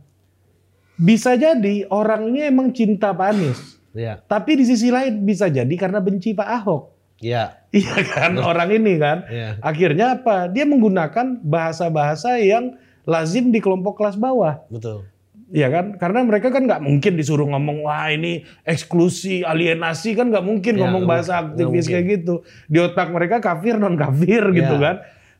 bisa 0.96 1.36
jadi 1.36 1.86
orangnya 1.86 2.48
emang 2.48 2.72
cinta 2.72 3.12
Pak 3.12 3.28
Anies. 3.30 3.77
Iya. 3.98 4.22
Tapi 4.22 4.62
di 4.62 4.64
sisi 4.64 4.94
lain 4.94 5.26
bisa 5.26 5.50
jadi 5.50 5.74
karena 5.74 5.98
benci 5.98 6.30
Pak 6.38 6.48
Ahok. 6.62 6.82
Iya. 7.18 7.58
Iya 7.74 7.98
kan, 8.06 8.38
orang 8.38 8.70
ini 8.72 8.94
kan. 8.96 9.26
Iya. 9.26 9.58
Akhirnya 9.58 10.16
apa? 10.16 10.46
Dia 10.48 10.64
menggunakan 10.64 11.42
bahasa-bahasa 11.42 12.38
yang 12.38 12.78
lazim 13.04 13.50
di 13.50 13.58
kelompok 13.58 13.98
kelas 13.98 14.14
bawah. 14.14 14.62
Betul. 14.70 15.04
Iya 15.48 15.72
kan? 15.72 15.96
Karena 15.96 16.22
mereka 16.28 16.52
kan 16.52 16.68
nggak 16.68 16.84
mungkin 16.84 17.16
disuruh 17.16 17.48
ngomong 17.48 17.88
wah 17.88 18.12
ini 18.12 18.44
eksklusi, 18.68 19.40
alienasi 19.44 20.12
kan 20.12 20.28
nggak 20.28 20.44
mungkin 20.44 20.76
Ya, 20.76 20.80
ngomong 20.84 21.08
bahasa 21.08 21.40
aktivis 21.40 21.88
kayak 21.88 22.20
gitu. 22.20 22.44
Di 22.68 22.78
otak 22.84 23.08
mereka 23.08 23.40
kafir 23.40 23.80
non 23.80 23.96
kafir 23.96 24.52
gitu 24.52 24.76
Ya. 24.76 24.80
kan. 24.80 24.96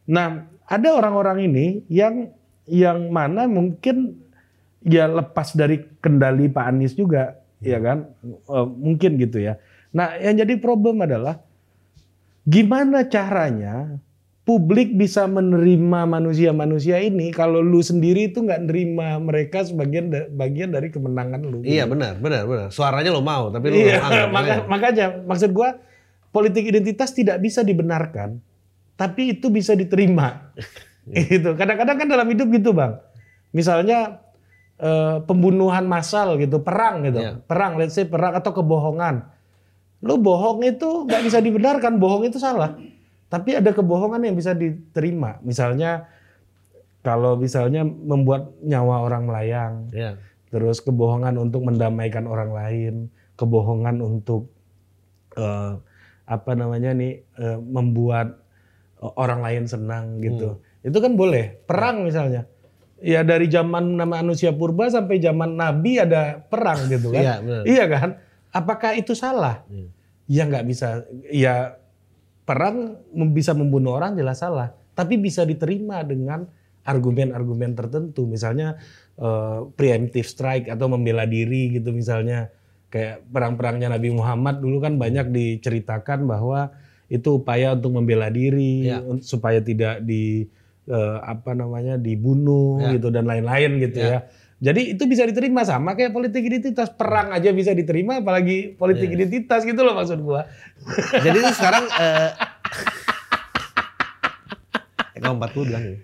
Nah 0.09 0.27
ada 0.65 0.89
orang-orang 0.97 1.49
ini 1.49 1.85
yang 1.93 2.33
yang 2.65 3.09
mana 3.13 3.45
mungkin 3.49 4.21
ya 4.81 5.09
lepas 5.09 5.53
dari 5.53 5.85
kendali 6.01 6.49
Pak 6.49 6.65
Anies 6.73 6.97
juga, 6.97 7.37
ya 7.63 7.79
kan? 7.83 8.13
Eh, 8.25 8.67
mungkin 8.67 9.19
gitu 9.19 9.43
ya. 9.43 9.59
Nah, 9.95 10.15
yang 10.21 10.39
jadi 10.39 10.55
problem 10.61 11.03
adalah 11.03 11.41
gimana 12.49 13.05
caranya 13.09 14.01
publik 14.49 14.97
bisa 14.97 15.29
menerima 15.29 16.09
manusia-manusia 16.09 16.97
ini 17.05 17.29
kalau 17.37 17.61
lu 17.61 17.85
sendiri 17.85 18.33
itu 18.33 18.41
nggak 18.41 18.65
nerima 18.65 19.21
mereka 19.21 19.61
sebagian 19.61 20.09
bagian 20.33 20.73
dari 20.73 20.89
kemenangan 20.89 21.45
lu. 21.45 21.61
Iya 21.61 21.85
benar, 21.85 22.17
benar, 22.17 22.49
benar. 22.49 22.69
Suaranya 22.73 23.13
lo 23.13 23.21
mau, 23.21 23.53
tapi 23.53 23.69
lo 23.69 23.77
Iya, 23.77 24.01
anggap 24.01 24.29
maka, 24.37 24.55
makanya 24.65 25.07
maksud 25.29 25.53
gua 25.53 25.77
politik 26.33 26.65
identitas 26.65 27.13
tidak 27.13 27.45
bisa 27.45 27.61
dibenarkan, 27.61 28.41
tapi 28.97 29.37
itu 29.37 29.53
bisa 29.53 29.77
diterima. 29.77 30.49
gitu. 31.13 31.53
Kadang-kadang 31.53 31.97
kan 32.01 32.09
dalam 32.09 32.29
hidup 32.33 32.49
gitu, 32.49 32.73
Bang. 32.73 33.05
Misalnya 33.53 34.25
eh, 34.79 35.16
pembunuhan 35.26 35.85
massal 35.85 36.39
gitu, 36.39 36.62
perang 36.62 37.05
gitu. 37.07 37.20
Iya. 37.20 37.33
Perang, 37.45 37.76
let's 37.76 37.95
say 37.99 38.07
perang 38.07 38.35
atau 38.39 38.55
kebohongan. 38.55 39.26
Lu 40.03 40.18
bohong 40.22 40.62
itu 40.62 41.05
nggak 41.07 41.22
bisa 41.26 41.43
dibenarkan, 41.43 41.99
bohong 41.99 42.31
itu 42.31 42.39
salah. 42.39 42.79
Tapi 43.29 43.59
ada 43.59 43.74
kebohongan 43.74 44.24
yang 44.24 44.39
bisa 44.39 44.55
diterima. 44.57 45.43
Misalnya 45.45 46.09
kalau 47.03 47.37
misalnya 47.37 47.85
membuat 47.85 48.55
nyawa 48.62 49.05
orang 49.05 49.22
melayang, 49.29 49.74
Iya. 49.93 50.16
terus 50.49 50.81
kebohongan 50.81 51.37
untuk 51.37 51.66
mendamaikan 51.66 52.24
orang 52.24 52.51
lain, 52.55 52.95
kebohongan 53.37 54.01
untuk 54.01 54.51
eh, 55.37 55.72
apa 56.29 56.53
namanya 56.55 56.93
nih 56.95 57.22
eh, 57.39 57.59
membuat 57.59 58.43
orang 59.01 59.41
lain 59.43 59.64
senang 59.70 60.18
gitu. 60.18 60.59
Hmm. 60.59 60.89
Itu 60.91 60.99
kan 60.99 61.14
boleh. 61.14 61.62
Perang 61.66 62.03
misalnya. 62.03 62.47
Ya 62.99 63.22
dari 63.22 63.46
zaman 63.46 63.94
nama 63.94 64.18
manusia 64.18 64.51
purba 64.51 64.90
sampai 64.90 65.22
zaman 65.22 65.55
nabi 65.55 66.03
ada 66.03 66.42
perang 66.51 66.90
gitu 66.90 67.14
kan. 67.14 67.22
Iya, 67.22 67.34
benar. 67.38 67.62
Iya 67.62 67.84
kan? 67.86 68.09
Apakah 68.51 68.90
itu 68.99 69.14
salah? 69.14 69.62
Iya. 69.70 69.88
Ya 70.28 70.42
nggak 70.51 70.64
bisa. 70.66 70.88
Ya 71.30 71.55
perang 72.42 72.99
bisa 73.32 73.55
membunuh 73.55 73.94
orang 73.94 74.18
jelas 74.18 74.42
salah. 74.42 74.74
Tapi 74.99 75.14
bisa 75.14 75.46
diterima 75.46 76.03
dengan 76.03 76.51
argumen-argumen 76.82 77.78
tertentu. 77.78 78.26
Misalnya 78.26 78.80
eh, 79.14 79.59
preemptive 79.78 80.26
strike 80.26 80.66
atau 80.66 80.90
membela 80.90 81.22
diri 81.22 81.70
gitu 81.78 81.94
misalnya. 81.94 82.51
Kayak 82.88 83.28
perang-perangnya 83.28 83.92
Nabi 83.92 84.09
Muhammad 84.16 84.64
dulu 84.64 84.80
kan 84.80 84.96
banyak 84.96 85.28
diceritakan 85.28 86.24
bahwa 86.24 86.72
itu 87.12 87.36
upaya 87.36 87.76
untuk 87.76 88.01
membela 88.01 88.32
diri 88.32 88.88
Ya. 88.88 89.05
supaya 89.20 89.61
tidak 89.61 90.01
di 90.09 90.49
eh, 90.89 91.18
apa 91.20 91.53
namanya 91.53 91.95
dibunuh 91.95 92.80
Ya. 92.80 92.97
gitu 92.97 93.09
dan 93.09 93.24
lain-lain 93.24 93.76
gitu 93.78 94.01
Ya. 94.01 94.09
ya. 94.09 94.20
Jadi 94.59 94.91
itu 94.91 95.07
bisa 95.07 95.22
diterima 95.22 95.62
sama 95.62 95.95
kayak 95.95 96.11
politik 96.11 96.43
identitas 96.43 96.91
perang 96.91 97.30
aja 97.30 97.53
bisa 97.53 97.70
diterima 97.70 98.18
apalagi 98.18 98.74
politik 98.74 99.07
Yes. 99.07 99.16
identitas 99.16 99.62
gitu 99.62 99.80
loh 99.80 99.95
maksud 99.95 100.18
gua. 100.18 100.51
Jadi 101.24 101.36
ini 101.39 101.53
sekarang 101.53 101.84
eh 101.86 102.30
Eka 105.14 105.30
40 105.30 105.68
bilang 105.68 105.84
ya. 105.84 105.97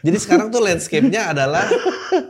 Jadi 0.00 0.16
sekarang 0.16 0.48
tuh 0.48 0.60
landscape-nya 0.60 1.32
adalah 1.32 1.64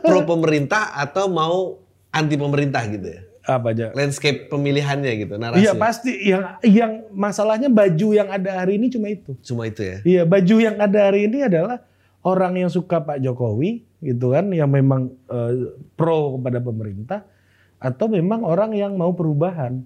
pro 0.01 0.23
pemerintah 0.23 0.95
atau 0.95 1.27
mau 1.27 1.79
anti 2.09 2.35
pemerintah 2.35 2.83
gitu 2.87 3.07
ya. 3.07 3.21
Apa 3.41 3.73
aja? 3.73 3.89
Landscape 3.97 4.47
pemilihannya 4.53 5.11
gitu, 5.25 5.33
narasi. 5.37 5.65
Iya 5.65 5.73
pasti 5.73 6.11
yang 6.21 6.43
yang 6.61 6.91
masalahnya 7.09 7.73
baju 7.73 8.07
yang 8.13 8.29
ada 8.29 8.61
hari 8.61 8.77
ini 8.77 8.93
cuma 8.93 9.09
itu. 9.09 9.33
Cuma 9.41 9.65
itu 9.65 9.81
ya. 9.81 9.97
Iya 10.05 10.23
baju 10.29 10.55
yang 10.61 10.77
ada 10.77 11.09
hari 11.09 11.25
ini 11.25 11.49
adalah 11.49 11.81
orang 12.21 12.61
yang 12.61 12.69
suka 12.69 13.01
Pak 13.01 13.17
Jokowi 13.21 13.81
gitu 14.01 14.33
kan 14.33 14.49
yang 14.53 14.69
memang 14.69 15.13
eh, 15.29 15.73
pro 15.97 16.37
kepada 16.37 16.61
pemerintah 16.61 17.19
atau 17.81 18.05
memang 18.09 18.45
orang 18.45 18.77
yang 18.77 18.93
mau 18.93 19.13
perubahan. 19.13 19.81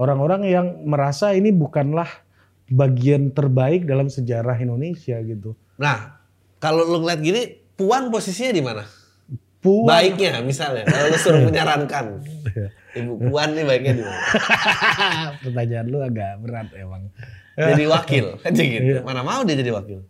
Orang-orang 0.00 0.48
yang 0.48 0.66
merasa 0.88 1.36
ini 1.36 1.52
bukanlah 1.52 2.08
bagian 2.72 3.28
terbaik 3.36 3.84
dalam 3.84 4.08
sejarah 4.08 4.56
Indonesia 4.56 5.20
gitu. 5.20 5.52
Nah, 5.76 6.16
kalau 6.56 6.88
lu 6.88 7.04
ngeliat 7.04 7.20
gini, 7.20 7.42
Puan 7.80 8.12
posisinya 8.12 8.52
di 8.52 8.60
mana? 8.60 8.84
Puan 9.60 9.92
Baiknya 9.92 10.40
misalnya, 10.40 10.88
kalau 10.88 11.12
lu 11.12 11.18
suruh 11.20 11.42
menyarankan. 11.44 12.24
Ibu 12.96 13.12
Puan 13.28 13.52
nih 13.52 13.64
baiknya 13.68 13.92
di 14.00 14.02
mana? 14.02 14.20
Pertanyaan 15.44 15.86
lu 15.92 16.00
agak 16.00 16.40
berat 16.40 16.68
emang. 16.72 17.12
Jadi 17.60 17.84
wakil, 17.84 18.40
aja 18.40 18.62
gitu. 18.72 18.88
Iya. 18.96 19.04
Mana 19.04 19.20
mau 19.20 19.44
dia 19.44 19.60
jadi 19.60 19.68
wakil? 19.68 20.00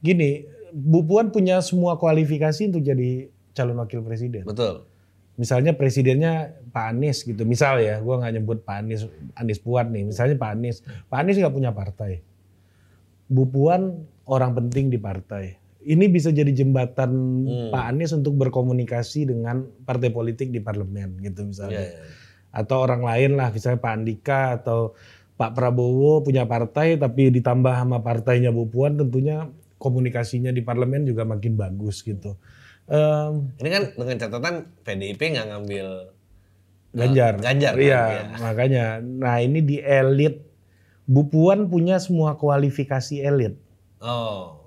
Gini, 0.00 0.48
Bu 0.72 1.04
Puan 1.04 1.28
punya 1.28 1.60
semua 1.60 2.00
kualifikasi 2.00 2.72
untuk 2.72 2.80
jadi 2.80 3.28
calon 3.52 3.76
wakil 3.76 4.00
presiden. 4.00 4.48
Betul. 4.48 4.88
Misalnya 5.36 5.76
presidennya 5.76 6.56
Pak 6.72 6.96
Anies 6.96 7.28
gitu. 7.28 7.44
Misal 7.44 7.84
ya, 7.84 8.00
gua 8.00 8.24
nggak 8.24 8.32
nyebut 8.40 8.58
Pak 8.64 8.76
Anies, 8.82 9.04
Anies 9.36 9.60
Puan 9.60 9.92
nih. 9.92 10.08
Misalnya 10.08 10.40
Pak 10.40 10.50
Anies. 10.56 10.80
Pak 11.12 11.18
Anies 11.20 11.36
nggak 11.36 11.54
punya 11.54 11.70
partai. 11.76 12.24
Bu 13.28 13.44
Puan 13.52 14.08
orang 14.24 14.56
penting 14.56 14.88
di 14.88 14.96
partai. 14.96 15.60
Ini 15.86 16.08
bisa 16.08 16.28
jadi 16.28 16.48
jembatan 16.48 17.12
Hmm. 17.44 17.68
Pak 17.68 17.84
Anies 17.92 18.10
untuk 18.10 18.34
berkomunikasi 18.34 19.28
dengan 19.28 19.62
partai 19.84 20.08
politik 20.08 20.48
di 20.48 20.58
parlemen 20.58 21.20
gitu 21.20 21.44
misalnya. 21.44 21.84
iya. 21.84 22.00
atau 22.50 22.86
orang 22.86 23.02
lain 23.02 23.34
lah 23.34 23.50
misalnya 23.50 23.82
Pak 23.82 23.92
Andika 23.92 24.54
atau 24.54 24.94
Pak 25.34 25.58
Prabowo 25.58 26.22
punya 26.22 26.46
partai 26.46 26.94
tapi 26.94 27.26
ditambah 27.28 27.74
sama 27.74 27.98
partainya 27.98 28.54
Bu 28.54 28.70
Puan 28.70 28.94
tentunya 28.94 29.50
komunikasinya 29.76 30.48
di 30.48 30.62
parlemen 30.62 31.02
juga 31.02 31.26
makin 31.26 31.58
bagus 31.58 32.00
gitu. 32.00 32.38
Em, 32.86 33.50
Ini 33.58 33.68
kan 33.68 33.82
dengan 33.98 34.16
catatan 34.22 34.54
PDIP 34.80 35.34
nggak 35.34 35.46
ngambil 35.50 35.86
Ganjar. 36.94 37.42
Ganjar, 37.42 37.74
kan? 37.74 37.82
Iya, 37.82 38.02
Iya. 38.06 38.22
makanya. 38.38 38.84
Nah, 39.02 39.42
ini 39.42 39.58
di 39.58 39.82
elit 39.82 40.38
Bu 41.04 41.26
Puan 41.26 41.66
punya 41.66 41.98
semua 41.98 42.38
kualifikasi 42.38 43.18
elit. 43.18 43.58
Oh. 43.98 44.63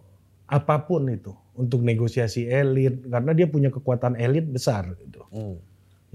Apa 0.47 0.87
pun 0.87 1.11
itu 1.11 1.35
untuk 1.59 1.83
negosiasi 1.83 2.47
elit 2.47 3.03
karena 3.07 3.31
dia 3.35 3.47
punya 3.51 3.67
kekuatan 3.67 4.15
elit 4.15 4.47
besar 4.47 4.95
gitu. 5.03 5.27
Hmm. 5.31 5.59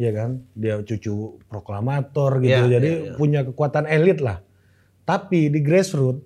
Iya 0.01 0.11
kan? 0.17 0.31
Dia 0.57 0.81
cucu 0.81 1.37
proklamator 1.53 2.41
gitu. 2.41 2.65
Iya, 2.65 2.81
Jadi 2.81 2.91
iya, 2.91 3.05
iya. 3.13 3.15
punya 3.15 3.41
kekuatan 3.45 3.85
elit 3.85 4.25
lah. 4.25 4.41
Tapi 5.05 5.53
di 5.53 5.61
grassroots 5.61 6.25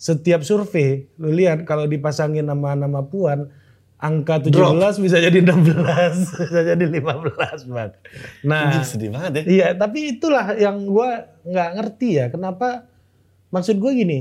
setiap 0.00 0.40
survei 0.40 1.04
lu 1.20 1.28
lihat 1.28 1.68
kalau 1.68 1.84
dipasangin 1.84 2.48
nama-nama 2.48 3.04
Puan 3.04 3.52
angka 4.00 4.48
17 4.48 4.56
bisa 5.04 5.20
jadi 5.20 5.44
16, 5.44 5.76
bisa 6.48 6.60
jadi 6.72 6.84
15, 6.88 7.68
Bang. 7.68 7.92
Nah, 8.48 8.80
sedih 8.80 9.12
banget 9.12 9.32
ya. 9.36 9.42
iya, 9.44 9.66
tapi 9.76 10.16
itulah 10.16 10.56
yang 10.56 10.88
gua 10.88 11.28
nggak 11.44 11.70
ngerti 11.76 12.08
ya, 12.16 12.26
kenapa 12.32 12.88
maksud 13.52 13.76
gue 13.76 13.92
gini. 13.92 14.20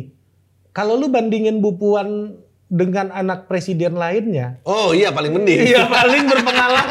Kalau 0.75 0.99
lu 0.99 1.07
bandingin 1.07 1.63
Bu 1.63 1.79
Puan 1.79 2.35
dengan 2.69 3.09
anak 3.09 3.45
presiden 3.45 3.93
lainnya, 3.93 4.61
Oh 4.63 4.93
iya 4.93 5.09
paling 5.09 5.33
mending. 5.33 5.57
Iya 5.65 5.89
paling 5.89 6.23
berpengalaman. 6.23 6.85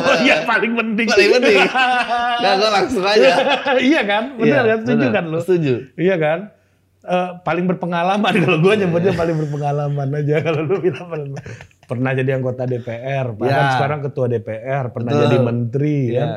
oh 0.00 0.16
iya 0.18 0.36
paling 0.42 0.72
penting. 0.74 1.06
Paling 1.06 1.30
penting. 1.36 1.58
Nah, 2.40 2.52
gue 2.56 2.70
langsung 2.70 3.04
aja. 3.04 3.30
iya 3.82 4.00
kan, 4.02 4.34
benar 4.34 4.48
Iya, 4.58 4.62
kan, 4.66 4.78
setuju 4.80 5.06
kan 5.10 5.24
lu? 5.26 5.38
Setuju. 5.38 5.74
Iya 5.94 6.16
kan? 6.16 6.38
Eh, 7.00 7.30
paling 7.42 7.64
berpengalaman 7.66 8.32
kalau 8.38 8.58
gue 8.60 8.74
nyebutnya 8.76 9.12
paling 9.14 9.36
berpengalaman 9.38 10.08
aja 10.14 10.36
kalau 10.40 10.60
lu 10.62 10.80
bilang 10.80 11.06
paling 11.06 11.32
pernah 11.84 12.12
jadi 12.12 12.30
anggota 12.34 12.64
DPR, 12.64 13.32
bahkan 13.34 13.56
Ya. 13.58 13.72
sekarang 13.74 14.00
ketua 14.02 14.26
DPR, 14.26 14.84
pernah 14.88 15.10
Betul. 15.10 15.22
jadi 15.26 15.36
menteri 15.38 15.98
Iya. 16.06 16.20
kan. 16.20 16.30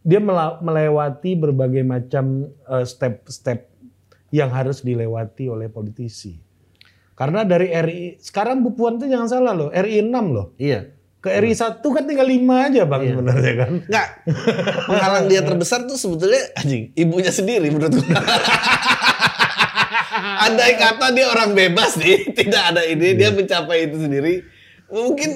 Dia 0.00 0.16
mela- 0.18 0.56
melewati 0.58 1.36
berbagai 1.36 1.84
macam 1.84 2.24
eh, 2.48 2.84
step-step 2.84 3.69
yang 4.30 4.50
harus 4.54 4.82
dilewati 4.86 5.50
oleh 5.50 5.66
politisi. 5.70 6.38
Karena 7.18 7.44
dari 7.44 7.68
RI 7.68 8.16
sekarang 8.16 8.64
Bu 8.64 8.72
Puan 8.72 8.96
tuh 8.96 9.04
jangan 9.04 9.28
salah 9.28 9.52
loh, 9.52 9.68
RI 9.68 10.00
6 10.00 10.08
loh. 10.32 10.56
Iya. 10.56 10.88
Ke 11.20 11.36
RI 11.36 11.52
1 11.52 11.84
kan 11.84 12.08
tinggal 12.08 12.24
5 12.24 12.66
aja 12.72 12.82
Bang 12.88 13.04
sebenarnya 13.04 13.52
kan. 13.60 13.72
Enggak. 13.84 14.08
Penghalang 14.88 15.26
dia 15.28 15.44
terbesar 15.44 15.84
tuh 15.84 16.00
sebetulnya 16.00 16.40
anjing, 16.56 16.96
ibunya 16.96 17.28
sendiri 17.28 17.68
menurut 17.68 17.92
gue. 17.92 18.08
Andai 20.48 20.80
kata 20.80 21.12
dia 21.12 21.28
orang 21.28 21.52
bebas 21.52 22.00
nih, 22.00 22.32
tidak 22.32 22.72
ada 22.72 22.88
ini, 22.88 23.12
dia 23.12 23.28
mencapai 23.36 23.84
itu 23.84 24.00
sendiri. 24.00 24.40
Mungkin 24.90 25.30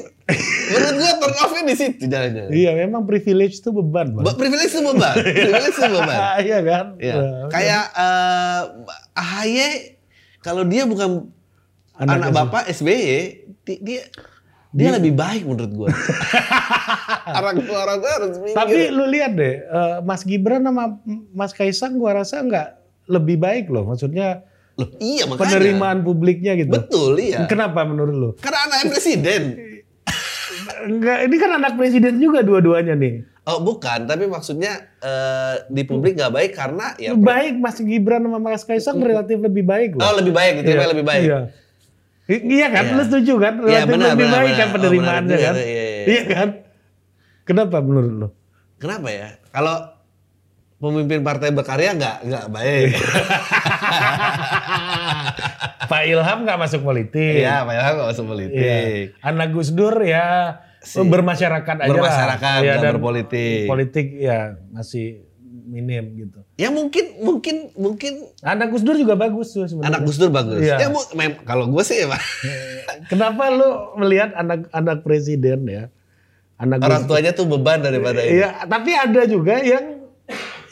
menurut 0.67 0.95
gue 0.97 1.13
turn 1.17 1.35
off-nya 1.37 1.63
di 1.65 1.75
situ 1.75 2.03
jangan-jangan. 2.05 2.51
Iya, 2.51 2.71
memang 2.77 3.03
privilege 3.05 3.59
itu 3.59 3.71
beban, 3.71 4.11
Bang. 4.11 4.25
Ba- 4.25 4.35
Privilege 4.35 4.69
itu 4.69 4.83
beban. 4.83 5.15
Privilege 5.39 5.71
itu 5.73 5.89
beban. 5.89 6.19
Iya 6.43 6.59
kan? 6.61 6.87
Iya. 6.99 7.15
Nah, 7.15 7.47
Kayak 7.49 7.85
eh 7.95 8.61
AHY 9.15 9.59
kalau 10.41 10.63
dia 10.63 10.85
bukan 10.85 11.31
Anak 11.95 12.15
anak, 12.19 12.31
bapak 12.35 12.63
SBY, 12.69 13.07
di- 13.63 13.81
dia 13.81 14.03
dia 14.69 14.91
lebih 14.91 15.15
baik 15.15 15.47
menurut 15.47 15.71
gua. 15.73 15.89
orang 17.39 17.63
tua 17.63 17.79
orang 17.81 17.99
tua 18.03 18.13
harus 18.13 18.35
mikir. 18.43 18.57
Tapi 18.59 18.79
lu 18.91 19.07
lihat 19.07 19.33
deh, 19.33 19.63
eh, 19.63 19.97
Mas 20.03 20.23
Gibran 20.23 20.61
sama 20.61 20.99
Mas 21.31 21.55
Kaisang 21.55 21.95
gua 21.95 22.19
rasa 22.19 22.43
nggak 22.43 22.69
lebih 23.07 23.39
baik 23.39 23.71
loh. 23.71 23.87
Maksudnya 23.87 24.43
Loh, 24.75 24.89
iya 24.99 25.23
makanya. 25.25 25.55
Penerimaan 25.55 25.99
publiknya 26.03 26.53
gitu. 26.59 26.75
Betul, 26.75 27.13
iya. 27.19 27.47
Kenapa 27.47 27.87
menurut 27.87 28.15
lu? 28.15 28.31
Karena 28.39 28.67
anaknya 28.67 28.87
presiden. 28.91 29.43
Enggak, 30.85 31.19
ini 31.25 31.37
kan 31.39 31.51
anak 31.55 31.73
presiden 31.75 32.19
juga 32.19 32.43
dua-duanya 32.43 32.93
nih. 32.93 33.23
Oh 33.45 33.61
bukan, 33.61 34.09
tapi 34.09 34.25
maksudnya 34.25 34.89
eh, 34.99 35.69
di 35.69 35.85
publik 35.85 36.17
nggak 36.17 36.33
baik 36.33 36.53
karena 36.57 36.97
ya. 36.97 37.13
baik 37.13 37.61
Mas 37.61 37.77
Gibran 37.77 38.25
sama 38.25 38.41
Mas 38.41 38.65
Kaisang 38.65 38.97
relatif 38.99 39.37
lebih 39.37 39.63
baik 39.63 39.95
loh. 39.95 40.03
Oh 40.03 40.17
lebih 40.17 40.33
baik, 40.33 40.65
gitu 40.65 40.73
Iya, 40.73 40.89
lebih 40.89 41.05
baik. 41.05 41.25
Iya. 41.29 41.41
Iya 42.25 42.67
kan, 42.73 42.85
Iya. 42.89 42.97
lu 42.97 43.03
setuju 43.05 43.33
kan? 43.37 43.55
Iya, 43.61 43.85
Relatif 43.85 43.93
benar, 43.93 44.09
lebih 44.17 44.25
benar, 44.25 44.33
baik 44.35 44.49
benar. 44.49 44.57
kan 44.57 44.67
Oh, 44.67 44.73
penerimaannya 44.75 45.29
benar 45.29 45.45
kan? 45.45 45.55
juga, 45.55 45.65
iya, 45.69 45.85
iya. 45.85 46.05
Iya 46.09 46.23
kan? 46.25 46.49
Kenapa 47.45 47.77
menurut 47.85 48.13
lu? 48.17 48.29
Kenapa 48.81 49.09
ya? 49.13 49.29
Kalau 49.53 49.77
pemimpin 50.85 51.21
partai 51.21 51.49
berkarya 51.49 51.91
nggak 51.93 52.17
nggak 52.23 52.45
baik. 52.51 52.93
Pak 55.85 56.03
Ilham 56.05 56.39
nggak 56.45 56.59
masuk 56.59 56.81
politik. 56.83 57.41
Iya, 57.41 57.65
Pak 57.65 57.73
Ilham 57.73 57.93
nggak 57.95 58.09
masuk 58.11 58.27
politik. 58.27 58.61
Iya. 58.61 59.17
Anak 59.21 59.49
Gus 59.51 59.71
Dur 59.71 59.95
ya 59.99 60.59
Si- 60.81 61.01
bermasyarakat 61.01 61.77
aja. 61.79 61.89
Bermasyarakat, 61.89 62.59
Iya, 62.61 62.71
nggak 62.71 62.83
dan 62.83 62.93
berpolitik. 62.95 63.65
Politik 63.65 64.07
ya 64.15 64.39
masih 64.71 65.25
minim 65.65 66.05
gitu. 66.15 66.45
Ya 66.55 66.69
mungkin 66.69 67.19
mungkin 67.19 67.73
mungkin 67.75 68.13
Anak 68.41 68.69
Gus 68.71 68.83
Dur 68.83 68.95
juga 68.95 69.15
bagus 69.15 69.51
tuh 69.51 69.65
sebenarnya. 69.65 69.89
anak 69.91 70.01
Gus 70.05 70.17
Dur 70.17 70.29
bagus. 70.31 70.61
Iya. 70.61 70.77
Ya 70.79 70.89
mem- 70.89 71.41
kalau 71.43 71.67
gue 71.67 71.83
sih 71.83 72.05
emang 72.05 72.21
Kenapa 73.11 73.49
lu 73.49 73.69
melihat 73.97 74.33
anak 74.35 74.69
anak 74.71 75.01
presiden 75.01 75.65
ya? 75.65 75.89
Anak 76.55 76.81
orang 76.81 77.03
Gus- 77.03 77.11
tuanya 77.11 77.33
tuh 77.33 77.45
beban 77.47 77.81
daripada 77.81 78.21
ini. 78.21 78.39
Iya, 78.39 78.65
tapi 78.65 78.93
ada 78.93 79.25
juga 79.25 79.59
yang 79.59 80.04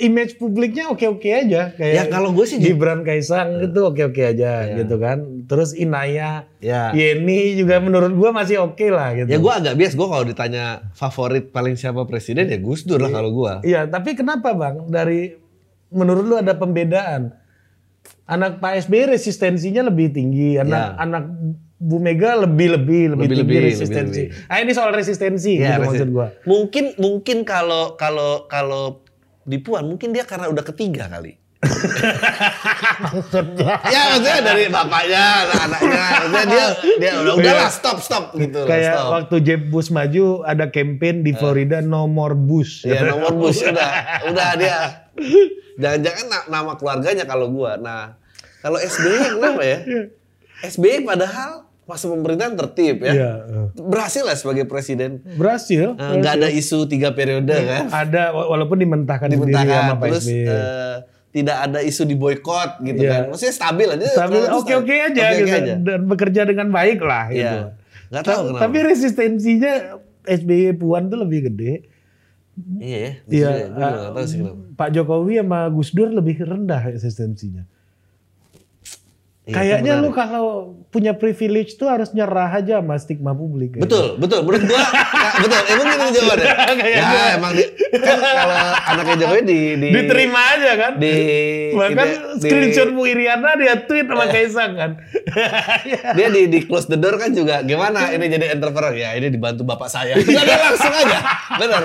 image 0.02 0.34
publiknya 0.34 0.86
oke-oke 0.86 1.24
aja 1.24 1.70
kayak 1.70 1.94
Ya, 1.94 2.04
kalau 2.06 2.30
gue 2.30 2.42
sih 2.42 2.58
Gibran 2.58 3.00
Kaisang 3.00 3.62
itu 3.62 3.80
oke-oke 3.80 4.18
aja 4.20 4.66
Iya. 4.66 4.74
gitu 4.76 4.96
kan. 4.96 5.46
Terus 5.46 5.72
Inaya, 5.72 6.50
Ya. 6.58 6.90
Yeni 6.90 7.54
juga 7.54 7.78
menurut 7.78 8.10
gua 8.12 8.30
masih 8.32 8.58
oke 8.60 8.86
lah 8.86 9.14
gitu. 9.14 9.26
Ya 9.26 9.38
gue 9.38 9.52
agak 9.52 9.74
bias, 9.74 9.92
gue 9.92 10.04
kalau 10.04 10.22
ditanya 10.22 10.64
favorit 10.92 11.48
paling 11.48 11.74
siapa 11.74 12.02
presiden 12.02 12.46
ya 12.46 12.58
Gus 12.58 12.82
Dur 12.82 12.98
lah 12.98 13.10
kalau 13.10 13.30
gue. 13.32 13.52
Iya, 13.64 13.86
tapi 13.86 14.12
kenapa 14.12 14.50
Bang 14.52 14.88
dari 14.88 15.38
menurut 15.88 16.24
lu 16.24 16.36
ada 16.36 16.52
pembedaan? 16.52 17.38
Anak 18.24 18.58
Pak 18.58 18.82
SBY 18.82 19.12
resistensinya 19.12 19.82
lebih 19.84 20.10
tinggi, 20.10 20.56
anak 20.56 20.72
Ya. 20.88 20.98
anak 20.98 21.24
Bu 21.76 21.98
Mega 21.98 22.38
lebih 22.38 22.72
lebih 22.72 23.02
lebih, 23.10 23.18
Lebih- 23.18 23.36
tinggi 23.36 23.42
lebih, 23.44 23.58
resistensi. 23.68 24.22
lebih- 24.24 24.46
Ah 24.46 24.58
ini 24.58 24.70
soal 24.70 24.90
resistensi 24.92 25.58
Ya, 25.58 25.74
gitu 25.74 25.82
resi- 25.82 25.86
maksud 25.90 26.08
gua. 26.10 26.26
Mungkin 26.44 26.84
mungkin 26.96 27.42
kalau 27.42 27.94
kalau 27.96 28.46
kalau 28.46 29.01
di 29.42 29.58
Puan 29.58 29.86
mungkin 29.86 30.10
dia 30.10 30.22
karena 30.22 30.46
udah 30.46 30.64
ketiga 30.64 31.06
kali. 31.08 31.38
ya 33.86 34.00
maksudnya 34.10 34.42
dari 34.42 34.66
bapaknya, 34.66 35.24
anak-anaknya, 35.46 36.04
maksudnya 36.26 36.44
dia 36.44 36.66
dia 36.98 37.12
udah 37.16 37.32
udahlah 37.36 37.70
stop 37.70 37.98
stop 37.98 38.24
gitu 38.34 38.66
Kayak 38.66 38.98
stop. 38.98 39.10
waktu 39.12 39.36
Jeb 39.40 39.62
Bush 39.68 39.88
maju 39.88 40.24
ada 40.42 40.66
campaign 40.68 41.22
di 41.22 41.32
Florida 41.32 41.78
no 41.78 42.06
more 42.06 42.34
Bush. 42.34 42.82
Ya 42.82 43.06
nomor 43.06 43.30
bus 43.32 43.62
udah 43.62 43.90
udah 44.26 44.48
dia. 44.56 44.78
Jangan-jangan 45.74 46.26
na- 46.26 46.46
nama 46.50 46.72
keluarganya 46.74 47.24
kalau 47.24 47.48
gua. 47.48 47.76
Nah, 47.76 48.18
kalau 48.58 48.76
SBY 48.76 49.16
kenapa 49.32 49.62
ya? 49.62 49.78
SBY 50.62 51.02
padahal 51.02 51.70
masa 51.82 52.06
pemerintahan 52.06 52.54
tertib 52.56 53.00
ya. 53.00 53.12
Iya. 53.12 53.30
Berhasil 53.74 54.22
lah 54.22 54.32
sebagai 54.32 54.64
presiden. 54.64 55.18
Berhasil. 55.32 55.92
Eh, 55.92 56.14
Nggak 56.16 56.34
ada 56.36 56.48
isu 56.48 56.86
tiga 56.86 57.10
periode 57.10 57.50
kan. 57.50 57.84
Ada 57.88 58.30
wa- 58.30 58.48
walaupun 58.48 58.78
dimentahkan, 58.78 59.26
sendiri 59.26 59.50
sama 59.52 59.58
Dimentahkan. 59.58 59.94
Pak 59.96 60.08
Terus 60.08 60.24
SBY. 60.24 60.44
eh, 60.44 60.96
tidak 61.32 61.56
ada 61.60 61.78
isu 61.80 62.02
di 62.04 62.14
boykot 62.14 62.70
gitu 62.82 63.00
Iya. 63.00 63.10
kan. 63.10 63.22
Maksudnya 63.28 63.54
stabil 63.54 63.88
aja. 63.88 64.04
Itu 64.04 64.20
oke-oke 64.54 64.62
stabil. 64.86 65.00
aja 65.02 65.22
Oke-oke 65.24 65.42
gitu 65.42 65.56
aja. 65.58 65.74
dan 65.76 66.00
bekerja 66.04 66.40
dengan 66.44 66.68
baik 66.68 66.98
lah 67.00 67.24
gitu. 67.28 67.58
Iya. 67.58 67.74
Nggak 68.08 68.22
tahu 68.22 68.32
Ta- 68.32 68.44
kenapa. 68.46 68.60
Tapi 68.62 68.78
resistensinya 68.84 69.72
SBY 70.24 70.72
Puan 70.74 71.08
tuh 71.08 71.18
lebih 71.18 71.50
gede. 71.50 71.72
Iya 72.78 72.98
ya. 72.98 73.12
Iya. 73.26 73.48
Tahu 73.66 73.92
kenapa. 74.12 74.50
Pak 74.76 74.88
Jokowi 74.92 75.34
sama 75.36 75.60
Gus 75.68 75.90
Dur 75.90 76.08
lebih 76.08 76.36
rendah 76.38 76.82
resistensinya. 76.86 77.64
Iya, 79.42 79.58
Kayaknya 79.58 79.98
lu 79.98 80.14
kalau 80.14 80.46
punya 80.86 81.18
privilege 81.18 81.74
tuh 81.74 81.90
harus 81.90 82.14
nyerah 82.14 82.46
aja 82.46 82.78
sama 82.78 82.94
stigma 82.94 83.34
publik. 83.34 83.74
kayaknya. 83.74 83.82
Betul, 83.82 84.06
betul. 84.14 84.38
Menurut 84.46 84.62
gua, 84.62 84.78
nah, 84.78 85.34
betul. 85.42 85.62
Emang 85.66 85.86
gitu 85.90 86.10
jawabannya. 86.14 86.54
Kayaknya. 86.78 87.02
ya, 87.02 87.24
emang 87.34 87.52
di, 87.52 87.64
kan 87.98 88.18
kalau 88.22 88.56
anaknya 88.86 89.14
Jokowi 89.18 89.42
di, 89.42 89.58
di 89.74 89.88
Diterima 89.90 90.40
aja 90.48 90.70
kan? 90.78 90.92
di 90.94 91.14
Bahkan 91.74 91.90
di- 91.98 92.14
Iya. 92.14 92.38
screenshot 92.38 92.88
Bu 92.94 93.02
Iriana 93.02 93.50
dia 93.56 93.74
tweet 93.82 94.06
sama 94.06 94.30
Kaisang 94.30 94.72
kan. 94.78 94.90
dia 96.18 96.28
di, 96.28 96.42
di 96.46 96.58
close 96.62 96.86
the 96.86 96.94
door 96.94 97.18
kan 97.18 97.34
juga 97.34 97.62
gimana 97.62 98.14
ini 98.14 98.26
jadi 98.28 98.54
entrepreneur 98.54 98.94
ya 98.94 99.10
ini 99.12 99.26
dibantu 99.28 99.62
bapak 99.64 99.88
saya 99.88 100.14
Nggak 100.14 100.38
ada 100.40 100.54
langsung 100.62 100.94
aja 100.94 101.18
bener 101.56 101.82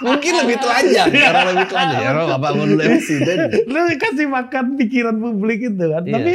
mungkin 0.00 0.32
lebih 0.36 0.56
telanjang 0.58 1.08
karena 1.08 1.42
lebih 1.46 1.66
telanjang 1.66 2.00
ya 2.00 2.10
bapak 2.28 2.50
mau 2.52 2.64
dulu 2.64 2.82
presiden 2.82 3.36
Lu 3.64 3.78
kasih 3.94 4.26
makan 4.26 4.64
pikiran 4.76 5.16
publik 5.16 5.60
itu 5.64 5.84
kan. 5.84 6.02
Iya. 6.02 6.14
Tapi 6.14 6.32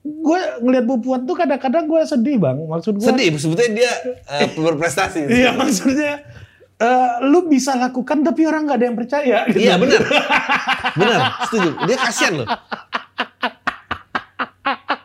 gue 0.00 0.40
ngelihat 0.60 0.84
Bu 0.84 0.98
Puan 0.98 1.24
tuh 1.24 1.34
kadang-kadang 1.34 1.84
gue 1.84 2.00
sedih 2.02 2.36
bang. 2.36 2.56
Maksud 2.56 2.96
gue. 2.96 3.06
sedih 3.06 3.34
sebetulnya 3.34 3.72
dia 3.74 3.92
eh, 4.34 4.48
berprestasi 4.64 5.26
Iya 5.26 5.50
maksudnya. 5.52 6.22
eh, 6.78 7.12
lu 7.26 7.44
bisa 7.44 7.74
lakukan 7.74 8.22
tapi 8.22 8.46
orang 8.46 8.64
nggak 8.64 8.78
ada 8.78 8.86
yang 8.86 8.96
percaya. 8.96 9.38
Gitu. 9.46 9.66
Iya 9.66 9.74
benar, 9.76 10.00
benar, 10.94 11.20
setuju. 11.44 11.70
Dia 11.84 11.96
kasihan 11.98 12.34
loh. 12.38 12.48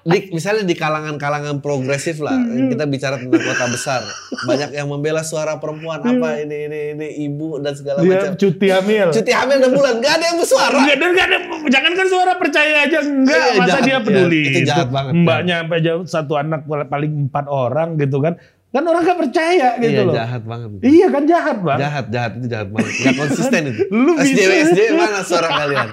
Di, 0.04 0.36
misalnya 0.36 0.68
di 0.68 0.76
kalangan-kalangan 0.76 1.64
progresif 1.64 2.20
lah, 2.20 2.36
kita 2.44 2.84
bicara 2.92 3.16
tentang 3.16 3.40
kota 3.40 3.72
besar, 3.72 4.04
banyak 4.44 4.76
yang 4.76 4.92
membela 4.92 5.24
suara 5.24 5.56
perempuan 5.64 6.04
apa 6.04 6.44
ini 6.44 6.68
ini 6.68 6.80
ini 6.92 7.08
ibu 7.24 7.56
dan 7.64 7.72
segala 7.72 8.04
Dia 8.04 8.12
macam. 8.12 8.32
cuti 8.36 8.68
hamil. 8.68 9.08
Cuti 9.16 9.32
hamil 9.32 9.64
enam 9.64 9.72
bulan, 9.72 10.04
gak 10.04 10.14
ada 10.20 10.26
yang 10.28 10.38
bersuara. 10.44 10.76
Nggak 10.76 11.00
ada, 11.00 11.38
jangan 11.72 11.92
kan 11.96 12.08
suara 12.12 12.34
percaya 12.36 12.84
aja 12.84 13.00
enggak, 13.00 13.32
Iya, 13.48 13.54
masa 13.56 13.70
jahat, 13.72 13.84
dia 13.88 13.98
peduli. 14.04 14.44
Itu 14.52 14.60
jahat 14.68 14.90
banget, 14.92 15.12
Mbaknya 15.24 15.56
sampai 15.64 15.80
jauh 15.80 16.04
satu 16.04 16.34
anak 16.36 16.60
paling 16.68 17.12
empat 17.32 17.46
orang 17.48 17.96
gitu 17.96 18.20
kan, 18.20 18.36
kan 18.74 18.82
orang 18.84 19.06
nggak 19.06 19.20
percaya 19.30 19.78
gitu 19.78 19.94
Iya 19.94 20.02
loh. 20.02 20.16
jahat 20.18 20.42
banget. 20.44 20.70
Iya 20.82 21.08
kan 21.08 21.24
jahat 21.30 21.58
bang. 21.62 21.78
Jahat, 21.78 22.06
jahat 22.10 22.32
itu 22.42 22.48
jahat 22.50 22.68
banget. 22.74 22.92
Gak 22.98 23.14
konsisten 23.22 23.62
itu. 23.70 23.82
Lu 23.88 24.14
SJW, 24.18 24.34
bisa. 24.50 24.74
SJW 24.74 24.92
mana 24.98 25.20
suara 25.22 25.50
kalian? 25.54 25.90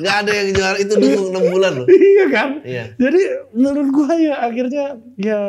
Gak 0.00 0.16
ada 0.24 0.30
yang 0.32 0.48
juara 0.50 0.78
itu 0.80 0.94
dukung 0.96 1.28
6 1.36 1.52
bulan 1.52 1.72
loh. 1.76 1.86
Iya 1.86 2.24
kan? 2.32 2.48
Iya. 2.64 2.84
Jadi 2.96 3.20
menurut 3.52 3.88
gua 3.92 4.12
ya 4.16 4.34
akhirnya 4.40 4.84
ya 5.14 5.40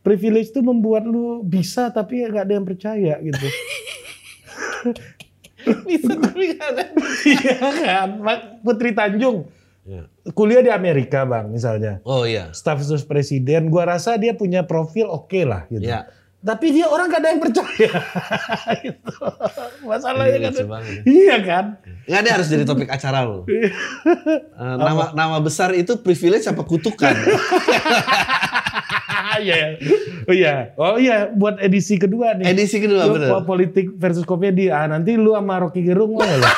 privilege 0.00 0.48
itu 0.48 0.60
membuat 0.60 1.04
lu 1.04 1.44
bisa 1.44 1.88
tapi 1.88 2.24
ya 2.24 2.32
nggak 2.32 2.44
ada 2.48 2.54
yang 2.56 2.64
percaya 2.64 3.14
gitu. 3.20 3.44
Bisa 5.64 6.12
tapi 6.12 6.52
gak 6.52 6.68
ada. 6.76 6.84
Iya 7.24 7.56
kan? 7.56 8.08
Putri 8.60 8.92
Tanjung 8.92 9.48
Iya. 9.84 10.08
kuliah 10.32 10.64
di 10.64 10.72
Amerika 10.72 11.28
bang 11.28 11.52
misalnya. 11.52 12.00
Oh 12.08 12.24
iya. 12.24 12.48
Staf 12.56 12.80
khusus 12.80 13.04
presiden, 13.04 13.68
gua 13.68 13.84
rasa 13.84 14.16
dia 14.16 14.32
punya 14.32 14.64
profil 14.64 15.12
oke 15.12 15.44
lah 15.44 15.68
gitu. 15.68 15.84
Iya. 15.84 16.08
Tapi 16.44 16.76
dia 16.76 16.84
orang 16.92 17.08
gak 17.08 17.24
ada 17.24 17.28
yang 17.32 17.40
percaya. 17.40 17.90
gitu. 18.84 19.12
Masalahnya 19.88 20.52
kan. 20.52 20.52
Iya 21.08 21.36
kan? 21.40 21.64
Nggak 22.04 22.20
ada 22.20 22.30
harus 22.36 22.48
jadi 22.52 22.64
topik 22.68 22.88
acara 22.92 23.24
lo. 23.24 23.44
Eh, 24.54 24.76
nama 24.78 25.10
nama 25.16 25.36
besar 25.42 25.72
itu 25.74 25.98
privilege 25.98 26.46
apa 26.46 26.62
kutukan? 26.62 27.16
Iya. 29.44 29.76
oh 30.24 30.32
iya. 30.32 30.54
Oh 30.74 30.96
iya, 30.96 31.16
buat 31.28 31.58
edisi 31.58 31.94
kedua 31.94 32.32
nih. 32.34 32.48
Edisi 32.48 32.78
kedua 32.78 33.04
Lu 33.04 33.14
bener. 33.14 33.28
po- 33.28 33.44
politik 33.46 33.92
versus 33.94 34.22
komedi. 34.22 34.68
Ah, 34.68 34.86
nanti 34.86 35.14
lu 35.14 35.32
sama 35.32 35.58
Rocky 35.58 35.82
Gerung 35.82 36.14
nggak 36.14 36.30
lu? 36.34 36.44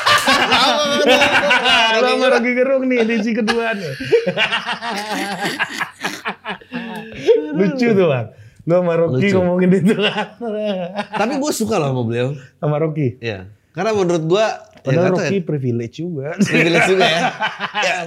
sama 2.07 2.27
Rocky 2.29 2.51
Gerung 2.53 2.83
nih 2.85 2.97
edisi 3.01 3.31
kedua 3.33 3.73
nih. 3.73 3.91
Lucu 7.53 7.87
tuh 7.89 8.07
bang. 8.07 8.27
Lu 8.63 8.73
sama 8.75 8.93
Rocky 8.95 9.25
Lucu. 9.25 9.35
ngomongin 9.35 9.69
itu 9.73 9.93
kan. 9.95 10.27
Tapi 11.13 11.33
gue 11.35 11.51
suka 11.51 11.75
loh 11.77 11.89
sama 11.91 12.01
beliau. 12.03 12.27
sama 12.57 12.75
Rocky. 12.77 13.17
Iya. 13.19 13.47
Karena 13.71 13.91
menurut 13.93 14.23
gue, 14.25 14.41
ya 14.41 14.81
Padahal 14.81 15.05
tahu 15.05 15.17
Rocky 15.19 15.37
ya, 15.37 15.43
privilege 15.43 15.95
juga. 15.97 16.27
privilege 16.39 16.87
juga 16.89 17.05
ya. 17.05 17.21
ya. 17.77 17.97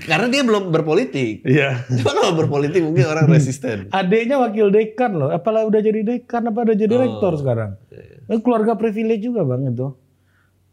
Karena 0.00 0.26
dia 0.26 0.42
belum 0.42 0.68
berpolitik. 0.68 1.42
Iya. 1.42 1.82
Cuma 1.90 2.10
kalau 2.12 2.32
berpolitik 2.34 2.80
mungkin 2.80 3.04
orang 3.04 3.26
resisten. 3.32 3.88
Adiknya 3.88 4.36
wakil 4.36 4.68
dekan 4.68 5.14
loh. 5.14 5.28
Apalah 5.28 5.62
udah 5.62 5.78
jadi 5.78 6.00
dekan 6.00 6.46
apa 6.46 6.62
udah 6.62 6.76
jadi 6.76 6.90
Oh, 6.90 7.00
rektor 7.00 7.32
sekarang. 7.34 7.70
iya, 7.88 8.22
Eh, 8.26 8.38
Keluarga 8.38 8.74
privilege 8.74 9.22
juga 9.22 9.42
bang 9.42 9.68
itu. 9.68 9.90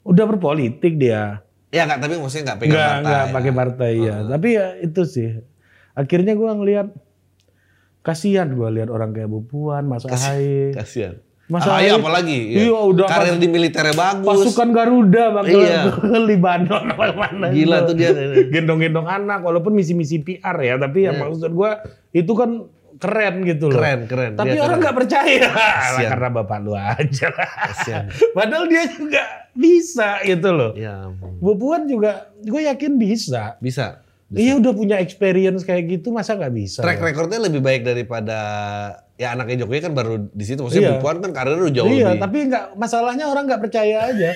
Udah 0.03 0.25
berpolitik 0.25 0.93
dia. 0.95 1.41
Ya 1.67 1.83
nggak, 1.83 1.99
tapi 1.99 2.15
maksudnya 2.15 2.43
nggak 2.47 2.59
pegang 2.59 2.73
partai. 2.73 2.99
enggak 3.01 3.23
pakai 3.29 3.51
partai 3.53 3.91
ya. 3.99 4.15
Tapi 4.23 4.47
ya 4.49 4.67
itu 4.77 5.01
sih. 5.03 5.29
Akhirnya 5.91 6.33
gua 6.33 6.53
ngelihat 6.53 6.87
kasihan 7.99 8.47
gua 8.49 8.69
lihat 8.69 8.87
orang 8.87 9.11
kayak 9.11 9.27
Bu 9.27 9.43
Puan, 9.43 9.83
Mas 9.83 10.05
Ahaye. 10.05 10.71
Kasihan. 10.71 11.19
Masalah 11.47 11.73
ah, 11.73 11.79
iya 11.79 11.89
itu- 11.89 11.99
apalagi. 11.99 12.39
Iya, 12.59 12.79
udah 12.83 13.05
Karir 13.05 13.31
pas- 13.31 13.39
di 13.39 13.47
militernya 13.47 13.95
bagus. 13.95 14.27
Pasukan 14.27 14.69
Garuda 14.69 15.23
bang 15.31 15.45
Iya. 15.47 15.81
ke 15.89 16.17
Libanon 16.19 16.83
apa 16.91 17.03
mana 17.13 17.45
Gila 17.49 17.77
tuh 17.83 17.93
dia. 17.93 18.11
gendong-gendong 18.45 19.07
anak 19.07 19.39
walaupun 19.41 19.71
misi-misi 19.71 20.19
PR 20.19 20.57
ya 20.57 20.75
tapi 20.75 21.03
ya 21.03 21.15
maksud 21.15 21.47
gua 21.49 21.79
itu 22.11 22.27
kan 22.29 22.67
keren 22.97 23.45
gitu 23.45 23.69
loh 23.69 23.77
Keren, 23.77 23.99
keren. 24.03 24.31
tapi 24.33 24.51
Dia 24.51 24.61
orang 24.61 24.81
nggak 24.81 24.97
percaya 24.97 25.47
Kasian. 25.53 26.09
karena 26.09 26.29
bapak 26.33 26.57
lu 26.59 26.73
aja 26.73 27.29
padahal 28.35 28.65
dia 28.65 28.83
juga 28.89 29.21
bisa 29.53 30.17
gitu 30.21 30.49
loh 30.49 30.71
Ya 30.73 31.05
ampun. 31.05 31.37
Bu 31.37 31.53
Puan 31.55 31.85
juga 31.85 32.27
gue 32.37 32.61
yakin 32.65 32.97
bisa 32.97 33.53
Bisa. 33.59 34.01
Iya 34.27 34.59
udah 34.59 34.75
punya 34.75 34.99
experience 34.99 35.63
kayak 35.63 35.87
gitu 35.87 36.11
masa 36.11 36.35
nggak 36.35 36.51
bisa 36.51 36.83
Track 36.83 36.99
ya? 36.99 37.05
recordnya 37.05 37.39
lebih 37.39 37.63
baik 37.63 37.81
daripada 37.81 38.37
ya 39.15 39.31
anaknya 39.31 39.63
Jokowi 39.63 39.79
kan 39.79 39.95
baru 39.95 40.27
di 40.27 40.43
situ. 40.43 40.59
Maksudnya 40.59 40.99
Iya. 40.99 41.15
Kan 41.17 41.31
karirnya 41.31 41.63
udah 41.63 41.73
jauh 41.73 41.87
Iya 41.87 42.07
lebih. 42.11 42.21
tapi 42.21 42.37
nggak 42.45 42.65
masalahnya 42.75 43.25
orang 43.25 43.47
nggak 43.47 43.61
percaya 43.63 44.11
aja 44.11 44.31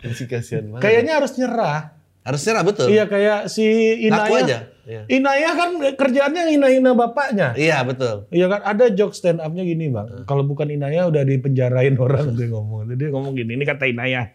Kasian. 0.00 0.26
kasihan 0.32 0.64
banget. 0.66 0.80
kayaknya 0.80 1.12
harus 1.20 1.32
nyerah 1.36 1.92
Harusnya 2.24 2.56
lah 2.56 2.64
betul. 2.64 2.88
Iya 2.88 3.04
kayak 3.04 3.52
si 3.52 3.60
Ngaku 4.00 4.32
Inaya. 4.32 4.40
aja. 4.40 4.58
Iya. 4.88 5.02
Inaya 5.12 5.50
kan 5.52 5.70
kerjaannya 5.92 6.42
ngina-ngina 6.48 6.96
bapaknya. 6.96 7.52
Iya 7.52 7.84
betul. 7.84 8.24
Iya 8.32 8.48
kan 8.48 8.64
ada 8.64 8.88
joke 8.88 9.12
stand 9.12 9.44
up-nya 9.44 9.60
gini 9.60 9.92
bang. 9.92 10.24
Kalau 10.24 10.40
bukan 10.40 10.72
Inaya 10.72 11.04
udah 11.04 11.20
dipenjarain 11.20 11.92
orang 12.00 12.32
dia 12.32 12.48
ngomong. 12.48 12.88
Jadi 12.88 12.96
dia 12.96 13.10
ngomong 13.12 13.36
gini. 13.36 13.52
Ini 13.52 13.64
kata 13.68 13.84
Inaya. 13.84 14.32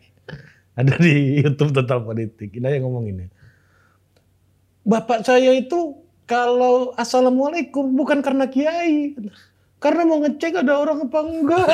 Ada 0.78 1.02
di 1.02 1.14
YouTube 1.42 1.74
Total 1.74 1.98
Politik. 2.00 2.54
Inaya 2.54 2.78
ngomong 2.78 3.10
gini. 3.10 3.26
Bapak 4.90 5.22
saya 5.22 5.54
itu 5.54 6.02
kalau 6.26 6.98
assalamualaikum 6.98 7.94
bukan 7.94 8.26
karena 8.26 8.50
kiai. 8.50 9.14
Karena 9.80 10.04
mau 10.04 10.20
ngecek 10.20 10.60
ada 10.66 10.82
orang 10.82 11.08
apa 11.08 11.20
enggak. 11.24 11.68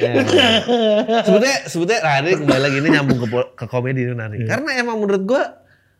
Ya. 0.00 0.12
sebetulnya 1.28 1.58
sebetulnya 1.68 2.00
nah 2.00 2.16
ini 2.24 2.40
kembali 2.40 2.62
lagi 2.62 2.76
ini 2.80 2.88
nyambung 2.88 3.18
ke, 3.20 3.28
ke 3.52 3.64
komedi 3.68 4.08
ini 4.08 4.14
nanti. 4.16 4.42
Karena 4.48 4.80
emang 4.80 4.96
menurut 4.98 5.22
gua 5.28 5.44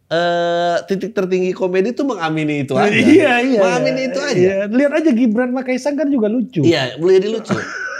eh 0.09 0.77
titik 0.89 1.13
tertinggi 1.13 1.53
komedi 1.53 1.93
itu 1.93 2.01
mengamini 2.03 2.65
itu 2.65 2.73
aja. 2.75 2.91
iya 2.91 3.45
iya. 3.45 3.61
Mengamini 3.61 4.03
itu 4.09 4.21
aja. 4.25 4.35
Iya. 4.35 4.57
Lihat 4.73 4.93
aja 5.05 5.11
Gibran 5.13 5.53
sama 5.53 5.63
Kaisang 5.69 6.01
kan 6.01 6.09
juga 6.09 6.33
lucu. 6.33 6.65
Iya, 6.65 6.97
boleh 6.97 7.21
jadi 7.21 7.29
lucu. 7.29 7.55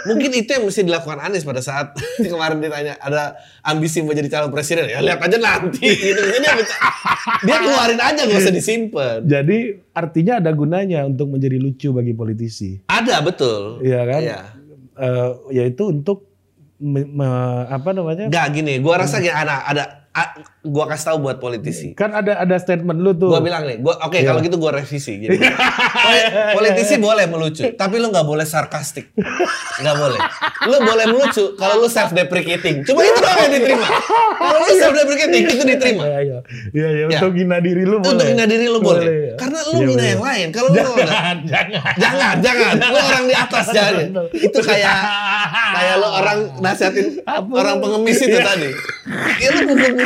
Mungkin 0.05 0.31
itu 0.33 0.49
yang 0.49 0.63
mesti 0.63 0.81
dilakukan 0.81 1.19
Anies 1.19 1.43
pada 1.43 1.59
saat 1.59 1.91
kemarin 2.21 2.59
ditanya 2.59 2.95
ada 2.97 3.35
ambisi 3.61 3.99
menjadi 3.99 4.29
calon 4.29 4.49
presiden. 4.49 4.85
Ya 4.85 4.99
lihat 4.99 5.19
aja 5.19 5.35
nanti. 5.35 5.83
Gitu. 5.99 6.15
Jadi 6.15 6.39
dia, 6.39 6.53
dia 7.43 7.57
keluarin 7.59 7.99
aja 7.99 8.21
nggak 8.23 8.39
usah 8.39 8.53
disimpan. 8.53 9.17
Jadi 9.23 9.57
artinya 9.91 10.39
ada 10.39 10.51
gunanya 10.51 11.03
untuk 11.03 11.29
menjadi 11.29 11.57
lucu 11.57 11.91
bagi 11.91 12.13
politisi. 12.13 12.79
Ada 12.85 13.19
betul. 13.19 13.83
Iya 13.83 14.01
kan? 14.03 14.21
Iya. 14.21 14.39
Eh, 14.95 15.29
yaitu 15.53 15.87
untuk 15.87 16.27
me- 16.77 17.07
me- 17.07 17.65
apa 17.67 17.91
namanya? 17.91 18.27
Gak 18.27 18.47
gini, 18.51 18.79
gua 18.79 19.03
rasa 19.03 19.19
gini 19.19 19.31
ada 19.31 19.63
ada 19.63 19.83
a- 20.11 20.33
gua 20.61 20.85
kasih 20.85 21.05
tahu 21.07 21.17
buat 21.21 21.37
politisi. 21.37 21.93
Kan 21.93 22.11
ada 22.11 22.37
ada 22.37 22.55
statement 22.55 22.97
lu 22.97 23.13
tuh. 23.13 23.29
Gua 23.29 23.39
bilang 23.39 23.63
nih, 23.63 23.77
gua 23.77 23.97
oke 24.01 24.17
kalau 24.19 24.39
gitu 24.39 24.55
gua 24.55 24.73
revisi 24.73 25.19
gitu. 25.19 25.37
Poli- 26.05 26.25
politisi 26.53 26.95
boleh 26.97 27.25
melucu, 27.25 27.63
tapi 27.71 27.95
lu 27.95 28.07
nggak 28.07 28.23
boleh 28.23 28.43
sarkastik. 28.43 29.13
Nggak 29.77 29.95
boleh. 29.95 30.19
Lu 30.65 30.77
boleh 30.81 31.05
melucu 31.07 31.53
kalau 31.55 31.79
lu 31.79 31.87
self 31.87 32.11
deprecating. 32.11 32.83
Cuma 32.83 33.01
itu 33.01 33.17
doang 33.17 33.39
yang 33.39 33.53
diterima. 33.53 33.87
Kalau 34.35 34.57
lu 34.59 34.73
self 34.75 34.93
deprecating 34.93 35.41
itu 35.45 35.63
diterima. 35.63 36.03
Iya 36.03 36.19
iya. 36.19 36.37
Iya 36.69 36.89
iya 36.89 37.05
Ya. 37.07 37.19
untuk 37.19 37.33
hina 37.35 37.57
diri 37.59 37.83
lu 37.83 37.97
boleh. 37.97 38.11
Untuk 38.11 38.25
hina 38.27 38.45
diri 38.45 38.65
lu 38.65 38.79
boleh. 38.79 39.01
Boleh, 39.01 39.17
ya. 39.23 39.33
Karena 39.35 39.59
lu 39.63 39.71
Iya, 39.73 39.87
hina 39.87 40.03
yang 40.05 40.21
lain. 40.21 40.47
Kalau 40.49 40.69
lu 40.69 40.77
Jangan, 40.77 41.37
jangan. 41.43 41.93
jangan, 41.95 42.35
jangan. 42.39 42.73
Lu 42.83 42.97
orang 42.99 43.23
di 43.23 43.35
atas 43.35 43.65
jangan. 43.69 44.05
Itu 44.31 44.59
kayak 44.59 44.97
kayak 45.71 45.95
lu 45.95 46.07
orang 46.07 46.37
nasihatin 46.59 47.07
orang 47.49 47.75
pengemis 47.77 48.19
itu 48.19 48.29
Iya. 48.31 48.43
tadi. 48.43 48.69
Ya 49.39 49.49
lu 49.49 49.61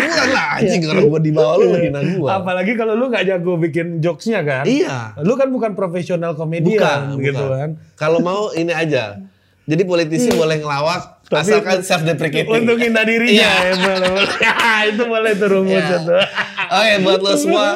pukul-pukulan 0.06 0.30
lah 0.30 0.48
anjing 0.56 0.82
orang 0.86 1.06
gua 1.06 1.20
di 1.20 1.32
bawah 1.32 1.56
lu 1.58 1.76
hina 1.78 2.00
gua. 2.14 2.30
Apalagi 2.38 2.72
kalau 2.74 2.94
lu 2.94 3.08
nggak 3.08 3.24
jago 3.26 3.54
bikin 3.58 3.98
jokesnya 3.98 4.42
kan. 4.42 4.64
Iya. 4.64 5.18
Lu 5.20 5.34
kan 5.34 5.48
bukan 5.48 5.72
profesional 5.74 6.34
komedian 6.34 6.80
Bukan, 7.14 7.24
gitu 7.24 7.40
bukan. 7.40 7.56
kan. 7.56 7.70
Kalau 7.94 8.20
mau 8.20 8.52
ini 8.52 8.70
aja. 8.70 9.20
Jadi 9.64 9.84
politisi 9.84 10.28
boleh 10.30 10.60
ngelawak 10.60 11.24
Tapi- 11.24 11.40
asalkan 11.48 11.80
self 11.82 12.04
deprecating. 12.04 12.52
Untuk 12.52 12.76
hina 12.76 13.00
dirinya 13.02 13.32
Iya. 13.32 13.52
ya 13.64 13.76
boleh. 13.80 14.10
itu 14.92 15.04
boleh 15.06 15.32
tuh 15.34 15.48
rumusnya 15.50 15.80
Iya. 15.80 15.98
tuh. 16.04 16.20
Oke 16.64 16.94
buat 17.00 17.20
lo 17.22 17.34
semua 17.34 17.68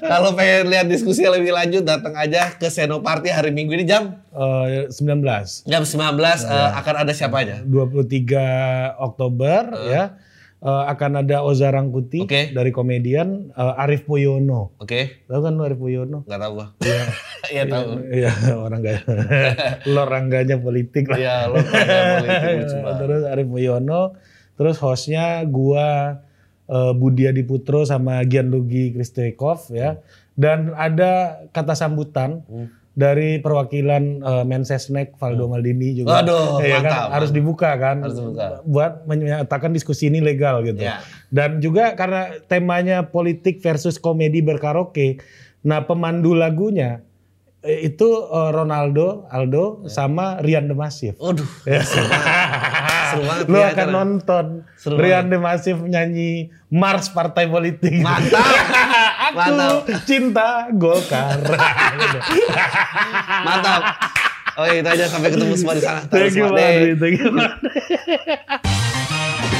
kalau 0.00 0.30
pengen 0.32 0.68
lihat 0.68 0.86
diskusi 0.86 1.24
lebih 1.24 1.50
lanjut 1.50 1.82
datang 1.82 2.14
aja 2.14 2.52
ke 2.52 2.68
Senoparty 2.68 3.26
hari 3.28 3.50
Minggu 3.50 3.72
ini 3.72 3.82
jam 3.82 4.22
Eh, 4.30 4.86
19. 4.88 5.64
jam 5.64 5.82
19 5.82 6.14
eh, 6.44 6.70
akan 6.72 6.94
ada 6.96 7.12
siapa 7.12 7.36
aja? 7.38 7.58
23 7.60 8.38
Oktober 8.98 9.60
ya 9.84 10.14
Eh, 10.62 10.84
akan 10.86 11.26
ada 11.26 11.42
Oza 11.42 11.74
Rangkuti 11.74 12.22
Oke. 12.22 12.54
dari 12.54 12.70
komedian 12.70 13.50
eh, 13.50 13.82
Arif 13.82 14.06
Poyono. 14.06 14.78
Oke, 14.78 15.26
Tahu 15.26 15.42
kan 15.42 15.58
Arif 15.58 15.74
Poyono? 15.74 16.22
nggak 16.22 16.38
tahu 16.38 16.52
gua. 16.54 16.66
Iya 17.50 17.62
tahu. 17.74 17.88
Iya, 18.06 18.30
orang 18.54 18.78
gak 18.78 19.02
lo 19.90 20.06
rangganya 20.06 20.62
politik 20.62 21.10
lah. 21.10 21.18
Iya, 21.18 21.36
lo 21.50 21.58
pernah 21.58 22.22
politik 22.22 22.70
terus 23.02 23.22
Arif 23.26 23.48
Poyono, 23.50 24.14
terus 24.54 24.78
hostnya 24.78 25.42
gua 25.44 26.22
eh, 26.70 26.92
Budi 26.94 27.26
Adiputro 27.26 27.82
sama 27.82 28.22
Gianluigi 28.22 28.94
Kristekov 28.94 29.66
ya. 29.74 29.98
Dan 30.38 30.70
ada 30.72 31.42
kata 31.50 31.74
sambutan 31.74 32.46
Hmm. 32.46 32.70
Dari 32.92 33.40
perwakilan 33.40 34.20
eh, 34.20 34.44
Mensesnek 34.44 35.16
Valdo 35.16 35.48
Maldini 35.48 35.96
juga. 35.96 36.20
Waduh, 36.20 36.60
kan? 36.60 36.82
mantap. 36.84 37.06
Harus 37.08 37.30
dibuka 37.32 37.70
kan. 37.80 37.96
Harus 38.04 38.16
dibuka. 38.20 38.60
Buat 38.68 38.92
menyatakan 39.08 39.72
diskusi 39.72 40.12
ini 40.12 40.20
legal 40.20 40.60
gitu. 40.60 40.84
Iya. 40.84 41.00
Dan 41.32 41.64
juga 41.64 41.96
karena 41.96 42.36
temanya 42.44 43.08
politik 43.08 43.64
versus 43.64 43.96
komedi 43.96 44.44
berkaraoke. 44.44 45.24
Nah, 45.64 45.88
pemandu 45.88 46.36
lagunya 46.36 47.00
eh, 47.64 47.88
itu 47.88 48.08
eh, 48.28 48.50
Ronaldo, 48.52 49.24
Aldo 49.32 49.88
sama 49.88 50.44
Rian 50.44 50.68
Demasif. 50.68 51.16
Waduh, 51.16 51.48
seru 51.88 52.04
banget. 52.04 52.36
Seru 53.12 53.22
banget 53.24 53.44
Lu 53.48 53.56
nih 53.56 53.64
akan 53.72 53.88
nonton 53.88 54.44
Seru 54.76 55.00
Rian 55.00 55.32
Demasif 55.32 55.80
nyanyi 55.80 56.52
Mars 56.68 57.08
Partai 57.08 57.48
Politik. 57.48 58.04
Mantap. 58.04 58.44
Aku 59.32 59.48
Mantap. 59.48 59.88
cinta 60.04 60.68
Golkar. 60.76 61.40
Mantap. 63.48 63.82
Oke, 64.60 64.84
itu 64.84 64.88
aja 64.92 65.08
sampai 65.08 65.32
ketemu 65.32 65.56
semua 65.56 65.72
di 65.72 65.80
sana. 65.80 66.04
Thank 66.04 66.36
you, 66.36 66.44
Terus. 66.44 66.52
Madri. 66.52 66.92
Thank 67.00 67.16
you. 67.24 67.32